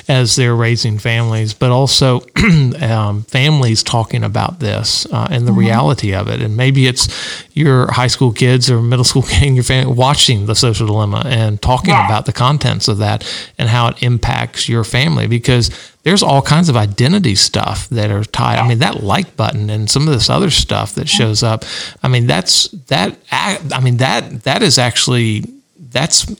as 0.08 0.36
they're 0.36 0.54
raising 0.54 0.98
families, 0.98 1.54
but 1.54 1.70
also 1.70 2.20
um, 2.80 3.22
families 3.24 3.82
talking 3.82 4.24
about 4.24 4.60
this 4.60 5.06
uh, 5.06 5.28
and 5.30 5.46
the 5.46 5.50
mm-hmm. 5.50 5.60
reality 5.60 6.14
of 6.14 6.28
it. 6.28 6.40
And 6.40 6.56
maybe 6.56 6.86
it's 6.86 7.08
your 7.54 7.90
high 7.92 8.06
school 8.06 8.32
kids 8.32 8.70
or 8.70 8.80
middle 8.80 9.04
school 9.04 9.22
kids, 9.28 9.54
your 9.54 9.64
family 9.64 9.94
watching 9.94 10.46
the 10.46 10.54
social 10.54 10.86
dilemma 10.86 11.22
and 11.26 11.60
talking 11.60 11.90
yeah. 11.90 12.06
about 12.06 12.26
the 12.26 12.32
contents 12.32 12.88
of 12.88 12.98
that 12.98 13.24
and 13.58 13.68
how 13.68 13.88
it 13.88 14.02
impacts 14.02 14.68
your 14.68 14.84
family 14.84 15.26
because 15.26 15.70
there's 16.02 16.22
all 16.22 16.40
kinds 16.40 16.68
of 16.68 16.76
identity 16.76 17.34
stuff 17.34 17.88
that 17.90 18.10
are 18.10 18.24
tied. 18.24 18.58
I 18.58 18.66
mean, 18.66 18.78
that 18.78 19.02
like 19.02 19.36
button 19.36 19.68
and 19.68 19.90
some 19.90 20.08
of 20.08 20.14
this 20.14 20.30
other 20.30 20.50
stuff 20.50 20.94
that 20.94 21.08
shows 21.08 21.42
up. 21.42 21.64
I 22.02 22.08
mean, 22.08 22.26
that's 22.26 22.68
that. 22.88 23.18
I 23.30 23.80
mean, 23.82 23.98
that 23.98 24.44
that 24.44 24.62
is 24.62 24.78
actually 24.78 25.44
that's 25.78 26.34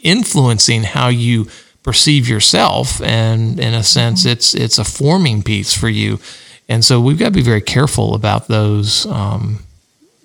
influencing 0.00 0.82
how 0.82 1.08
you 1.08 1.48
perceive 1.82 2.28
yourself, 2.28 3.00
and 3.02 3.58
in 3.58 3.74
a 3.74 3.82
sense, 3.82 4.24
it's 4.24 4.54
it's 4.54 4.78
a 4.78 4.84
forming 4.84 5.42
piece 5.42 5.76
for 5.76 5.88
you. 5.88 6.18
And 6.68 6.84
so 6.84 7.00
we've 7.00 7.18
got 7.18 7.26
to 7.26 7.32
be 7.32 7.42
very 7.42 7.60
careful 7.60 8.14
about 8.14 8.48
those 8.48 9.04
um, 9.06 9.64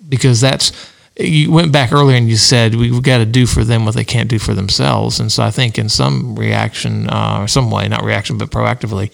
because 0.08 0.40
that's 0.40 0.72
you 1.18 1.50
went 1.50 1.72
back 1.72 1.92
earlier 1.92 2.16
and 2.16 2.28
you 2.28 2.36
said 2.36 2.76
we've 2.76 3.02
got 3.02 3.18
to 3.18 3.26
do 3.26 3.44
for 3.44 3.64
them 3.64 3.84
what 3.84 3.94
they 3.94 4.04
can't 4.04 4.30
do 4.30 4.38
for 4.38 4.54
themselves. 4.54 5.18
And 5.18 5.32
so 5.32 5.42
I 5.42 5.50
think 5.50 5.76
in 5.76 5.88
some 5.88 6.36
reaction, 6.36 7.10
uh, 7.10 7.40
or 7.40 7.48
some 7.48 7.70
way, 7.70 7.88
not 7.88 8.04
reaction, 8.04 8.38
but 8.38 8.50
proactively, 8.50 9.12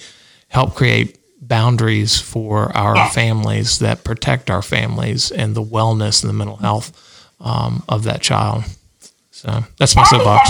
help 0.48 0.74
create 0.74 1.18
boundaries 1.40 2.20
for 2.20 2.74
our 2.76 3.08
families 3.10 3.78
that 3.78 4.04
protect 4.04 4.50
our 4.50 4.62
families 4.62 5.30
and 5.30 5.54
the 5.54 5.62
wellness 5.62 6.22
and 6.22 6.28
the 6.28 6.34
mental 6.34 6.56
health 6.56 6.92
um, 7.40 7.82
of 7.88 8.04
that 8.04 8.20
child. 8.20 8.64
So 9.44 9.64
that's 9.76 9.94
my 9.94 10.04
soapbox. 10.04 10.48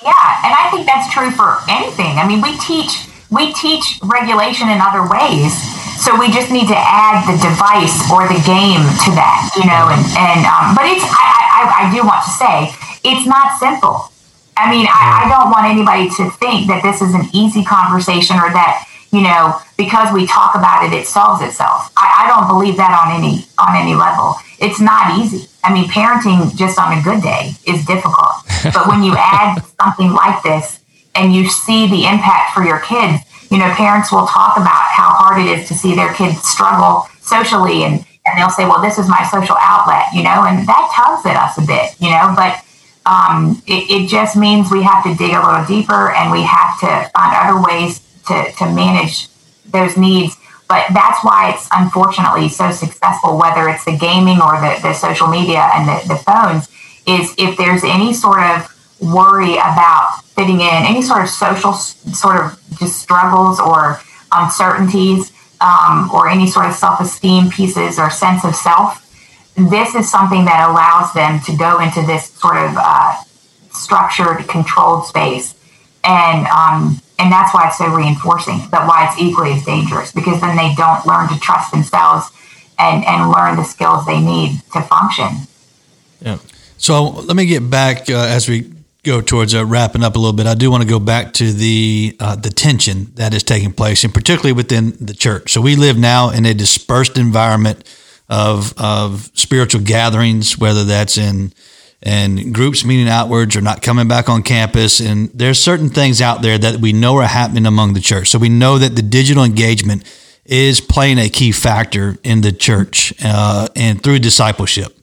yeah, 0.00 0.48
and 0.48 0.52
I 0.56 0.68
think 0.72 0.86
that's 0.88 1.12
true 1.12 1.30
for 1.30 1.60
anything. 1.68 2.16
I 2.16 2.26
mean, 2.26 2.40
we 2.40 2.56
teach 2.58 3.06
we 3.30 3.52
teach 3.52 4.00
regulation 4.02 4.72
in 4.72 4.80
other 4.80 5.04
ways 5.04 5.52
so 5.98 6.14
we 6.14 6.30
just 6.30 6.54
need 6.54 6.70
to 6.70 6.78
add 6.78 7.26
the 7.26 7.34
device 7.42 8.06
or 8.06 8.30
the 8.30 8.38
game 8.46 8.86
to 9.02 9.10
that, 9.18 9.50
you 9.58 9.66
know. 9.66 9.90
And 9.90 9.98
and 10.14 10.40
um, 10.46 10.78
but 10.78 10.86
it's 10.86 11.02
I, 11.02 11.26
I, 11.58 11.62
I 11.74 11.84
do 11.90 12.06
want 12.06 12.22
to 12.22 12.30
say 12.30 12.70
it's 13.02 13.26
not 13.26 13.58
simple. 13.58 14.06
I 14.54 14.70
mean, 14.70 14.86
I, 14.86 15.26
I 15.26 15.28
don't 15.28 15.50
want 15.50 15.66
anybody 15.66 16.06
to 16.22 16.30
think 16.38 16.70
that 16.70 16.86
this 16.86 17.02
is 17.02 17.14
an 17.14 17.26
easy 17.34 17.66
conversation 17.66 18.38
or 18.38 18.46
that 18.54 18.86
you 19.10 19.22
know 19.22 19.58
because 19.76 20.12
we 20.12 20.26
talk 20.26 20.54
about 20.54 20.84
it, 20.84 20.92
it 20.92 21.06
solves 21.06 21.42
itself. 21.42 21.92
I, 21.96 22.24
I 22.24 22.28
don't 22.28 22.48
believe 22.48 22.76
that 22.76 22.92
on 22.92 23.18
any 23.18 23.46
on 23.58 23.76
any 23.76 23.94
level. 23.94 24.34
It's 24.58 24.80
not 24.80 25.18
easy. 25.18 25.48
I 25.62 25.72
mean, 25.72 25.88
parenting 25.88 26.56
just 26.56 26.78
on 26.78 26.98
a 26.98 27.02
good 27.02 27.22
day 27.22 27.52
is 27.66 27.84
difficult, 27.84 28.42
but 28.64 28.88
when 28.88 29.02
you 29.02 29.14
add 29.16 29.62
something 29.80 30.12
like 30.12 30.42
this 30.42 30.80
and 31.14 31.34
you 31.34 31.48
see 31.48 31.88
the 31.88 32.06
impact 32.06 32.54
for 32.54 32.64
your 32.64 32.80
kids 32.80 33.22
you 33.50 33.58
know, 33.58 33.72
parents 33.74 34.12
will 34.12 34.26
talk 34.26 34.56
about 34.56 34.92
how 34.92 35.08
hard 35.08 35.40
it 35.40 35.58
is 35.58 35.68
to 35.68 35.74
see 35.74 35.94
their 35.94 36.12
kids 36.12 36.42
struggle 36.42 37.08
socially 37.20 37.84
and, 37.84 38.04
and 38.26 38.36
they'll 38.36 38.50
say, 38.50 38.64
well, 38.64 38.82
this 38.82 38.98
is 38.98 39.08
my 39.08 39.24
social 39.30 39.56
outlet, 39.58 40.04
you 40.12 40.22
know, 40.22 40.44
and 40.44 40.68
that 40.68 40.84
tugs 40.92 41.24
at 41.24 41.36
us 41.36 41.56
a 41.56 41.64
bit, 41.64 41.96
you 41.98 42.10
know, 42.10 42.34
but 42.36 42.60
um, 43.08 43.62
it, 43.66 43.88
it 43.88 44.08
just 44.08 44.36
means 44.36 44.70
we 44.70 44.82
have 44.82 45.02
to 45.04 45.14
dig 45.14 45.32
a 45.32 45.40
little 45.40 45.64
deeper 45.64 46.12
and 46.12 46.30
we 46.30 46.42
have 46.42 46.78
to 46.80 47.10
find 47.16 47.32
other 47.32 47.56
ways 47.64 48.04
to, 48.28 48.52
to 48.58 48.64
manage 48.72 49.28
those 49.66 49.96
needs. 49.96 50.36
But 50.68 50.86
that's 50.92 51.24
why 51.24 51.50
it's 51.54 51.66
unfortunately 51.72 52.48
so 52.48 52.70
successful, 52.70 53.38
whether 53.38 53.68
it's 53.68 53.84
the 53.84 53.96
gaming 53.96 54.40
or 54.40 54.60
the, 54.60 54.78
the 54.82 54.92
social 54.92 55.26
media 55.26 55.70
and 55.74 55.88
the, 55.88 56.08
the 56.08 56.16
phones, 56.16 56.68
is 57.06 57.34
if 57.38 57.56
there's 57.56 57.82
any 57.84 58.12
sort 58.12 58.40
of 58.40 58.68
worry 59.00 59.54
about 59.54 60.20
fitting 60.24 60.60
in, 60.60 60.68
any 60.84 61.00
sort 61.00 61.22
of 61.22 61.30
social 61.30 61.72
sort 61.72 62.44
of 62.44 62.60
just 62.78 63.00
struggles 63.00 63.58
or 63.58 64.00
uncertainties, 64.32 65.32
um, 65.60 66.10
or 66.12 66.28
any 66.28 66.46
sort 66.46 66.66
of 66.66 66.74
self 66.74 67.00
esteem 67.00 67.50
pieces 67.50 67.98
or 67.98 68.10
sense 68.10 68.44
of 68.44 68.54
self, 68.54 69.04
this 69.56 69.94
is 69.94 70.10
something 70.10 70.44
that 70.44 70.68
allows 70.68 71.12
them 71.14 71.40
to 71.40 71.56
go 71.56 71.80
into 71.80 72.02
this 72.02 72.30
sort 72.30 72.56
of 72.56 72.74
uh, 72.76 73.16
structured, 73.72 74.46
controlled 74.48 75.06
space. 75.06 75.54
And, 76.04 76.46
um, 76.46 77.00
and 77.18 77.32
that's 77.32 77.52
why 77.52 77.66
it's 77.66 77.78
so 77.78 77.88
reinforcing, 77.88 78.60
but 78.70 78.86
why 78.86 79.08
it's 79.08 79.20
equally 79.20 79.52
as 79.52 79.64
dangerous 79.64 80.12
because 80.12 80.40
then 80.40 80.56
they 80.56 80.74
don't 80.76 81.04
learn 81.04 81.28
to 81.28 81.38
trust 81.40 81.72
themselves 81.72 82.30
and, 82.78 83.04
and 83.04 83.30
learn 83.30 83.56
the 83.56 83.64
skills 83.64 84.06
they 84.06 84.20
need 84.20 84.60
to 84.72 84.80
function. 84.82 85.28
Yeah. 86.20 86.38
So 86.76 87.08
let 87.08 87.36
me 87.36 87.46
get 87.46 87.68
back 87.68 88.08
uh, 88.08 88.14
as 88.14 88.48
we 88.48 88.72
go 89.02 89.20
towards 89.20 89.54
uh, 89.54 89.64
wrapping 89.64 90.04
up 90.04 90.14
a 90.14 90.18
little 90.18 90.32
bit, 90.32 90.46
I 90.46 90.54
do 90.54 90.70
want 90.70 90.82
to 90.82 90.88
go 90.88 91.00
back 91.00 91.32
to 91.34 91.52
the 91.52 92.16
uh, 92.20 92.36
the 92.36 92.50
tension 92.50 93.12
that 93.14 93.34
is 93.34 93.42
taking 93.42 93.72
place, 93.72 94.04
and 94.04 94.14
particularly 94.14 94.52
within 94.52 94.96
the 95.00 95.14
church. 95.14 95.52
So 95.52 95.60
we 95.60 95.76
live 95.76 95.98
now 95.98 96.30
in 96.30 96.46
a 96.46 96.54
dispersed 96.54 97.18
environment 97.18 97.82
of 98.28 98.74
of 98.78 99.30
spiritual 99.34 99.80
gatherings, 99.82 100.58
whether 100.58 100.84
that's 100.84 101.18
in 101.18 101.52
and 102.02 102.54
groups 102.54 102.84
meeting 102.84 103.08
outwards 103.08 103.56
or 103.56 103.60
not 103.60 103.82
coming 103.82 104.08
back 104.08 104.28
on 104.28 104.42
campus. 104.42 105.00
And 105.00 105.30
there's 105.34 105.60
certain 105.60 105.88
things 105.88 106.20
out 106.20 106.42
there 106.42 106.58
that 106.58 106.76
we 106.76 106.92
know 106.92 107.16
are 107.16 107.26
happening 107.26 107.66
among 107.66 107.94
the 107.94 108.00
church. 108.00 108.28
So 108.28 108.38
we 108.38 108.48
know 108.48 108.78
that 108.78 108.94
the 108.94 109.02
digital 109.02 109.44
engagement 109.44 110.04
is 110.44 110.80
playing 110.80 111.18
a 111.18 111.28
key 111.28 111.52
factor 111.52 112.16
in 112.22 112.40
the 112.40 112.52
church 112.52 113.12
uh, 113.24 113.68
and 113.74 114.02
through 114.02 114.20
discipleship. 114.20 114.94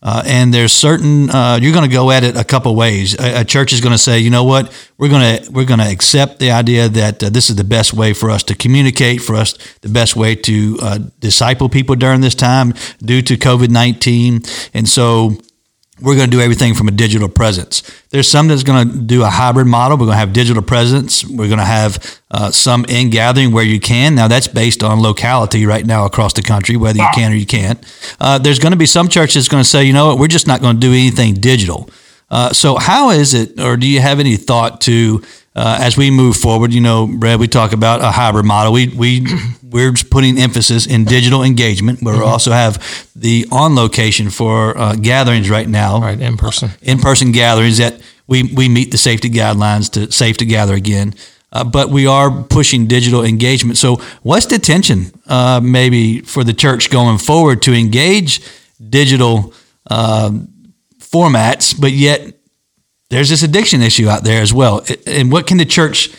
Uh, 0.00 0.22
and 0.26 0.54
there's 0.54 0.72
certain 0.72 1.28
uh, 1.28 1.58
you're 1.60 1.72
going 1.72 1.88
to 1.88 1.92
go 1.92 2.10
at 2.12 2.22
it 2.22 2.36
a 2.36 2.44
couple 2.44 2.74
ways. 2.76 3.18
A, 3.18 3.40
a 3.40 3.44
church 3.44 3.72
is 3.72 3.80
going 3.80 3.92
to 3.92 3.98
say, 3.98 4.20
you 4.20 4.30
know 4.30 4.44
what, 4.44 4.72
we're 4.96 5.08
going 5.08 5.42
to 5.42 5.50
we're 5.50 5.64
going 5.66 5.80
to 5.80 5.90
accept 5.90 6.38
the 6.38 6.52
idea 6.52 6.88
that 6.88 7.22
uh, 7.22 7.30
this 7.30 7.50
is 7.50 7.56
the 7.56 7.64
best 7.64 7.92
way 7.92 8.12
for 8.12 8.30
us 8.30 8.44
to 8.44 8.54
communicate, 8.54 9.20
for 9.20 9.34
us 9.34 9.58
the 9.80 9.88
best 9.88 10.14
way 10.14 10.36
to 10.36 10.78
uh, 10.80 10.98
disciple 11.18 11.68
people 11.68 11.96
during 11.96 12.20
this 12.20 12.36
time 12.36 12.74
due 13.02 13.22
to 13.22 13.36
COVID 13.36 13.70
nineteen, 13.70 14.42
and 14.72 14.88
so 14.88 15.36
we're 16.00 16.14
going 16.16 16.30
to 16.30 16.36
do 16.36 16.40
everything 16.40 16.74
from 16.74 16.88
a 16.88 16.90
digital 16.90 17.28
presence. 17.28 17.82
There's 18.10 18.28
some 18.28 18.48
that's 18.48 18.62
going 18.62 18.88
to 18.88 18.98
do 18.98 19.22
a 19.22 19.28
hybrid 19.28 19.66
model. 19.66 19.96
We're 19.96 20.06
going 20.06 20.14
to 20.14 20.20
have 20.20 20.32
digital 20.32 20.62
presence. 20.62 21.24
We're 21.24 21.48
going 21.48 21.58
to 21.58 21.64
have 21.64 22.20
uh, 22.30 22.50
some 22.50 22.84
in 22.86 23.10
gathering 23.10 23.52
where 23.52 23.64
you 23.64 23.80
can. 23.80 24.14
Now 24.14 24.28
that's 24.28 24.48
based 24.48 24.82
on 24.82 25.00
locality 25.00 25.66
right 25.66 25.84
now 25.84 26.06
across 26.06 26.32
the 26.32 26.42
country, 26.42 26.76
whether 26.76 26.98
you 26.98 27.08
can 27.14 27.32
or 27.32 27.36
you 27.36 27.46
can't. 27.46 27.78
Uh, 28.20 28.38
there's 28.38 28.58
going 28.58 28.72
to 28.72 28.78
be 28.78 28.86
some 28.86 29.08
churches 29.08 29.48
going 29.48 29.62
to 29.62 29.68
say, 29.68 29.84
you 29.84 29.92
know 29.92 30.08
what, 30.08 30.18
we're 30.18 30.28
just 30.28 30.46
not 30.46 30.60
going 30.60 30.76
to 30.76 30.80
do 30.80 30.92
anything 30.92 31.34
digital. 31.34 31.88
Uh, 32.30 32.52
so, 32.52 32.76
how 32.76 33.10
is 33.10 33.32
it, 33.32 33.58
or 33.58 33.76
do 33.76 33.86
you 33.86 34.00
have 34.00 34.20
any 34.20 34.36
thought 34.36 34.82
to 34.82 35.22
uh, 35.58 35.78
as 35.80 35.96
we 35.96 36.10
move 36.10 36.36
forward? 36.36 36.72
You 36.72 36.80
know, 36.80 37.06
Brad, 37.06 37.40
we 37.40 37.48
talk 37.48 37.72
about 37.72 38.00
a 38.00 38.10
hybrid 38.10 38.46
model. 38.46 38.72
We 38.72 38.88
we 38.88 39.26
we're 39.62 39.92
putting 40.10 40.38
emphasis 40.38 40.86
in 40.86 41.04
digital 41.04 41.42
engagement, 41.42 41.98
but 42.02 42.10
mm-hmm. 42.10 42.20
we 42.20 42.26
also 42.26 42.52
have 42.52 43.10
the 43.16 43.46
on 43.50 43.74
location 43.74 44.30
for 44.30 44.78
uh, 44.78 44.94
gatherings 44.94 45.50
right 45.50 45.68
now, 45.68 46.00
right 46.00 46.20
in 46.20 46.36
person, 46.36 46.70
in 46.82 46.98
person 46.98 47.32
gatherings 47.32 47.78
that 47.78 48.00
we 48.28 48.44
we 48.54 48.68
meet 48.68 48.92
the 48.92 48.98
safety 48.98 49.28
guidelines 49.28 49.90
to 49.92 50.12
safe 50.12 50.36
to 50.38 50.46
gather 50.46 50.74
again. 50.74 51.14
Uh, 51.50 51.64
but 51.64 51.88
we 51.88 52.06
are 52.06 52.42
pushing 52.44 52.86
digital 52.86 53.24
engagement. 53.24 53.78
So, 53.78 53.96
what's 54.22 54.46
the 54.46 54.58
tension 54.58 55.10
uh, 55.26 55.60
maybe 55.62 56.20
for 56.20 56.44
the 56.44 56.52
church 56.52 56.90
going 56.90 57.18
forward 57.18 57.62
to 57.62 57.72
engage 57.72 58.42
digital 58.90 59.54
uh, 59.90 60.30
formats, 61.00 61.78
but 61.78 61.92
yet 61.92 62.37
there's 63.10 63.30
this 63.30 63.42
addiction 63.42 63.82
issue 63.82 64.08
out 64.08 64.24
there 64.24 64.42
as 64.42 64.52
well. 64.52 64.84
And 65.06 65.32
what 65.32 65.46
can 65.46 65.58
the 65.58 65.64
church? 65.64 66.10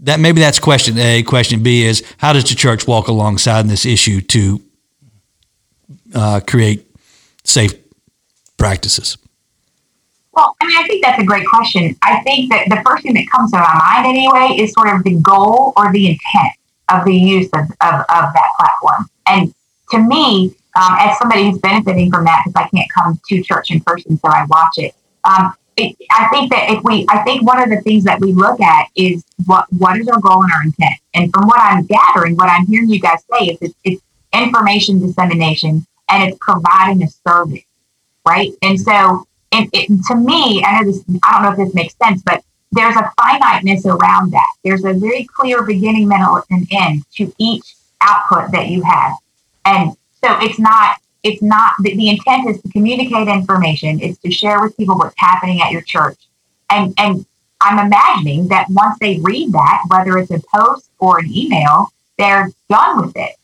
That 0.00 0.20
maybe 0.20 0.40
that's 0.40 0.58
question 0.58 0.98
A. 0.98 1.22
Question 1.22 1.62
B 1.62 1.84
is 1.84 2.04
how 2.18 2.32
does 2.32 2.44
the 2.44 2.54
church 2.54 2.86
walk 2.86 3.08
alongside 3.08 3.60
in 3.60 3.68
this 3.68 3.86
issue 3.86 4.20
to 4.20 4.62
uh, 6.14 6.40
create 6.46 6.86
safe 7.44 7.72
practices? 8.58 9.16
Well, 10.32 10.54
I 10.60 10.66
mean, 10.66 10.76
I 10.76 10.86
think 10.86 11.02
that's 11.02 11.18
a 11.18 11.24
great 11.24 11.46
question. 11.46 11.96
I 12.02 12.20
think 12.20 12.50
that 12.50 12.68
the 12.68 12.82
first 12.84 13.04
thing 13.04 13.14
that 13.14 13.26
comes 13.34 13.50
to 13.52 13.58
my 13.58 13.74
mind 13.74 14.06
anyway 14.06 14.62
is 14.62 14.72
sort 14.72 14.94
of 14.94 15.02
the 15.02 15.18
goal 15.20 15.72
or 15.78 15.90
the 15.92 16.08
intent 16.08 16.52
of 16.90 17.06
the 17.06 17.14
use 17.14 17.48
of, 17.54 17.62
of, 17.80 18.00
of 18.00 18.06
that 18.34 18.48
platform. 18.58 19.08
And 19.26 19.54
to 19.92 19.98
me, 19.98 20.54
um, 20.76 20.96
as 21.00 21.18
somebody 21.18 21.50
who's 21.50 21.58
benefiting 21.58 22.10
from 22.10 22.24
that, 22.26 22.42
because 22.44 22.62
I 22.64 22.68
can't 22.68 22.90
come 22.92 23.18
to 23.28 23.42
church 23.42 23.70
in 23.70 23.80
person, 23.80 24.18
so 24.18 24.28
I 24.28 24.44
watch 24.50 24.74
it. 24.76 24.94
Um, 25.24 25.54
it, 25.76 25.96
I 26.10 26.28
think 26.28 26.50
that 26.50 26.70
if 26.70 26.82
we, 26.82 27.06
I 27.10 27.22
think 27.22 27.42
one 27.42 27.62
of 27.62 27.68
the 27.68 27.80
things 27.82 28.04
that 28.04 28.20
we 28.20 28.32
look 28.32 28.60
at 28.60 28.88
is 28.94 29.24
what 29.44 29.66
what 29.72 29.98
is 29.98 30.08
our 30.08 30.20
goal 30.20 30.42
and 30.42 30.52
our 30.52 30.62
intent. 30.64 31.00
And 31.14 31.32
from 31.32 31.46
what 31.46 31.60
I'm 31.60 31.84
gathering, 31.84 32.36
what 32.36 32.48
I'm 32.48 32.66
hearing 32.66 32.88
you 32.88 33.00
guys 33.00 33.22
say 33.30 33.46
is 33.46 33.58
it's, 33.60 33.74
it's 33.84 34.02
information 34.32 35.00
dissemination 35.00 35.86
and 36.08 36.22
it's 36.22 36.38
providing 36.40 37.02
a 37.02 37.08
service, 37.08 37.64
right? 38.26 38.52
And 38.62 38.80
so 38.80 39.26
it, 39.52 39.88
to 40.08 40.14
me, 40.14 40.62
I 40.64 40.80
know 40.80 40.90
this, 40.90 41.04
I 41.22 41.32
don't 41.32 41.42
know 41.42 41.50
if 41.52 41.68
this 41.68 41.74
makes 41.74 41.94
sense, 42.02 42.22
but 42.22 42.42
there's 42.72 42.96
a 42.96 43.12
finiteness 43.20 43.86
around 43.86 44.32
that. 44.32 44.52
There's 44.64 44.84
a 44.84 44.92
very 44.92 45.24
clear 45.24 45.62
beginning, 45.62 46.08
middle, 46.08 46.42
and 46.50 46.66
end 46.70 47.04
to 47.16 47.32
each 47.38 47.74
output 48.00 48.52
that 48.52 48.68
you 48.68 48.82
have. 48.82 49.12
And 49.64 49.92
so 50.22 50.36
it's 50.40 50.58
not, 50.58 50.98
it's 51.26 51.42
not, 51.42 51.72
the, 51.82 51.96
the 51.96 52.08
intent 52.08 52.48
is 52.48 52.62
to 52.62 52.68
communicate 52.70 53.26
information, 53.26 54.00
it's 54.00 54.18
to 54.20 54.30
share 54.30 54.60
with 54.60 54.76
people 54.76 54.96
what's 54.96 55.14
happening 55.18 55.60
at 55.60 55.72
your 55.72 55.82
church. 55.82 56.18
And, 56.70 56.94
and 56.98 57.26
I'm 57.60 57.84
imagining 57.84 58.48
that 58.48 58.66
once 58.70 58.96
they 59.00 59.18
read 59.20 59.52
that, 59.52 59.82
whether 59.88 60.18
it's 60.18 60.30
a 60.30 60.40
post 60.54 60.90
or 60.98 61.18
an 61.18 61.26
email, 61.32 61.88
they're 62.16 62.50
done 62.68 63.04
with 63.04 63.16
it, 63.16 63.34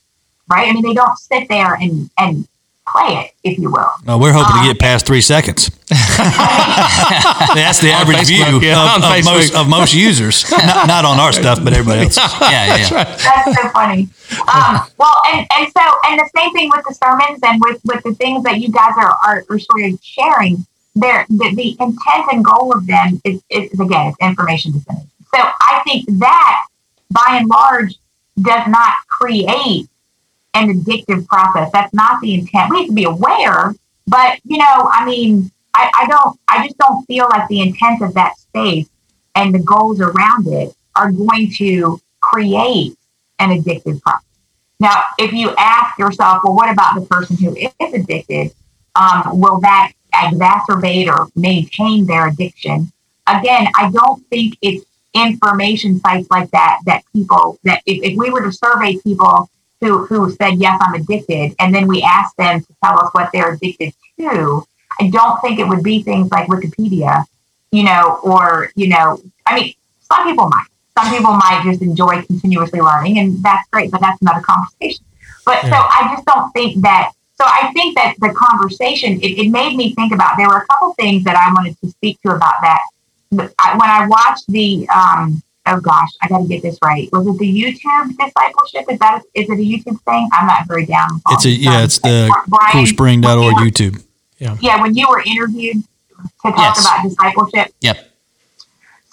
right? 0.48 0.68
I 0.68 0.72
mean, 0.72 0.82
they 0.82 0.94
don't 0.94 1.18
sit 1.18 1.48
there 1.48 1.74
and, 1.74 2.08
and 2.18 2.46
play 2.92 3.24
it, 3.24 3.30
if 3.42 3.58
you 3.58 3.70
will. 3.70 3.90
No, 4.06 4.18
we're 4.18 4.32
hoping 4.32 4.56
um, 4.56 4.66
to 4.66 4.72
get 4.72 4.80
past 4.80 5.06
three 5.06 5.20
seconds. 5.20 5.70
That's 5.88 7.80
the 7.80 7.90
average 7.92 8.18
Facebook, 8.18 8.60
view 8.60 8.68
yeah, 8.68 8.96
of, 8.96 9.02
of 9.02 9.24
most, 9.24 9.54
of 9.54 9.68
most 9.68 9.94
users. 9.94 10.50
not, 10.50 10.86
not, 10.86 11.04
on 11.04 11.18
our 11.18 11.32
stuff, 11.32 11.62
but 11.62 11.72
everybody 11.72 12.02
else. 12.02 12.16
yeah, 12.40 12.76
yeah. 12.76 13.04
That's 13.04 13.60
so 13.60 13.68
funny. 13.70 14.08
Um, 14.52 14.80
well, 14.98 15.20
and, 15.32 15.46
and 15.56 15.72
so, 15.72 15.82
and 16.06 16.20
the 16.20 16.28
same 16.36 16.52
thing 16.52 16.70
with 16.74 16.84
the 16.86 16.94
sermons 16.94 17.40
and 17.42 17.60
with, 17.60 17.80
with 17.84 18.02
the 18.04 18.14
things 18.14 18.44
that 18.44 18.60
you 18.60 18.68
guys 18.70 18.92
are, 18.96 19.16
are, 19.26 19.44
are 19.48 19.58
sort 19.58 19.82
of 19.84 19.98
sharing. 20.02 20.66
There, 20.94 21.24
the, 21.30 21.54
the 21.54 21.70
intent 21.80 22.32
and 22.32 22.44
goal 22.44 22.70
of 22.74 22.86
them 22.86 23.20
is, 23.24 23.42
is 23.48 23.80
again, 23.80 24.08
it's 24.08 24.16
information 24.20 24.72
dissemination. 24.72 25.10
So 25.34 25.40
I 25.40 25.80
think 25.84 26.04
that, 26.18 26.66
by 27.10 27.38
and 27.40 27.48
large, 27.48 27.94
does 28.40 28.66
not 28.68 28.92
create 29.08 29.88
an 30.54 30.68
addictive 30.68 31.26
process. 31.26 31.70
That's 31.72 31.92
not 31.94 32.20
the 32.20 32.34
intent. 32.34 32.70
We 32.70 32.78
have 32.78 32.86
to 32.88 32.92
be 32.92 33.04
aware, 33.04 33.74
but 34.06 34.38
you 34.44 34.58
know, 34.58 34.90
I 34.92 35.04
mean, 35.04 35.50
I, 35.74 35.90
I 36.00 36.06
don't, 36.06 36.38
I 36.48 36.66
just 36.66 36.78
don't 36.78 37.04
feel 37.06 37.26
like 37.30 37.48
the 37.48 37.60
intent 37.60 38.02
of 38.02 38.14
that 38.14 38.36
space 38.36 38.88
and 39.34 39.54
the 39.54 39.60
goals 39.60 40.00
around 40.00 40.46
it 40.46 40.74
are 40.96 41.10
going 41.10 41.50
to 41.56 42.00
create 42.20 42.96
an 43.38 43.50
addictive 43.50 44.00
process. 44.02 44.26
Now, 44.78 45.02
if 45.18 45.32
you 45.32 45.54
ask 45.56 45.98
yourself, 45.98 46.42
well, 46.44 46.54
what 46.54 46.70
about 46.70 46.94
the 46.96 47.06
person 47.06 47.36
who 47.36 47.56
is 47.56 47.94
addicted? 47.94 48.52
Um, 48.94 49.40
will 49.40 49.60
that 49.60 49.92
exacerbate 50.12 51.06
or 51.06 51.28
maintain 51.34 52.06
their 52.06 52.28
addiction? 52.28 52.92
Again, 53.26 53.68
I 53.76 53.90
don't 53.90 54.26
think 54.26 54.58
it's 54.60 54.84
information 55.14 56.00
sites 56.00 56.26
like 56.30 56.50
that 56.50 56.78
that 56.86 57.04
people 57.12 57.58
that 57.64 57.82
if, 57.86 58.02
if 58.02 58.16
we 58.16 58.30
were 58.30 58.42
to 58.42 58.52
survey 58.52 58.96
people 58.96 59.48
who 59.82 60.06
who 60.06 60.30
said 60.32 60.54
yes 60.54 60.80
i'm 60.80 60.94
addicted 60.94 61.54
and 61.58 61.74
then 61.74 61.86
we 61.86 62.02
asked 62.02 62.36
them 62.38 62.60
to 62.60 62.74
tell 62.82 62.98
us 62.98 63.10
what 63.12 63.30
they're 63.32 63.52
addicted 63.54 63.92
to. 64.18 64.64
I 65.00 65.08
don't 65.08 65.40
think 65.40 65.58
it 65.58 65.66
would 65.66 65.82
be 65.82 66.02
things 66.02 66.30
like 66.30 66.48
wikipedia 66.48 67.24
you 67.70 67.82
know 67.82 68.20
or 68.22 68.70
you 68.74 68.88
know 68.88 69.20
i 69.46 69.54
mean 69.54 69.74
some 70.00 70.26
people 70.26 70.48
might. 70.48 70.66
Some 70.98 71.10
people 71.10 71.32
might 71.32 71.62
just 71.64 71.80
enjoy 71.80 72.20
continuously 72.22 72.80
learning 72.80 73.18
and 73.18 73.42
that's 73.42 73.66
great 73.70 73.90
but 73.90 74.00
that's 74.02 74.20
another 74.20 74.42
conversation. 74.42 75.04
But 75.44 75.64
yeah. 75.64 75.70
so 75.70 75.76
i 75.76 76.12
just 76.14 76.26
don't 76.26 76.50
think 76.52 76.82
that 76.82 77.12
so 77.34 77.44
i 77.46 77.72
think 77.72 77.96
that 77.96 78.14
the 78.20 78.32
conversation 78.34 79.18
it, 79.20 79.38
it 79.38 79.50
made 79.50 79.74
me 79.76 79.94
think 79.94 80.12
about 80.12 80.36
there 80.36 80.48
were 80.48 80.58
a 80.58 80.66
couple 80.66 80.92
things 80.94 81.24
that 81.24 81.36
i 81.36 81.52
wanted 81.52 81.80
to 81.80 81.88
speak 81.90 82.20
to 82.22 82.30
about 82.30 82.54
that. 82.60 82.80
When 83.30 83.48
i 83.58 84.06
watched 84.06 84.44
the 84.48 84.86
um, 84.94 85.42
oh 85.66 85.80
gosh, 85.80 86.10
I 86.20 86.28
got 86.28 86.42
to 86.42 86.48
get 86.48 86.62
this 86.62 86.78
right. 86.82 87.08
Was 87.12 87.26
it 87.26 87.38
the 87.38 87.62
YouTube 87.62 88.16
discipleship? 88.16 88.84
Is 88.90 88.98
that 88.98 89.22
is 89.34 89.48
it 89.48 89.52
a 89.52 89.56
YouTube 89.56 90.00
thing? 90.02 90.28
I'm 90.32 90.46
not 90.46 90.66
very 90.66 90.86
down. 90.86 91.20
It's 91.30 91.44
a 91.44 91.50
yeah, 91.50 91.84
it's 91.84 91.98
the 91.98 92.28
coolspring.org 92.72 93.56
YouTube. 93.56 94.02
Yeah, 94.38 94.56
yeah. 94.60 94.80
When 94.80 94.94
you 94.94 95.08
were 95.08 95.22
interviewed 95.24 95.76
to 95.76 96.52
talk 96.52 96.56
yes. 96.56 96.80
about 96.80 97.02
discipleship. 97.04 97.74
Yep. 97.80 98.08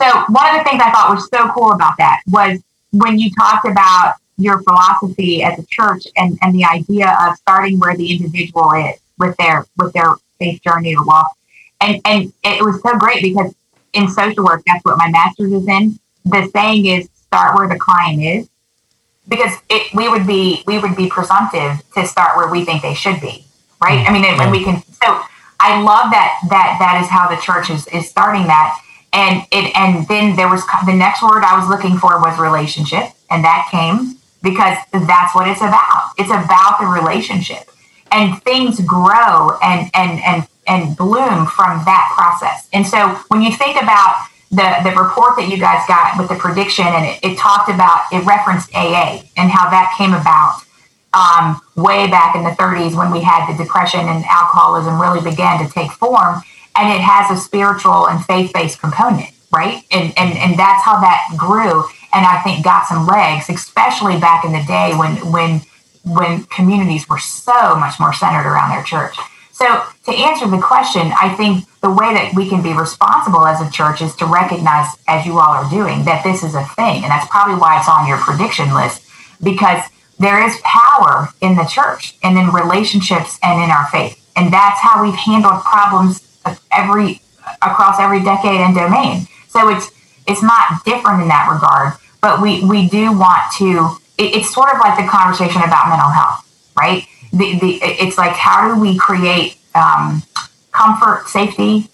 So 0.01 0.05
one 0.29 0.55
of 0.55 0.63
the 0.63 0.69
things 0.69 0.81
I 0.83 0.91
thought 0.91 1.09
was 1.09 1.27
so 1.29 1.49
cool 1.51 1.73
about 1.73 1.93
that 1.97 2.21
was 2.27 2.59
when 2.91 3.19
you 3.19 3.29
talked 3.31 3.67
about 3.67 4.15
your 4.37 4.61
philosophy 4.63 5.43
as 5.43 5.59
a 5.59 5.65
church 5.65 6.05
and, 6.15 6.39
and 6.41 6.55
the 6.55 6.63
idea 6.63 7.15
of 7.21 7.35
starting 7.35 7.77
where 7.79 7.95
the 7.95 8.15
individual 8.15 8.71
is 8.71 8.99
with 9.17 9.35
their 9.37 9.65
with 9.77 9.91
their 9.93 10.13
faith 10.39 10.61
journey 10.63 10.95
or 10.95 11.05
walk. 11.05 11.27
And 11.81 12.01
and 12.05 12.33
it 12.43 12.63
was 12.63 12.81
so 12.81 12.97
great 12.97 13.21
because 13.21 13.53
in 13.93 14.07
social 14.07 14.45
work, 14.45 14.63
that's 14.65 14.83
what 14.85 14.97
my 14.97 15.09
master's 15.09 15.51
is 15.51 15.67
in 15.67 15.99
the 16.25 16.49
saying 16.53 16.85
is 16.85 17.09
start 17.27 17.57
where 17.57 17.67
the 17.67 17.77
client 17.77 18.21
is 18.21 18.49
because 19.27 19.53
it, 19.69 19.93
we 19.93 20.09
would 20.09 20.25
be 20.25 20.63
we 20.65 20.79
would 20.79 20.95
be 20.95 21.09
presumptive 21.09 21.81
to 21.93 22.05
start 22.05 22.35
where 22.37 22.49
we 22.49 22.65
think 22.65 22.81
they 22.81 22.93
should 22.93 23.19
be 23.21 23.45
right? 23.81 24.05
I 24.07 24.11
mean 24.11 24.23
when 24.37 24.51
we 24.51 24.63
can 24.63 24.81
so 25.01 25.21
i 25.59 25.81
love 25.81 26.11
that 26.11 26.39
that 26.49 26.77
that 26.79 27.01
is 27.01 27.09
how 27.09 27.27
the 27.27 27.41
church 27.41 27.69
is 27.69 27.87
is 27.87 28.09
starting 28.09 28.47
that. 28.47 28.79
And 29.11 29.43
it 29.51 29.75
and 29.75 30.07
then 30.07 30.35
there 30.35 30.49
was 30.49 30.61
the 30.85 30.93
next 30.93 31.23
word 31.23 31.43
i 31.43 31.57
was 31.57 31.67
looking 31.67 31.97
for 31.97 32.19
was 32.21 32.37
relationship 32.39 33.05
and 33.29 33.43
that 33.43 33.67
came 33.71 34.19
because 34.41 34.77
that's 34.91 35.35
what 35.35 35.47
it's 35.47 35.61
about. 35.61 36.13
It's 36.17 36.29
about 36.29 36.79
the 36.79 36.87
relationship. 36.87 37.69
And 38.11 38.41
things 38.43 38.79
grow 38.81 39.57
and 39.61 39.89
and 39.93 40.19
and 40.21 40.47
and 40.67 40.97
bloom 40.97 41.45
from 41.45 41.83
that 41.85 42.11
process. 42.15 42.67
And 42.73 42.85
so 42.85 43.19
when 43.27 43.41
you 43.41 43.55
think 43.55 43.81
about 43.81 44.25
the, 44.51 44.81
the 44.83 44.91
report 44.97 45.37
that 45.37 45.47
you 45.47 45.57
guys 45.57 45.85
got 45.87 46.17
with 46.17 46.27
the 46.27 46.35
prediction, 46.35 46.85
and 46.85 47.05
it, 47.05 47.19
it 47.21 47.37
talked 47.37 47.69
about, 47.69 48.05
it 48.11 48.25
referenced 48.25 48.73
AA 48.73 49.21
and 49.37 49.51
how 49.51 49.69
that 49.69 49.93
came 49.97 50.13
about 50.13 50.65
um, 51.13 51.61
way 51.75 52.09
back 52.09 52.35
in 52.35 52.43
the 52.43 52.51
30s 52.51 52.97
when 52.97 53.11
we 53.11 53.21
had 53.21 53.51
the 53.51 53.57
depression 53.57 54.01
and 54.01 54.25
alcoholism 54.25 54.99
really 54.99 55.21
began 55.21 55.63
to 55.63 55.71
take 55.71 55.91
form. 55.91 56.41
And 56.75 56.93
it 56.93 57.01
has 57.01 57.29
a 57.29 57.41
spiritual 57.41 58.07
and 58.07 58.23
faith 58.25 58.51
based 58.53 58.79
component, 58.79 59.29
right? 59.51 59.83
And, 59.91 60.13
and, 60.17 60.37
and 60.37 60.57
that's 60.57 60.83
how 60.83 60.99
that 61.01 61.33
grew. 61.37 61.83
And 62.13 62.25
I 62.25 62.41
think 62.41 62.63
got 62.63 62.87
some 62.87 63.05
legs, 63.05 63.49
especially 63.49 64.19
back 64.19 64.45
in 64.45 64.51
the 64.51 64.63
day 64.65 64.93
when, 64.95 65.17
when, 65.31 65.61
when 66.03 66.43
communities 66.45 67.07
were 67.07 67.19
so 67.19 67.75
much 67.75 67.99
more 67.99 68.13
centered 68.13 68.49
around 68.49 68.71
their 68.71 68.83
church. 68.83 69.15
So, 69.51 69.83
to 70.05 70.11
answer 70.11 70.47
the 70.47 70.57
question, 70.57 71.11
I 71.21 71.35
think 71.35 71.65
the 71.81 71.89
way 71.89 72.13
that 72.13 72.33
we 72.35 72.49
can 72.49 72.61
be 72.61 72.73
responsible 72.73 73.45
as 73.45 73.61
a 73.61 73.71
church 73.71 74.01
is 74.01 74.15
to 74.17 74.25
recognize, 74.25 74.87
as 75.07 75.25
you 75.25 75.39
all 75.39 75.53
are 75.53 75.69
doing, 75.69 76.03
that 76.05 76.23
this 76.23 76.43
is 76.43 76.55
a 76.55 76.65
thing. 76.75 77.03
And 77.03 77.11
that's 77.11 77.27
probably 77.29 77.55
why 77.55 77.79
it's 77.79 77.87
on 77.87 78.07
your 78.07 78.17
prediction 78.17 78.73
list, 78.73 79.05
because 79.41 79.81
there 80.19 80.45
is 80.45 80.59
power 80.63 81.29
in 81.41 81.55
the 81.55 81.63
church 81.63 82.15
and 82.23 82.37
in 82.37 82.49
relationships 82.49 83.39
and 83.41 83.63
in 83.63 83.69
our 83.69 83.87
faith. 83.87 84.19
And 84.35 84.51
that's 84.51 84.79
how 84.79 85.03
we've 85.03 85.15
handled 85.15 85.63
problems 85.63 86.25
every 86.71 87.21
across 87.61 87.99
every 87.99 88.23
decade 88.23 88.59
and 88.59 88.75
domain. 88.75 89.27
So 89.47 89.69
it's 89.69 89.91
it's 90.27 90.43
not 90.43 90.83
different 90.85 91.21
in 91.21 91.27
that 91.29 91.49
regard, 91.51 91.93
but 92.21 92.41
we 92.41 92.63
we 92.63 92.87
do 92.89 93.17
want 93.17 93.51
to. 93.57 93.97
It, 94.17 94.35
it's 94.35 94.53
sort 94.53 94.73
of 94.73 94.79
like 94.79 94.99
the 94.99 95.07
conversation 95.07 95.61
about 95.63 95.89
mental 95.89 96.09
health, 96.09 96.43
right? 96.77 97.07
the, 97.31 97.59
the 97.59 97.79
it's 97.81 98.17
like 98.17 98.31
how 98.31 98.73
do 98.73 98.79
we 98.79 98.97
create 98.97 99.57
um, 99.75 100.23
comfort, 100.79 101.27
safety, 101.27 101.89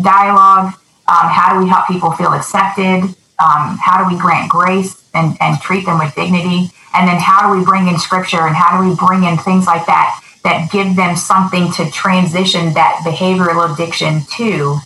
dialogue. 0.00 0.74
Um, 1.08 1.26
how 1.28 1.52
do 1.52 1.64
we 1.64 1.68
help 1.68 1.86
people 1.88 2.12
feel 2.12 2.32
accepted? 2.32 3.02
Um, 3.38 3.78
how 3.78 4.02
do 4.02 4.14
we 4.14 4.20
grant 4.20 4.50
grace 4.50 5.04
and, 5.14 5.36
and 5.40 5.60
treat 5.60 5.86
them 5.86 5.98
with 5.98 6.14
dignity? 6.14 6.70
And 6.94 7.08
then 7.08 7.18
how 7.18 7.50
do 7.52 7.58
we 7.58 7.64
bring 7.64 7.88
in 7.88 7.98
scripture 7.98 8.46
and 8.46 8.54
how 8.54 8.80
do 8.80 8.88
we 8.88 8.94
bring 8.94 9.24
in 9.24 9.38
things 9.38 9.66
like 9.66 9.86
that 9.86 10.20
that 10.44 10.70
give 10.70 10.96
them 10.96 11.16
something 11.16 11.72
to 11.72 11.90
transition 11.90 12.72
that 12.74 13.02
behavioral 13.04 13.72
addiction 13.72 14.22
to 14.36 14.78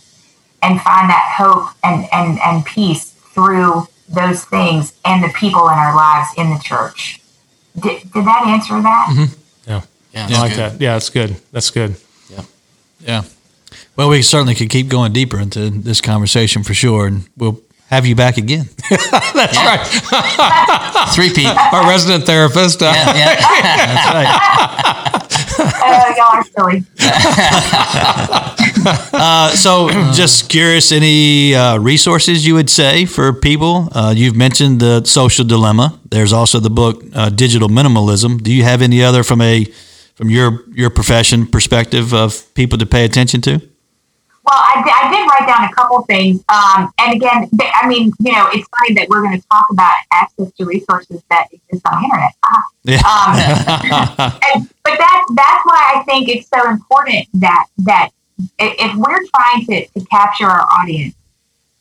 and 0.61 0.81
find 0.81 1.09
that 1.09 1.35
hope 1.37 1.69
and, 1.83 2.07
and, 2.11 2.39
and 2.43 2.65
peace 2.65 3.11
through 3.11 3.87
those 4.09 4.43
things 4.45 4.93
and 5.05 5.23
the 5.23 5.29
people 5.29 5.67
in 5.67 5.75
our 5.75 5.95
lives 5.95 6.29
in 6.37 6.49
the 6.49 6.59
church. 6.63 7.21
Did, 7.79 8.01
did 8.11 8.25
that 8.25 8.45
answer 8.47 8.81
that? 8.81 9.07
Mm-hmm. 9.11 9.69
Yeah. 9.69 9.81
Yeah. 10.13 10.27
I 10.29 10.41
like 10.41 10.51
good. 10.51 10.57
that. 10.57 10.81
Yeah, 10.81 10.93
that's 10.93 11.09
good. 11.09 11.35
That's 11.51 11.71
good. 11.71 11.95
Yeah. 12.29 12.43
Yeah. 12.99 13.23
Well, 13.97 14.09
we 14.09 14.21
certainly 14.21 14.55
could 14.55 14.69
keep 14.69 14.89
going 14.89 15.13
deeper 15.13 15.39
into 15.39 15.69
this 15.69 16.01
conversation 16.01 16.63
for 16.63 16.73
sure, 16.73 17.07
and 17.07 17.27
we'll 17.37 17.61
have 17.87 18.05
you 18.05 18.15
back 18.15 18.37
again. 18.37 18.67
That's 18.89 19.57
right. 19.57 19.85
Three 21.15 21.29
Pete. 21.33 21.47
Our 21.47 21.87
resident 21.87 22.25
therapist. 22.25 22.81
Uh, 22.81 22.85
Yeah, 22.93 23.15
yeah. 23.15 23.35
That's 23.85 24.13
right. 24.13 25.21
Oh, 25.87 26.13
y'all 26.17 26.35
are 26.35 26.43
silly. 26.43 26.83
Uh, 29.13 29.49
so, 29.55 29.89
just 30.11 30.49
curious, 30.49 30.91
any 30.91 31.55
uh, 31.55 31.77
resources 31.79 32.45
you 32.45 32.53
would 32.55 32.69
say 32.69 33.05
for 33.05 33.31
people? 33.33 33.87
Uh, 33.93 34.13
you've 34.15 34.35
mentioned 34.35 34.79
the 34.81 35.03
social 35.05 35.45
dilemma. 35.45 35.97
There's 36.09 36.33
also 36.33 36.59
the 36.59 36.69
book 36.69 37.01
uh, 37.13 37.29
Digital 37.29 37.69
Minimalism. 37.69 38.43
Do 38.43 38.51
you 38.53 38.63
have 38.63 38.81
any 38.81 39.01
other 39.03 39.23
from 39.23 39.41
a 39.41 39.65
from 40.15 40.29
your 40.29 40.63
your 40.73 40.89
profession 40.89 41.47
perspective 41.47 42.13
of 42.13 42.53
people 42.55 42.77
to 42.79 42.85
pay 42.85 43.05
attention 43.05 43.41
to? 43.41 43.61
Well, 44.45 44.59
I 44.59 44.83
did, 44.83 44.93
I 44.93 45.11
did 45.11 45.27
write 45.27 45.47
down 45.47 45.67
a 45.67 45.73
couple 45.73 46.03
things. 46.03 46.43
Um, 46.49 46.93
and 46.99 47.15
again, 47.15 47.49
I 47.73 47.87
mean, 47.87 48.11
you 48.19 48.31
know, 48.31 48.47
it's 48.53 48.67
funny 48.77 48.93
that 48.93 49.09
we're 49.09 49.23
going 49.23 49.39
to 49.39 49.47
talk 49.47 49.65
about 49.71 49.93
access 50.13 50.51
to 50.51 50.65
resources 50.65 51.23
that 51.31 51.47
exist 51.51 51.85
on 51.87 52.01
the 52.01 52.05
internet. 52.05 52.31
Ah. 52.43 52.63
Yeah. 52.83 53.01
Um, 53.15 54.39
and, 54.53 54.69
but 54.83 54.99
that's 54.99 55.25
that's 55.33 55.65
why 55.65 55.93
I 55.95 56.03
think 56.05 56.29
it's 56.29 56.47
so 56.47 56.69
important 56.69 57.25
that 57.33 57.65
that 57.79 58.09
if 58.59 58.95
we're 58.95 59.25
trying 59.35 59.65
to, 59.65 59.87
to 59.87 60.05
capture 60.05 60.45
our 60.45 60.67
audience, 60.79 61.15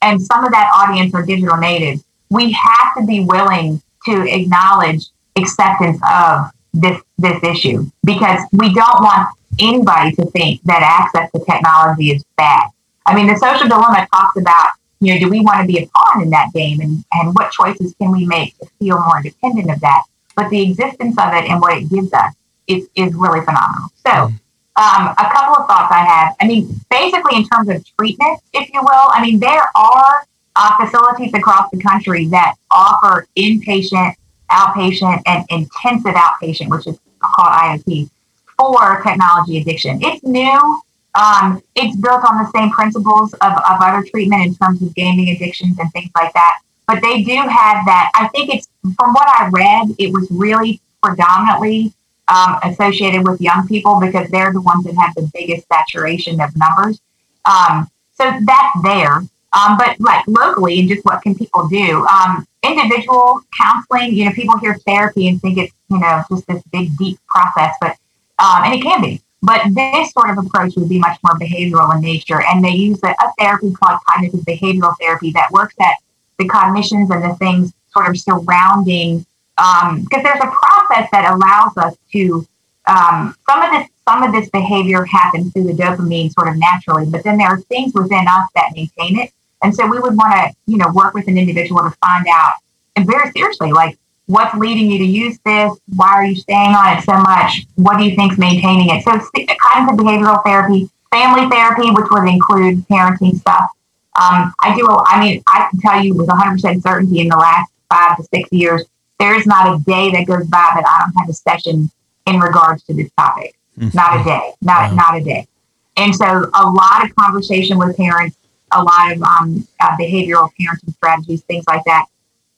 and 0.01 0.23
some 0.23 0.45
of 0.45 0.53
that 0.53 0.71
audience 0.75 1.15
are 1.15 1.25
digital 1.25 1.57
natives, 1.59 2.05
we 2.31 2.53
have 2.53 2.95
to 2.97 3.07
be 3.07 3.21
willing 3.21 3.83
to 4.07 4.27
acknowledge 4.27 5.07
acceptance 5.37 6.01
of 6.11 6.51
this 6.73 7.01
this 7.19 7.43
issue 7.43 7.91
because 8.05 8.41
we 8.53 8.73
don't 8.73 9.03
want 9.03 9.29
anybody 9.61 10.13
to 10.17 10.25
think 10.27 10.63
that 10.65 10.83
access 10.83 11.31
to 11.33 11.45
technology 11.45 12.11
is 12.11 12.25
bad. 12.37 12.69
I 13.07 13.15
mean, 13.15 13.27
the 13.27 13.37
social 13.37 13.69
dilemma 13.69 14.07
talks 14.13 14.39
about, 14.39 14.71
you 15.01 15.13
know, 15.15 15.21
do 15.21 15.29
we 15.29 15.41
want 15.41 15.61
to 15.61 15.67
be 15.67 15.79
a 15.83 15.87
pawn 15.95 16.23
in 16.23 16.31
that 16.31 16.53
game 16.55 16.81
and, 16.81 17.05
and 17.13 17.35
what 17.35 17.53
choices 17.53 17.95
can 18.01 18.11
we 18.11 18.27
make 18.27 18.57
to 18.59 18.67
feel 18.79 18.99
more 18.99 19.19
independent 19.19 19.71
of 19.71 19.81
that? 19.81 20.03
But 20.37 20.51
the 20.51 20.63
existence 20.71 21.17
of 21.19 21.33
it 21.35 21.45
and 21.45 21.61
what 21.61 21.77
it 21.77 21.91
gives 21.91 22.13
us 22.13 22.35
is, 22.67 22.89
is 22.95 23.15
really 23.15 23.41
phenomenal. 23.41 23.91
So, 24.07 24.31
um, 24.77 25.15
a 25.19 25.31
couple 25.33 25.55
of 25.55 25.69
thoughts 25.69 25.93
I 25.93 26.05
have. 26.05 26.35
I 26.41 26.49
mean, 26.49 26.69
basically, 26.91 27.37
in 27.37 27.47
terms 27.47 27.69
of 27.69 27.85
treatment, 27.97 28.41
if 28.53 28.73
you 28.73 28.81
will, 28.81 29.09
I 29.13 29.23
mean, 29.23 29.39
there 29.39 29.71
are 29.77 30.27
uh, 30.57 30.85
facilities 30.85 31.33
across 31.35 31.71
the 31.71 31.79
country 31.79 32.27
that 32.29 32.55
offer 32.71 33.27
inpatient, 33.37 34.15
outpatient, 34.51 35.23
and 35.27 35.45
intensive 35.51 36.15
outpatient, 36.15 36.71
which 36.71 36.87
is 36.89 36.99
called 37.23 37.49
IOP, 37.49 38.11
for 38.57 39.03
technology 39.03 39.59
addiction. 39.59 39.99
It's 40.03 40.23
new. 40.23 40.81
Um, 41.15 41.63
it's 41.77 41.97
built 41.97 42.25
on 42.29 42.43
the 42.43 42.51
same 42.55 42.71
principles 42.71 43.33
of, 43.35 43.53
of 43.53 43.81
other 43.81 44.05
treatment 44.11 44.47
in 44.47 44.55
terms 44.57 44.83
of 44.83 44.95
gaming 44.95 45.29
addictions 45.31 45.79
and 45.79 45.91
things 45.93 46.11
like 46.17 46.33
that. 46.33 46.59
But 46.87 47.03
they 47.03 47.23
do 47.23 47.37
have 47.37 47.87
that. 47.87 48.11
I 48.15 48.29
think 48.29 48.53
it's, 48.55 48.69
from 48.99 49.15
what 49.15 49.29
I 49.29 49.49
read, 49.49 49.95
it 49.99 50.13
was 50.13 50.29
really 50.31 50.81
predominantly 51.03 51.93
um, 52.29 52.59
associated 52.63 53.27
with 53.27 53.41
young 53.41 53.67
people 53.69 54.01
because 54.01 54.29
they're 54.31 54.53
the 54.53 54.61
ones 54.61 54.85
that 54.85 54.95
have 54.97 55.15
the 55.15 55.31
biggest 55.33 55.67
saturation 55.69 56.41
of 56.41 56.51
numbers. 56.57 57.01
Um, 57.45 57.89
so 58.15 58.25
that's 58.45 58.83
there. 58.83 59.23
Um, 59.53 59.77
but 59.79 59.99
like 60.01 60.25
locally, 60.27 60.81
and 60.81 60.89
just 60.89 61.05
what 61.05 61.23
can 61.23 61.35
people 61.35 61.69
do? 61.69 62.05
Um, 62.07 62.47
individual 62.65 63.41
counseling. 63.57 64.13
You 64.13 64.27
know, 64.27 64.33
people 64.33 64.59
hear 64.59 64.75
therapy 64.79 65.29
and 65.29 65.41
think 65.41 65.59
it's 65.59 65.73
you 65.89 66.01
know 66.01 66.23
just 66.29 66.47
this 66.49 66.63
big 66.73 66.97
deep 66.99 67.19
process, 67.29 67.75
but 67.81 67.97
um, 68.39 68.65
and 68.65 68.75
it 68.75 68.83
can 68.83 69.01
be. 69.01 69.21
But 69.43 69.63
this 69.75 70.11
sort 70.13 70.31
of 70.31 70.39
approach 70.39 70.75
would 70.77 70.89
be 70.89 70.99
much 70.99 71.19
more 71.23 71.39
behavioral 71.39 71.95
in 71.95 72.01
nature, 72.01 72.43
and 72.43 72.65
they 72.65 72.71
use 72.71 72.99
a, 73.05 73.09
a 73.09 73.33
therapy 73.39 73.73
called 73.73 74.01
cognitive 74.09 74.41
behavioral 74.41 74.95
therapy 74.99 75.33
that 75.33 75.51
works 75.51 75.75
at 75.81 75.97
the 76.39 76.49
cognitions 76.49 77.11
and 77.11 77.23
the 77.23 77.35
things 77.37 77.73
sort 77.93 78.09
of 78.09 78.19
surrounding. 78.19 79.27
Because 79.57 80.23
there's 80.23 80.41
a 80.41 80.51
process 80.51 81.09
that 81.13 81.31
allows 81.33 81.77
us 81.77 81.97
to 82.13 82.47
um, 82.87 83.37
some 83.47 83.63
of 83.63 83.71
this 83.71 83.89
some 84.07 84.23
of 84.23 84.33
this 84.33 84.51
behavior 84.51 85.05
happens 85.05 85.53
through 85.53 85.65
the 85.65 85.73
dopamine 85.73 86.31
sort 86.33 86.49
of 86.49 86.57
naturally, 86.57 87.07
but 87.07 87.25
then 87.25 87.39
there 87.39 87.49
are 87.49 87.61
things 87.63 87.95
within 87.95 88.27
us 88.29 88.49
that 88.55 88.71
maintain 88.75 89.19
it. 89.19 89.33
And 89.63 89.75
so 89.75 89.87
we 89.87 89.99
would 89.99 90.15
want 90.15 90.33
to, 90.35 90.55
you 90.67 90.77
know, 90.77 90.93
work 90.93 91.15
with 91.15 91.27
an 91.27 91.39
individual 91.39 91.81
to 91.81 91.91
find 92.03 92.27
out 92.29 92.53
and 92.97 93.07
very 93.07 93.31
seriously, 93.33 93.73
like 93.73 93.99
what's 94.27 94.55
leading 94.55 94.91
you 94.91 94.99
to 94.99 95.05
use 95.05 95.39
this? 95.45 95.73
Why 95.95 96.13
are 96.13 96.25
you 96.25 96.37
staying 96.37 96.75
on 96.75 96.99
it 96.99 97.03
so 97.03 97.13
much? 97.15 97.67
What 97.77 97.99
do 97.99 98.05
you 98.05 98.17
think's 98.17 98.39
maintaining 98.39 98.91
it? 98.91 99.05
So 99.05 99.13
cognitive 99.13 99.99
behavioral 99.99 100.43
therapy, 100.45 100.91
family 101.11 101.49
therapy, 101.49 101.91
which 101.91 102.07
would 102.11 102.29
include 102.29 102.87
parenting 102.89 103.37
stuff. 103.39 103.71
Um, 104.17 104.55
I 104.61 104.75
do. 104.77 104.87
I 104.89 105.21
mean, 105.21 105.43
I 105.49 105.69
can 105.71 105.81
tell 105.81 106.03
you 106.03 106.15
with 106.15 106.29
100% 106.29 106.83
certainty 106.83 107.21
in 107.21 107.29
the 107.29 107.37
last 107.37 107.73
five 107.91 108.17
to 108.17 108.23
six 108.25 108.49
years, 108.53 108.85
there 109.19 109.35
is 109.35 109.47
not 109.47 109.75
a 109.75 109.83
day 109.85 110.11
that 110.13 110.27
goes 110.27 110.47
by 110.47 110.71
that 110.75 110.85
I 110.87 111.05
don't 111.05 111.19
have 111.19 111.29
a 111.29 111.33
session 111.33 111.91
in 112.27 112.39
regards 112.39 112.83
to 112.85 112.95
this 112.95 113.11
topic. 113.19 113.55
Not 113.77 114.21
a 114.21 114.25
day. 114.25 114.53
Not 114.63 114.95
not 114.95 115.17
a 115.17 115.25
day. 115.25 115.49
And 115.97 116.15
so 116.15 116.51
a 116.55 116.71
lot 116.71 117.05
of 117.05 117.15
conversation 117.17 117.79
with 117.79 117.97
parents, 117.97 118.37
a 118.73 118.83
lot 118.83 119.13
of 119.13 119.23
um, 119.23 119.67
uh, 119.81 119.97
behavioral 119.97 120.51
parenting 120.61 120.93
strategies, 120.95 121.43
things 121.43 121.65
like 121.67 121.83
that. 121.85 122.07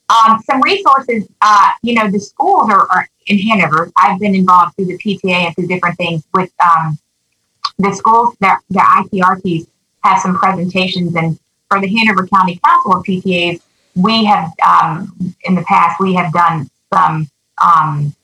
Um, 0.09 0.41
some 0.45 0.61
resources, 0.61 1.27
uh, 1.41 1.71
you 1.83 1.93
know, 1.93 2.09
the 2.09 2.19
schools 2.19 2.69
are, 2.69 2.87
are, 2.89 3.09
in 3.25 3.39
Hanover. 3.39 3.91
I've 3.97 4.19
been 4.21 4.35
involved 4.35 4.75
through 4.75 4.85
the 4.85 4.97
PTA 4.97 5.31
and 5.31 5.55
through 5.55 5.67
different 5.67 5.97
things 5.97 6.23
with 6.33 6.49
um, 6.63 6.97
the 7.77 7.91
schools. 7.93 8.35
Their, 8.39 8.61
their 8.69 8.85
ITRTs 8.85 9.67
have 10.05 10.21
some 10.21 10.37
presentations, 10.37 11.13
and 11.15 11.37
for 11.69 11.81
the 11.81 11.87
Hanover 11.87 12.25
County 12.27 12.57
Council 12.63 12.95
of 12.95 13.03
PTAs, 13.03 13.61
we 13.95 14.23
have 14.23 14.53
um, 14.65 15.13
in 15.43 15.55
the 15.55 15.63
past 15.63 15.99
we 15.99 16.13
have 16.13 16.31
done 16.31 16.69
some 16.93 17.29
um, 17.61 18.15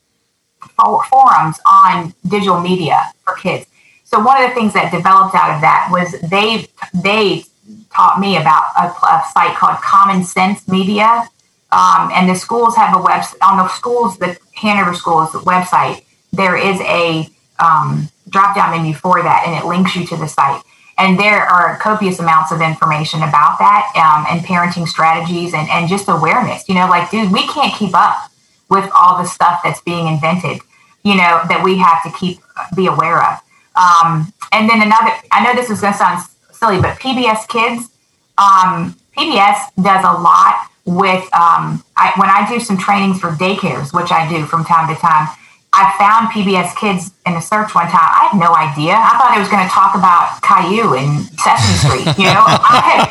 forums 1.10 1.58
on 1.70 2.14
digital 2.26 2.60
media 2.60 3.12
for 3.24 3.34
kids. 3.34 3.66
So 4.04 4.20
one 4.20 4.42
of 4.42 4.48
the 4.48 4.54
things 4.54 4.72
that 4.74 4.92
developed 4.92 5.34
out 5.34 5.54
of 5.54 5.60
that 5.60 5.88
was 5.90 6.12
they 6.30 6.66
they 6.94 7.44
taught 7.92 8.20
me 8.20 8.36
about 8.36 8.64
a, 8.78 8.86
a 8.86 9.24
site 9.32 9.56
called 9.56 9.78
Common 9.78 10.22
Sense 10.24 10.66
Media, 10.68 11.28
um, 11.74 12.10
and 12.14 12.30
the 12.30 12.36
schools 12.36 12.76
have 12.76 12.96
a 12.96 13.02
website 13.02 13.36
on 13.42 13.58
the 13.58 13.68
schools 13.68 14.16
the 14.18 14.38
Hanover 14.54 14.94
Schools 14.94 15.32
website. 15.32 16.04
There 16.32 16.56
is 16.56 16.80
a 16.82 17.28
um, 17.58 18.08
drop 18.28 18.54
down 18.54 18.70
menu 18.70 18.94
for 18.94 19.20
that, 19.20 19.42
and 19.44 19.56
it 19.56 19.66
links 19.66 19.96
you 19.96 20.06
to 20.06 20.16
the 20.16 20.28
site. 20.28 20.62
And 20.96 21.18
there 21.18 21.42
are 21.42 21.76
copious 21.78 22.20
amounts 22.20 22.52
of 22.52 22.60
information 22.60 23.20
about 23.22 23.58
that 23.58 23.90
um, 23.96 24.24
and 24.30 24.46
parenting 24.46 24.86
strategies 24.86 25.52
and, 25.52 25.68
and 25.68 25.88
just 25.88 26.08
awareness. 26.08 26.68
You 26.68 26.76
know, 26.76 26.86
like, 26.86 27.10
dude, 27.10 27.32
we 27.32 27.44
can't 27.48 27.74
keep 27.74 27.90
up 27.92 28.30
with 28.70 28.88
all 28.94 29.20
the 29.20 29.26
stuff 29.26 29.60
that's 29.64 29.80
being 29.80 30.06
invented, 30.06 30.60
you 31.02 31.16
know, 31.16 31.42
that 31.48 31.60
we 31.64 31.76
have 31.78 32.04
to 32.04 32.16
keep 32.16 32.38
be 32.76 32.86
aware 32.86 33.18
of. 33.18 33.40
Um, 33.74 34.32
and 34.52 34.70
then 34.70 34.80
another, 34.80 35.10
I 35.32 35.42
know 35.42 35.60
this 35.60 35.70
is 35.70 35.80
going 35.80 35.92
to 35.92 35.98
sound 35.98 36.24
silly, 36.52 36.80
but 36.80 37.00
PBS 37.00 37.48
Kids, 37.48 37.90
um, 38.38 38.94
PBS 39.18 39.74
does 39.82 40.04
a 40.04 40.22
lot 40.22 40.70
with, 40.84 41.24
um, 41.32 41.82
I, 41.96 42.12
when 42.16 42.28
I 42.28 42.46
do 42.48 42.60
some 42.60 42.76
trainings 42.76 43.20
for 43.20 43.30
daycares, 43.30 43.92
which 43.92 44.12
I 44.12 44.28
do 44.28 44.44
from 44.46 44.64
time 44.64 44.92
to 44.94 45.00
time, 45.00 45.28
I 45.76 45.90
found 45.98 46.30
PBS 46.30 46.76
Kids 46.76 47.10
in 47.26 47.34
a 47.34 47.42
search 47.42 47.74
one 47.74 47.90
time. 47.90 48.06
I 48.06 48.28
had 48.30 48.38
no 48.38 48.54
idea. 48.54 48.94
I 48.94 49.18
thought 49.18 49.34
it 49.34 49.40
was 49.42 49.50
going 49.50 49.66
to 49.66 49.72
talk 49.74 49.98
about 49.98 50.38
Caillou 50.38 50.94
and 50.94 51.26
Sesame 51.34 51.74
Street. 51.82 52.06
You 52.14 52.30
know, 52.30 52.46
I 52.46 52.78
had, 52.94 53.02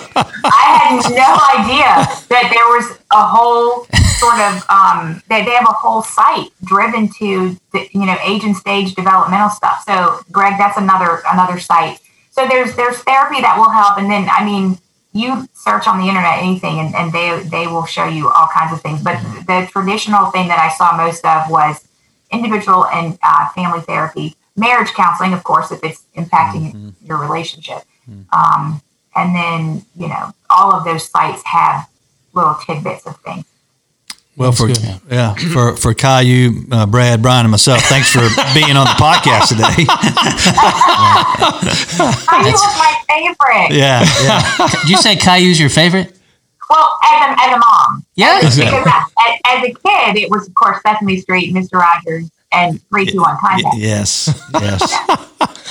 I 0.47 0.63
had 0.79 0.95
no 1.11 1.29
idea 1.59 1.91
that 2.31 2.47
there 2.47 2.67
was 2.71 2.97
a 3.11 3.19
whole 3.19 3.83
sort 4.15 4.39
of 4.39 4.63
um, 4.71 5.21
they, 5.27 5.43
they 5.43 5.51
have 5.51 5.67
a 5.67 5.75
whole 5.75 6.03
site 6.03 6.55
driven 6.63 7.09
to 7.19 7.57
the, 7.73 7.89
you 7.91 8.05
know 8.05 8.15
age 8.23 8.45
and 8.45 8.55
stage 8.55 8.95
developmental 8.95 9.49
stuff. 9.49 9.83
So, 9.83 10.23
Greg, 10.31 10.55
that's 10.57 10.77
another 10.77 11.21
another 11.27 11.59
site. 11.59 11.99
So 12.31 12.47
there's 12.47 12.75
there's 12.75 12.97
therapy 13.03 13.41
that 13.41 13.59
will 13.59 13.69
help, 13.69 13.97
and 13.97 14.09
then 14.09 14.29
I 14.31 14.45
mean 14.45 14.79
you 15.13 15.47
search 15.53 15.87
on 15.87 15.99
the 15.99 16.07
internet 16.07 16.39
anything 16.39 16.79
and, 16.79 16.95
and 16.95 17.13
they 17.13 17.43
they 17.49 17.67
will 17.67 17.85
show 17.85 18.05
you 18.05 18.29
all 18.29 18.47
kinds 18.47 18.73
of 18.73 18.81
things. 18.81 19.01
But 19.01 19.21
the 19.47 19.67
traditional 19.71 20.31
thing 20.31 20.47
that 20.47 20.59
I 20.59 20.69
saw 20.75 20.97
most 20.97 21.23
of 21.25 21.49
was 21.49 21.87
individual 22.31 22.87
and 22.87 23.17
uh, 23.21 23.49
family 23.49 23.81
therapy, 23.81 24.35
marriage 24.55 24.91
counseling, 24.93 25.33
of 25.33 25.43
course, 25.43 25.71
if 25.71 25.83
it's 25.83 26.05
impacting 26.15 26.73
mm-hmm. 26.73 26.89
your 27.05 27.19
relationship. 27.19 27.83
Um, 28.33 28.81
and 29.15 29.35
then 29.35 29.85
you 29.95 30.07
know 30.07 30.33
all 30.49 30.73
of 30.73 30.83
those 30.83 31.09
sites 31.09 31.43
have 31.45 31.87
little 32.33 32.55
tidbits 32.65 33.05
of 33.05 33.17
things. 33.17 33.45
Well, 34.35 34.51
for 34.51 34.67
yeah, 35.11 35.35
for 35.35 35.75
for 35.77 35.93
Caillou, 35.93 36.65
uh, 36.71 36.85
Brad, 36.87 37.21
Brian, 37.21 37.45
and 37.45 37.51
myself, 37.51 37.81
thanks 37.83 38.09
for 38.11 38.21
being 38.55 38.75
on 38.75 38.85
the 38.85 38.95
podcast 38.97 39.49
today. 39.49 39.85
Caillou 42.27 42.51
was 42.51 42.77
my 42.77 42.95
favorite. 43.07 43.77
Yeah, 43.77 44.03
yeah. 44.23 44.67
Did 44.81 44.89
you 44.89 44.97
say 44.97 45.15
Caillou's 45.15 45.59
your 45.59 45.69
favorite? 45.69 46.17
Well, 46.69 46.97
as 47.05 47.29
a, 47.29 47.41
as 47.43 47.53
a 47.55 47.57
mom, 47.59 48.05
Yeah. 48.15 48.39
because 48.39 48.59
as, 48.59 49.39
as 49.45 49.63
a 49.63 49.67
kid, 49.73 50.17
it 50.17 50.29
was 50.31 50.47
of 50.47 50.55
course 50.55 50.79
Sesame 50.85 51.17
Street, 51.19 51.53
Mister 51.53 51.77
Rogers, 51.77 52.29
and 52.51 52.81
Three 52.89 53.05
Two 53.05 53.19
One 53.21 53.37
Time. 53.39 53.59
Bandits. 53.61 53.77
yes, 53.83 54.47
yes. 54.59 54.81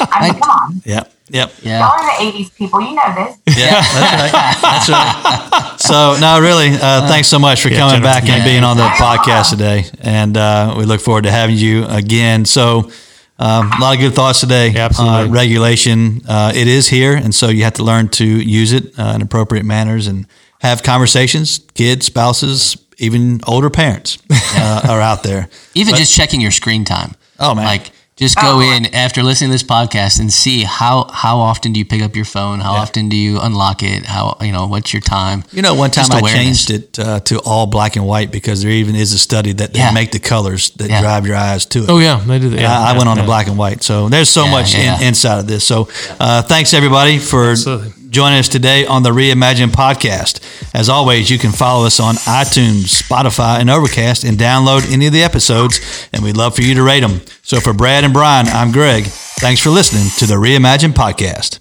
I 0.01 0.19
mean, 0.31 0.41
come 0.41 0.51
on, 0.51 0.83
Yep, 0.85 1.13
yep. 1.33 1.53
Yeah. 1.63 1.81
y'all 1.81 1.91
are 1.91 2.25
the 2.25 2.39
'80s 2.39 2.55
people. 2.55 2.81
You 2.81 2.95
know 2.95 3.15
this. 3.17 3.57
Yeah, 3.59 3.81
that's 3.81 4.33
right. 4.33 4.57
That's 4.63 4.89
right. 4.89 5.81
So, 5.81 6.17
no, 6.21 6.41
really, 6.41 6.69
uh, 6.69 7.09
thanks 7.09 7.29
so 7.29 7.39
much 7.39 7.61
for 7.61 7.69
coming 7.69 8.01
Jennifer. 8.01 8.03
back 8.03 8.29
and 8.29 8.45
being 8.45 8.63
on 8.63 8.77
the 8.77 8.85
podcast 8.85 9.51
today. 9.51 9.85
And 10.01 10.37
uh, 10.37 10.77
we 10.79 10.85
look 10.85 11.01
forward 11.01 11.25
to 11.25 11.31
having 11.33 11.57
you 11.57 11.85
again. 11.87 12.45
So, 12.45 12.91
um, 13.39 13.73
a 13.73 13.81
lot 13.81 13.95
of 13.95 14.01
good 14.01 14.15
thoughts 14.15 14.41
today. 14.41 14.69
Yeah, 14.69 14.85
absolutely. 14.85 15.29
Uh, 15.29 15.33
regulation, 15.33 16.21
uh, 16.29 16.53
it 16.55 16.69
is 16.69 16.89
here. 16.89 17.15
And 17.17 17.35
so 17.35 17.49
you 17.49 17.65
have 17.65 17.75
to 17.75 17.83
learn 17.83 18.09
to 18.11 18.25
use 18.25 18.73
it 18.73 18.97
uh, 18.99 19.15
in 19.17 19.23
appropriate 19.23 19.65
manners 19.65 20.07
and 20.07 20.27
have 20.61 20.85
conversations. 20.85 21.59
Kids, 21.75 22.07
spouses, 22.07 22.77
even 22.99 23.41
older 23.47 23.69
parents 23.71 24.19
uh, 24.31 24.83
are 24.89 25.01
out 25.01 25.25
there. 25.25 25.49
Even 25.75 25.97
just 25.97 26.15
checking 26.15 26.41
your 26.41 26.53
screen 26.53 26.85
time. 26.85 27.17
Oh, 27.41 27.55
man. 27.55 27.65
Like 27.65 27.91
just 28.23 28.37
go 28.37 28.57
Oh. 28.59 28.61
in 28.61 28.87
after 28.95 29.23
listening 29.23 29.51
to 29.51 29.55
this 29.55 29.63
podcast 29.77 30.19
and 30.21 30.33
see 30.33 30.63
how 30.65 30.95
how 31.13 31.39
often 31.51 31.73
do 31.73 31.79
you 31.79 31.85
pick 31.85 32.03
up 32.03 32.15
your 32.17 32.25
phone? 32.25 32.61
How 32.61 32.73
often 32.83 33.09
do 33.09 33.17
you 33.17 33.39
unlock 33.41 33.83
it? 33.83 34.07
How 34.07 34.37
you 34.41 34.53
know 34.53 34.67
what's 34.67 34.93
your 34.95 35.03
time? 35.03 35.45
You 35.53 35.63
know, 35.63 35.75
one 35.75 35.91
time 35.91 36.03
Just 36.07 36.15
I 36.15 36.21
awareness. 36.21 36.43
changed 36.67 36.71
it 36.71 36.99
uh, 36.99 37.21
to 37.29 37.35
all 37.41 37.67
black 37.67 37.97
and 37.97 38.07
white 38.07 38.31
because 38.31 38.63
there 38.63 38.71
even 38.83 38.95
is 38.97 39.13
a 39.13 39.19
study 39.19 39.53
that 39.61 39.73
they 39.75 39.81
Yeah. 39.81 39.93
make 39.93 40.11
the 40.13 40.19
colors 40.33 40.71
that 40.79 40.89
Yeah. 40.91 41.01
drive 41.03 41.27
your 41.27 41.37
eyes 41.37 41.67
to 41.67 41.79
it. 41.85 41.91
Oh 41.91 41.99
yeah, 41.99 42.21
they 42.27 42.39
do 42.39 42.51
that. 42.51 42.61
Yeah, 42.61 42.79
I, 42.81 42.93
I 42.95 42.97
went 42.97 43.09
on 43.09 43.17
to 43.19 43.25
black 43.25 43.47
and 43.49 43.59
white. 43.59 43.83
So 43.83 44.09
there's 44.09 44.31
so 44.31 44.45
Yeah, 44.45 44.51
much 44.57 44.75
yeah. 44.75 44.97
In, 45.01 45.09
inside 45.09 45.39
of 45.41 45.47
this. 45.47 45.65
So 45.67 45.89
uh, 46.21 46.43
thanks 46.43 46.73
everybody 46.75 47.19
for 47.19 47.51
Absolutely. 47.51 47.93
Joining 48.13 48.39
us 48.39 48.49
today 48.49 48.85
on 48.85 49.03
the 49.03 49.11
Reimagine 49.11 49.71
podcast. 49.71 50.41
As 50.75 50.91
always, 50.91 51.31
you 51.31 51.39
can 51.39 51.51
follow 51.51 51.87
us 51.87 51.99
on 51.99 52.15
iTunes, 52.17 53.03
Spotify, 53.03 53.59
and 53.59 53.71
Overcast 53.71 54.23
and 54.25 54.37
download 54.37 54.93
any 54.93 55.07
of 55.07 55.15
the 55.15 55.23
episodes. 55.23 55.81
And 56.13 56.23
we'd 56.23 56.37
love 56.37 56.55
for 56.55 56.63
you 56.63 56.75
to 56.75 56.83
rate 56.83 57.01
them. 57.01 57.23
So 57.43 57.59
for 57.59 57.73
Brad 57.73 58.05
and 58.05 58.13
Brian, 58.13 58.49
I'm 58.49 58.71
Greg. 58.71 59.05
Thanks 59.05 59.63
for 59.63 59.71
listening 59.71 60.11
to 60.19 60.27
the 60.27 60.35
Reimagine 60.35 60.93
podcast. 60.93 61.59